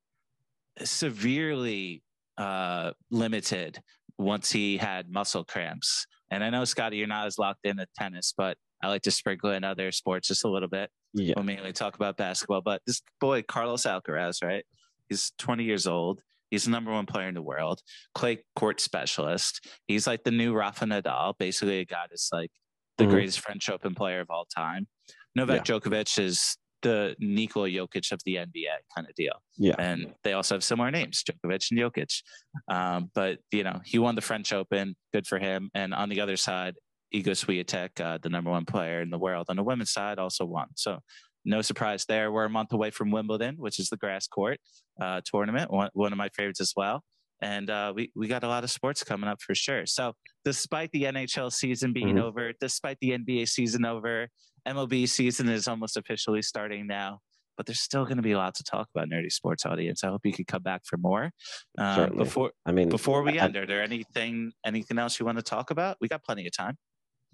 severely 0.85 2.03
uh, 2.39 2.93
limited 3.11 3.81
once 4.19 4.51
he 4.51 4.77
had 4.77 5.11
muscle 5.11 5.45
cramps. 5.45 6.07
And 6.31 6.43
I 6.43 6.51
know, 6.51 6.65
Scotty, 6.65 6.97
you're 6.97 7.07
not 7.07 7.27
as 7.27 7.39
locked 7.39 7.65
in 7.65 7.79
at 7.79 7.89
tennis, 7.99 8.33
but 8.37 8.57
I 8.83 8.89
like 8.89 9.03
to 9.03 9.11
sprinkle 9.11 9.51
in 9.51 9.65
other 9.65 9.91
sports 9.93 10.29
just 10.29 10.45
a 10.45 10.49
little 10.49 10.69
bit. 10.69 10.91
Yeah. 11.15 11.35
We'll 11.37 11.45
mainly 11.45 11.73
talk 11.73 11.97
about 11.97 12.17
basketball. 12.17 12.63
But 12.63 12.83
this 12.87 13.03
boy, 13.21 13.43
Carlos 13.43 13.83
Alcaraz, 13.85 14.43
right? 14.43 14.65
He's 15.09 15.33
20 15.39 15.65
years 15.65 15.87
old. 15.87 16.21
He's 16.51 16.65
the 16.65 16.71
number 16.71 16.93
one 16.93 17.07
player 17.07 17.29
in 17.29 17.35
the 17.35 17.43
world, 17.43 17.81
clay 18.15 18.45
court 18.55 18.81
specialist. 18.81 19.69
He's 19.89 20.07
like 20.07 20.23
the 20.23 20.31
new 20.31 20.55
Rafa 20.55 20.85
Nadal, 20.85 21.35
basically 21.39 21.81
a 21.81 21.85
guy 21.85 22.05
that's 22.09 22.31
like 22.33 22.51
the 22.99 23.05
mm-hmm. 23.05 23.13
greatest 23.13 23.41
French 23.41 23.69
Open 23.69 23.95
player 23.95 24.21
of 24.21 24.31
all 24.31 24.47
time. 24.55 24.87
Novak 25.35 25.69
yeah. 25.69 25.79
Djokovic 25.79 26.19
is 26.19 26.57
the 26.83 27.17
Nikola 27.19 27.69
Jokic 27.69 28.13
of 28.13 28.21
the 28.25 28.37
NBA 28.37 28.77
kind 28.95 29.09
of 29.09 29.15
deal. 29.15 29.35
Yeah. 29.57 29.75
And 29.79 30.15
they 30.23 30.33
also 30.35 30.55
have 30.55 30.65
similar 30.65 30.91
names, 30.91 31.23
Djokovic 31.23 31.71
and 31.71 31.81
Jokic. 31.81 32.23
Um, 32.69 33.11
but, 33.15 33.39
you 33.51 33.65
know, 33.65 33.81
he 33.85 33.99
won 33.99 34.15
the 34.15 34.21
French 34.21 34.53
Open. 34.53 34.95
Good 35.13 35.27
for 35.27 35.39
him. 35.39 35.71
And 35.75 35.93
on 35.95 36.09
the 36.09 36.21
other 36.21 36.37
side, 36.37 36.75
Iga 37.15 37.31
Swiatek, 37.31 38.01
uh, 38.01 38.19
the 38.23 38.29
number 38.29 38.51
one 38.51 38.65
player 38.65 39.01
in 39.01 39.11
the 39.11 39.19
world 39.19 39.47
on 39.49 39.57
the 39.57 39.63
women's 39.63 39.93
side, 39.93 40.19
also 40.19 40.45
won. 40.45 40.69
So 40.75 41.01
no 41.45 41.63
surprise 41.63 42.05
there. 42.09 42.33
We're 42.33 42.45
a 42.45 42.51
month 42.51 42.73
away 42.73 42.91
from 42.91 43.11
Wimbledon, 43.11 43.57
which 43.59 43.79
is 43.79 43.89
the 43.89 43.97
grass 43.97 44.27
court 44.27 44.59
uh, 45.01 45.21
tournament, 45.25 45.71
one, 45.71 45.91
one 45.95 46.13
of 46.13 46.19
my 46.19 46.29
favorites 46.31 46.61
as 46.61 46.73
well 46.77 47.03
and 47.43 47.69
uh, 47.71 47.93
we 47.95 48.11
we 48.15 48.29
got 48.29 48.45
a 48.45 48.49
lot 48.49 48.65
of 48.65 48.71
sports 48.71 49.03
coming 49.03 49.29
up 49.29 49.41
for 49.41 49.55
sure. 49.55 49.87
So 49.87 50.15
despite 50.45 50.91
the 50.93 51.05
NHL 51.05 51.53
season 51.53 51.93
being 51.93 52.17
mm-hmm. 52.17 52.25
over, 52.25 52.53
despite 52.61 52.99
the 53.01 53.11
NBA 53.11 53.49
season 53.49 53.85
over, 53.85 54.29
MLB 54.67 55.09
season 55.09 55.49
is 55.49 55.69
almost 55.69 55.97
officially 55.97 56.43
starting 56.43 56.87
now. 56.87 57.21
But 57.57 57.65
there's 57.65 57.81
still 57.81 58.05
going 58.05 58.19
to 58.19 58.23
be 58.23 58.33
a 58.33 58.37
lot 58.37 58.55
to 58.57 58.65
talk 58.65 58.89
about, 58.95 59.09
nerdie 59.09 59.33
sports 59.33 59.65
audience. 59.65 60.05
I 60.05 60.09
hope 60.09 60.21
you 60.25 60.33
could 60.33 60.47
come 60.47 60.63
back 60.63 60.83
for 60.85 60.99
more. 60.99 61.31
Uh, 61.79 62.09
before 62.09 62.51
I 62.67 62.73
mean, 62.73 62.91
before 62.91 63.23
we 63.23 63.39
I, 63.39 63.45
end, 63.45 63.57
are 63.57 63.65
there 63.65 63.83
anything 63.83 64.53
anything 64.65 64.99
else 64.99 65.19
you 65.19 65.25
want 65.25 65.39
to 65.39 65.43
talk 65.43 65.71
about? 65.71 65.97
We 66.01 66.09
got 66.09 66.23
plenty 66.23 66.47
of 66.47 66.55
time. 66.55 66.77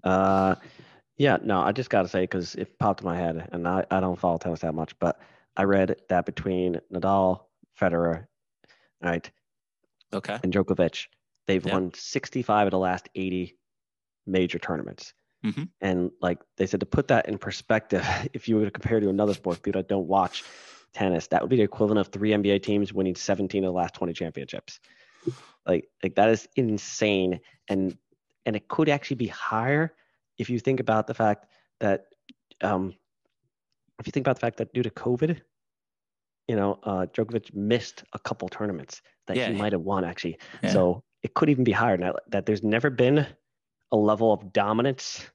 Uh, 0.05 0.55
yeah, 1.17 1.39
no, 1.43 1.61
I 1.61 1.73
just 1.73 1.91
got 1.91 2.03
to 2.03 2.09
say 2.09 2.23
because 2.23 2.55
it 2.55 2.79
popped 2.79 3.01
in 3.01 3.07
my 3.07 3.17
head, 3.17 3.49
and 3.53 3.67
I 3.67 3.85
I 3.91 4.01
don't 4.01 4.19
follow 4.19 4.39
tennis 4.39 4.61
that 4.61 4.75
much, 4.75 4.97
but 5.01 5.21
I 5.57 5.65
read 5.65 5.97
that 6.09 6.25
between 6.25 6.81
Nadal, 6.93 7.41
Federer, 7.81 8.27
right, 9.03 9.29
Okay. 10.13 10.39
And 10.43 10.53
Djokovic, 10.53 11.07
they've 11.47 11.65
yep. 11.65 11.73
won 11.73 11.93
65 11.95 12.67
of 12.67 12.71
the 12.71 12.79
last 12.79 13.09
80 13.15 13.57
major 14.27 14.59
tournaments. 14.59 15.15
Mm-hmm. 15.45 15.65
And 15.81 16.11
like 16.21 16.39
they 16.57 16.67
said, 16.67 16.81
to 16.81 16.87
put 16.87 17.09
that 17.09 17.29
in 17.29 17.39
perspective, 17.39 18.07
if 18.33 18.49
you 18.49 18.57
were 18.57 18.65
to 18.65 18.71
compare 18.71 19.01
to 19.01 19.09
another 19.09 19.35
sport, 19.35 19.63
people 19.63 19.81
that 19.81 19.89
don't 19.89 20.07
watch 20.07 20.45
tennis, 20.93 21.27
that 21.29 21.41
would 21.41 21.51
be 21.51 21.57
the 21.57 21.63
equivalent 21.63 21.99
of 21.99 22.13
three 22.13 22.31
NBA 22.31 22.63
teams 22.63 22.93
winning 22.93 23.17
17 23.17 23.65
of 23.65 23.69
the 23.69 23.73
last 23.73 23.95
20 23.95 24.13
championships. 24.13 24.81
Like, 25.67 25.89
like 26.03 26.15
that 26.17 26.29
is 26.29 26.49
insane. 26.57 27.41
And 27.69 27.97
and 28.45 28.57
it 28.57 28.67
could 28.67 28.89
actually 28.89 29.17
be 29.17 29.29
higher 29.29 29.95
if 30.37 30.51
you 30.51 30.59
think 30.59 30.81
about 30.81 31.07
the 31.07 31.15
fact 31.15 31.47
that 31.79 32.07
um, 32.61 32.95
if 34.01 34.07
you 34.07 34.11
think 34.11 34.27
about 34.27 34.37
the 34.37 34.41
fact 34.41 34.57
that 34.57 34.73
due 34.75 34.83
to 34.83 34.91
COVID, 34.91 35.41
you 36.49 36.57
know, 36.57 36.79
uh, 36.83 37.07
Djokovic 37.07 37.55
missed 37.55 38.05
a 38.13 38.19
couple 38.19 38.49
tournaments 38.49 39.03
that 39.27 39.37
yeah, 39.37 39.49
he 39.49 39.55
might 39.55 39.73
have 39.73 39.83
won 39.83 40.05
actually. 40.05 40.39
Yeah. 40.63 40.71
So 40.71 41.05
it 41.23 41.35
could 41.35 41.49
even 41.49 41.65
be 41.65 41.73
higher 41.73 41.97
now 41.97 42.15
that 42.29 42.47
there's 42.47 42.63
never 42.63 42.91
been 42.91 43.27
a 43.93 43.97
level 43.97 44.33
of 44.33 44.53
dominance 44.53 45.31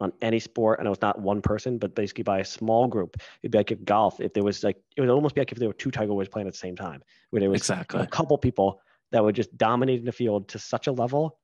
on 0.00 0.12
any 0.22 0.38
sport. 0.38 0.78
And 0.78 0.86
it 0.86 0.90
was 0.90 1.00
not 1.02 1.20
one 1.20 1.42
person, 1.42 1.78
but 1.78 1.94
basically 1.94 2.24
by 2.24 2.40
a 2.40 2.44
small 2.44 2.86
group. 2.86 3.16
It'd 3.42 3.52
be 3.52 3.58
like 3.58 3.70
if 3.70 3.84
golf, 3.84 4.20
if 4.20 4.32
there 4.32 4.44
was 4.44 4.62
like, 4.62 4.76
it 4.96 5.00
would 5.00 5.10
almost 5.10 5.34
be 5.34 5.40
like 5.40 5.52
if 5.52 5.58
there 5.58 5.68
were 5.68 5.74
two 5.74 5.90
Tiger 5.90 6.14
Woods 6.14 6.28
playing 6.28 6.48
at 6.48 6.54
the 6.54 6.58
same 6.58 6.76
time, 6.76 7.02
where 7.30 7.40
there 7.40 7.50
was 7.50 7.60
exactly. 7.60 8.00
a 8.00 8.06
couple 8.06 8.36
people 8.38 8.80
that 9.12 9.22
were 9.22 9.32
just 9.32 9.56
dominating 9.56 10.04
the 10.04 10.12
field 10.12 10.48
to 10.48 10.58
such 10.58 10.86
a 10.86 10.92
level 10.92 11.38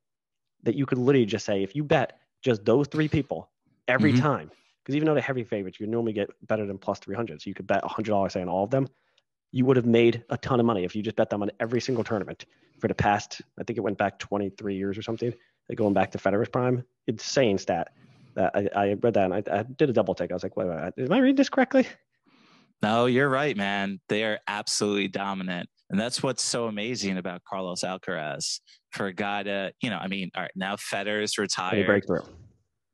that 0.63 0.75
you 0.75 0.87
could 0.87 0.99
literally 0.99 1.27
just 1.27 1.45
say, 1.45 1.63
if 1.63 1.75
you 1.75 1.85
bet 1.85 2.19
just 2.43 2.65
those 2.65 2.89
three 2.89 3.09
people 3.09 3.51
every 3.89 4.13
mm-hmm. 4.13 4.23
time, 4.23 4.51
because 4.83 4.97
even 4.97 5.07
though 5.07 5.15
they're 5.15 5.23
heavy 5.23 5.45
favorites, 5.45 5.79
you 5.79 5.87
normally 5.87 6.13
get 6.13 6.31
better 6.47 6.67
than 6.67 6.79
plus 6.79 6.99
300. 6.99 7.41
So 7.41 7.49
you 7.49 7.55
could 7.55 7.67
bet 7.67 7.83
$100 7.83 8.33
say 8.33 8.43
on 8.43 8.49
all 8.49 8.65
of 8.65 8.71
them. 8.71 8.89
You 9.53 9.65
would 9.67 9.77
have 9.77 9.87
made 9.87 10.25
a 10.31 10.37
ton 10.39 10.61
of 10.61 10.67
money 10.67 10.85
if 10.85 10.97
you 10.97 11.03
just 11.03 11.17
bet 11.17 11.31
them 11.31 11.43
on 11.43 11.51
every 11.61 11.81
single 11.81 12.05
tournament 12.05 12.47
for 12.83 12.89
the 12.89 12.95
past, 12.95 13.41
I 13.59 13.63
think 13.63 13.79
it 13.79 13.81
went 13.81 13.97
back 13.97 14.19
23 14.19 14.75
years 14.75 14.99
or 14.99 15.03
something, 15.03 15.33
like 15.69 15.79
going 15.79 15.95
back 15.95 16.11
to 16.11 16.19
Federer's 16.19 16.49
prime. 16.49 16.85
Insane 17.07 17.57
stat. 17.57 17.93
That 18.35 18.51
I, 18.55 18.69
I 18.75 18.93
read 18.95 19.15
that 19.15 19.31
and 19.31 19.35
I, 19.35 19.43
I 19.51 19.63
did 19.63 19.89
a 19.89 19.93
double 19.93 20.15
take. 20.15 20.33
I 20.33 20.35
was 20.35 20.43
like, 20.43 20.57
wait, 20.57 20.67
wait, 20.67 20.93
wait, 20.97 21.05
am 21.05 21.13
I 21.13 21.19
reading 21.19 21.37
this 21.37 21.49
correctly? 21.49 21.87
No, 22.83 23.07
you're 23.07 23.29
right, 23.29 23.57
man. 23.57 24.01
They 24.09 24.25
are 24.25 24.41
absolutely 24.49 25.07
dominant. 25.07 25.69
And 25.91 26.01
that's 26.01 26.23
what's 26.23 26.43
so 26.43 26.67
amazing 26.67 27.19
about 27.19 27.45
Carlos 27.45 27.83
Alcaraz 27.83 28.59
for 28.91 29.07
a 29.07 29.13
guy 29.13 29.45
to, 29.45 29.73
you 29.81 29.91
know, 29.91 29.99
I 29.99 30.09
mean, 30.09 30.31
all 30.35 30.43
right, 30.43 30.51
now 30.57 30.75
Federer's 30.75 31.39
retired. 31.39 31.87
Breakthrough. 31.87 32.23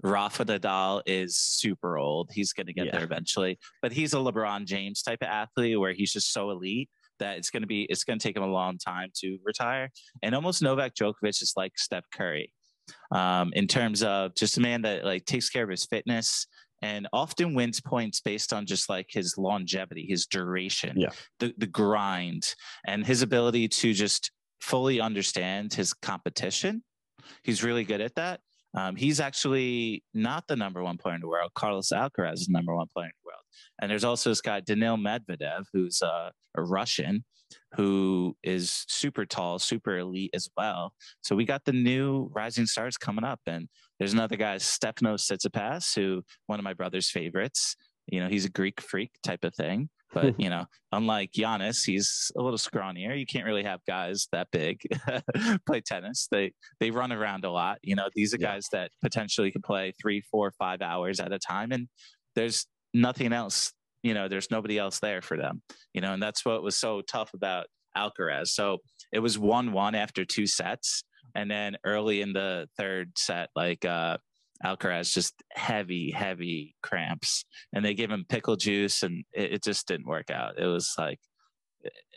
Rafa 0.02 0.44
Nadal 0.44 1.02
is 1.06 1.36
super 1.36 1.98
old. 1.98 2.30
He's 2.32 2.52
going 2.52 2.66
to 2.66 2.72
get 2.72 2.86
yeah. 2.86 2.92
there 2.92 3.04
eventually, 3.04 3.58
but 3.82 3.92
he's 3.92 4.14
a 4.14 4.18
LeBron 4.18 4.64
James 4.64 5.02
type 5.02 5.18
of 5.22 5.28
athlete 5.28 5.78
where 5.78 5.92
he's 5.92 6.12
just 6.12 6.32
so 6.32 6.50
elite 6.50 6.88
that 7.18 7.36
it's 7.36 7.50
going 7.50 7.62
to 7.62 7.66
be 7.66 7.82
it's 7.90 8.04
going 8.04 8.18
to 8.18 8.22
take 8.22 8.36
him 8.36 8.42
a 8.42 8.46
long 8.46 8.78
time 8.78 9.10
to 9.16 9.38
retire. 9.44 9.90
And 10.22 10.34
almost 10.34 10.62
Novak 10.62 10.94
Djokovic 10.94 11.42
is 11.42 11.54
like 11.56 11.78
Steph 11.78 12.04
Curry 12.12 12.52
um, 13.10 13.52
in 13.54 13.66
terms 13.66 14.02
of 14.02 14.34
just 14.34 14.56
a 14.56 14.60
man 14.60 14.82
that 14.82 15.04
like 15.04 15.24
takes 15.24 15.48
care 15.48 15.64
of 15.64 15.70
his 15.70 15.86
fitness 15.86 16.46
and 16.80 17.08
often 17.12 17.54
wins 17.54 17.80
points 17.80 18.20
based 18.20 18.52
on 18.52 18.64
just 18.64 18.88
like 18.88 19.06
his 19.10 19.36
longevity, 19.36 20.06
his 20.08 20.26
duration, 20.26 20.94
yeah. 20.96 21.10
the 21.40 21.52
the 21.58 21.66
grind, 21.66 22.54
and 22.86 23.04
his 23.04 23.22
ability 23.22 23.68
to 23.68 23.92
just 23.92 24.30
fully 24.60 25.00
understand 25.00 25.74
his 25.74 25.92
competition. 25.92 26.82
He's 27.42 27.64
really 27.64 27.84
good 27.84 28.00
at 28.00 28.14
that. 28.14 28.40
Um, 28.76 28.96
he's 28.96 29.20
actually 29.20 30.02
not 30.14 30.44
the 30.46 30.56
number 30.56 30.82
one 30.82 30.98
player 30.98 31.14
in 31.14 31.20
the 31.20 31.28
world. 31.28 31.50
Carlos 31.54 31.90
Alcaraz 31.92 32.34
is 32.34 32.46
the 32.46 32.52
number 32.52 32.74
one 32.74 32.86
player 32.94 33.06
in 33.06 33.12
the 33.22 33.28
world. 33.28 33.42
And 33.80 33.90
there's 33.90 34.04
also 34.04 34.30
this 34.30 34.40
guy, 34.40 34.60
Daniil 34.60 34.96
Medvedev, 34.96 35.64
who's 35.72 36.02
uh, 36.02 36.30
a 36.56 36.62
Russian 36.62 37.24
who 37.76 38.36
is 38.42 38.84
super 38.88 39.24
tall, 39.24 39.58
super 39.58 39.98
elite 39.98 40.30
as 40.34 40.48
well. 40.56 40.92
So 41.22 41.34
we 41.36 41.44
got 41.44 41.64
the 41.64 41.72
new 41.72 42.30
rising 42.34 42.66
stars 42.66 42.96
coming 42.96 43.24
up. 43.24 43.40
And 43.46 43.68
there's 43.98 44.12
another 44.12 44.36
guy, 44.36 44.56
Stefanos 44.56 45.30
Tsitsipas, 45.30 45.94
who 45.94 46.22
one 46.46 46.58
of 46.58 46.64
my 46.64 46.74
brother's 46.74 47.10
favorites. 47.10 47.76
You 48.06 48.20
know, 48.20 48.28
he's 48.28 48.44
a 48.44 48.50
Greek 48.50 48.80
freak 48.80 49.12
type 49.22 49.44
of 49.44 49.54
thing. 49.54 49.88
But 50.12 50.34
you 50.40 50.50
know, 50.50 50.66
unlike 50.92 51.32
Giannis, 51.32 51.84
he's 51.84 52.30
a 52.36 52.42
little 52.42 52.58
scrawnier. 52.58 53.18
You 53.18 53.26
can't 53.26 53.46
really 53.46 53.64
have 53.64 53.80
guys 53.86 54.28
that 54.32 54.48
big 54.50 54.80
play 55.66 55.80
tennis. 55.80 56.28
They 56.30 56.52
they 56.80 56.90
run 56.90 57.12
around 57.12 57.44
a 57.44 57.50
lot. 57.50 57.78
You 57.82 57.96
know, 57.96 58.08
these 58.14 58.34
are 58.34 58.38
yeah. 58.40 58.54
guys 58.54 58.66
that 58.72 58.90
potentially 59.02 59.50
can 59.50 59.62
play 59.62 59.92
three, 60.00 60.22
four, 60.30 60.52
five 60.58 60.82
hours 60.82 61.20
at 61.20 61.32
a 61.32 61.38
time, 61.38 61.72
and 61.72 61.88
there's 62.34 62.66
nothing 62.94 63.32
else. 63.32 63.72
You 64.02 64.14
know, 64.14 64.28
there's 64.28 64.50
nobody 64.50 64.78
else 64.78 65.00
there 65.00 65.22
for 65.22 65.36
them. 65.36 65.62
You 65.92 66.00
know, 66.00 66.12
and 66.12 66.22
that's 66.22 66.44
what 66.44 66.62
was 66.62 66.76
so 66.76 67.02
tough 67.02 67.34
about 67.34 67.66
Alcaraz. 67.96 68.48
So 68.48 68.78
it 69.12 69.18
was 69.18 69.38
one 69.38 69.72
one 69.72 69.94
after 69.94 70.24
two 70.24 70.46
sets, 70.46 71.04
and 71.34 71.50
then 71.50 71.76
early 71.84 72.20
in 72.22 72.32
the 72.32 72.68
third 72.76 73.12
set, 73.16 73.50
like 73.56 73.84
uh, 73.84 74.18
Alcaraz 74.64 75.12
just 75.12 75.34
heavy, 75.52 76.10
heavy 76.10 76.74
cramps, 76.82 77.44
and 77.72 77.84
they 77.84 77.94
gave 77.94 78.10
him 78.10 78.24
pickle 78.28 78.56
juice, 78.56 79.02
and 79.02 79.24
it, 79.32 79.52
it 79.54 79.62
just 79.62 79.86
didn't 79.86 80.06
work 80.06 80.30
out. 80.30 80.58
It 80.58 80.66
was 80.66 80.94
like, 80.98 81.20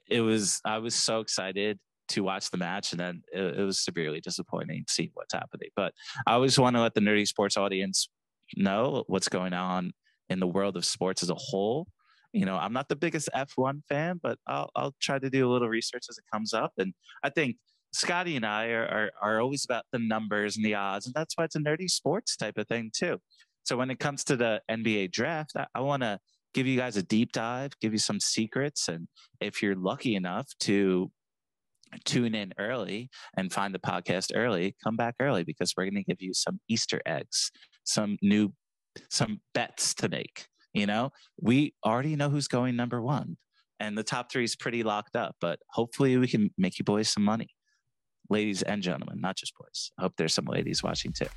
it 0.10 0.22
was. 0.22 0.60
I 0.66 0.80
was 0.80 0.96
so 0.96 1.20
excited 1.20 1.80
to 2.10 2.24
watch 2.24 2.50
the 2.50 2.58
match, 2.58 2.92
and 2.92 3.00
then 3.00 3.22
it, 3.32 3.60
it 3.60 3.64
was 3.64 3.80
severely 3.80 4.22
disappointing 4.22 4.86
seeing 4.90 5.12
what's 5.14 5.34
happening. 5.34 5.70
But 5.76 5.94
I 6.26 6.34
always 6.34 6.58
want 6.60 6.76
to 6.76 6.82
let 6.82 6.94
the 6.96 7.02
nerdie 7.02 7.28
sports 7.28 7.58
audience 7.58 8.10
know 8.58 9.04
what's 9.08 9.30
going 9.30 9.54
on 9.54 9.92
in 10.30 10.40
the 10.40 10.48
world 10.48 10.78
of 10.78 10.86
sports 10.86 11.24
as 11.24 11.30
a 11.30 11.36
whole. 11.36 11.88
You 12.34 12.46
know, 12.46 12.56
I'm 12.56 12.74
not 12.74 12.88
the 12.88 12.96
biggest 12.96 13.30
F1 13.36 13.82
fan, 13.90 14.20
but 14.22 14.40
I'll 14.48 14.72
I'll 14.76 14.96
try 15.02 15.20
to 15.20 15.30
do 15.30 15.48
a 15.48 15.52
little 15.52 15.70
research 15.70 16.06
as 16.10 16.18
it 16.18 16.24
comes 16.34 16.54
up, 16.54 16.74
and 16.78 16.94
I 17.24 17.30
think 17.30 17.58
Scotty 17.94 18.38
and 18.38 18.46
I 18.46 18.68
are, 18.68 18.86
are, 18.86 19.12
are 19.22 19.42
always 19.42 19.66
about 19.66 19.84
the 19.92 20.00
numbers 20.00 20.56
and 20.56 20.66
the 20.66 20.76
odds, 20.76 21.06
and 21.06 21.14
that's 21.14 21.36
why 21.36 21.44
it's 21.44 21.56
a 21.56 21.60
nerdie 21.60 21.90
sports 21.90 22.38
type 22.38 22.58
of 22.58 22.68
thing 22.68 22.92
too. 22.96 23.20
So 23.64 23.78
when 23.78 23.92
it 23.92 24.00
comes 24.00 24.24
to 24.26 24.38
the 24.38 24.62
NBA 24.70 25.12
draft, 25.12 25.52
I, 25.58 25.68
I 25.76 25.82
want 25.82 26.04
to 26.04 26.20
give 26.54 26.68
you 26.68 26.78
guys 26.78 26.98
a 26.98 27.04
deep 27.04 27.34
dive, 27.34 27.72
give 27.82 27.92
you 27.92 28.00
some 28.00 28.20
secrets, 28.20 28.88
and 28.88 29.08
if 29.42 29.62
you're 29.62 29.76
lucky 29.76 30.16
enough 30.16 30.48
to 30.62 31.12
tune 32.06 32.34
in 32.34 32.54
early 32.58 33.10
and 33.36 33.52
find 33.52 33.76
the 33.76 33.80
podcast 33.80 34.32
early, 34.34 34.76
come 34.82 34.96
back 34.96 35.16
early 35.20 35.44
because 35.44 35.74
we're 35.76 35.84
going 35.84 35.96
to 35.96 36.04
give 36.04 36.22
you 36.22 36.34
some 36.34 36.62
Easter 36.70 37.02
eggs, 37.06 37.52
some 37.84 38.18
new, 38.22 38.54
some 39.10 39.42
bets 39.54 39.94
to 39.96 40.08
make. 40.08 40.48
You 40.74 40.86
know, 40.86 41.12
we 41.42 41.74
already 41.86 42.16
know 42.16 42.30
who's 42.30 42.48
going 42.48 42.78
number 42.78 43.02
one, 43.02 43.36
and 43.82 43.98
the 43.98 44.04
top 44.04 44.32
three 44.32 44.46
is 44.46 44.56
pretty 44.56 44.84
locked 44.84 45.18
up. 45.18 45.36
But 45.42 45.60
hopefully, 45.72 46.16
we 46.16 46.30
can 46.30 46.52
make 46.58 46.80
you 46.80 46.86
boys 46.86 47.10
some 47.10 47.24
money 47.24 47.50
ladies 48.32 48.64
and 48.64 48.82
gentlemen, 48.82 49.22
not 49.22 49.36
just 49.36 49.56
boys. 49.58 49.92
I 49.98 50.04
hope 50.04 50.14
there's 50.18 50.34
some 50.34 50.46
ladies 50.46 50.82
watching 50.82 51.12
too. 51.12 51.28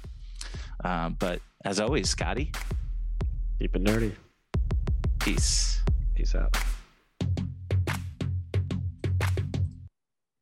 Um, 0.84 1.16
but 1.18 1.40
as 1.64 1.80
always, 1.80 2.08
Scotty, 2.08 2.52
keep 3.58 3.76
it 3.76 3.84
nerdie. 3.84 4.12
Peace. 5.18 5.82
Peace 6.14 6.34
out. 6.34 6.56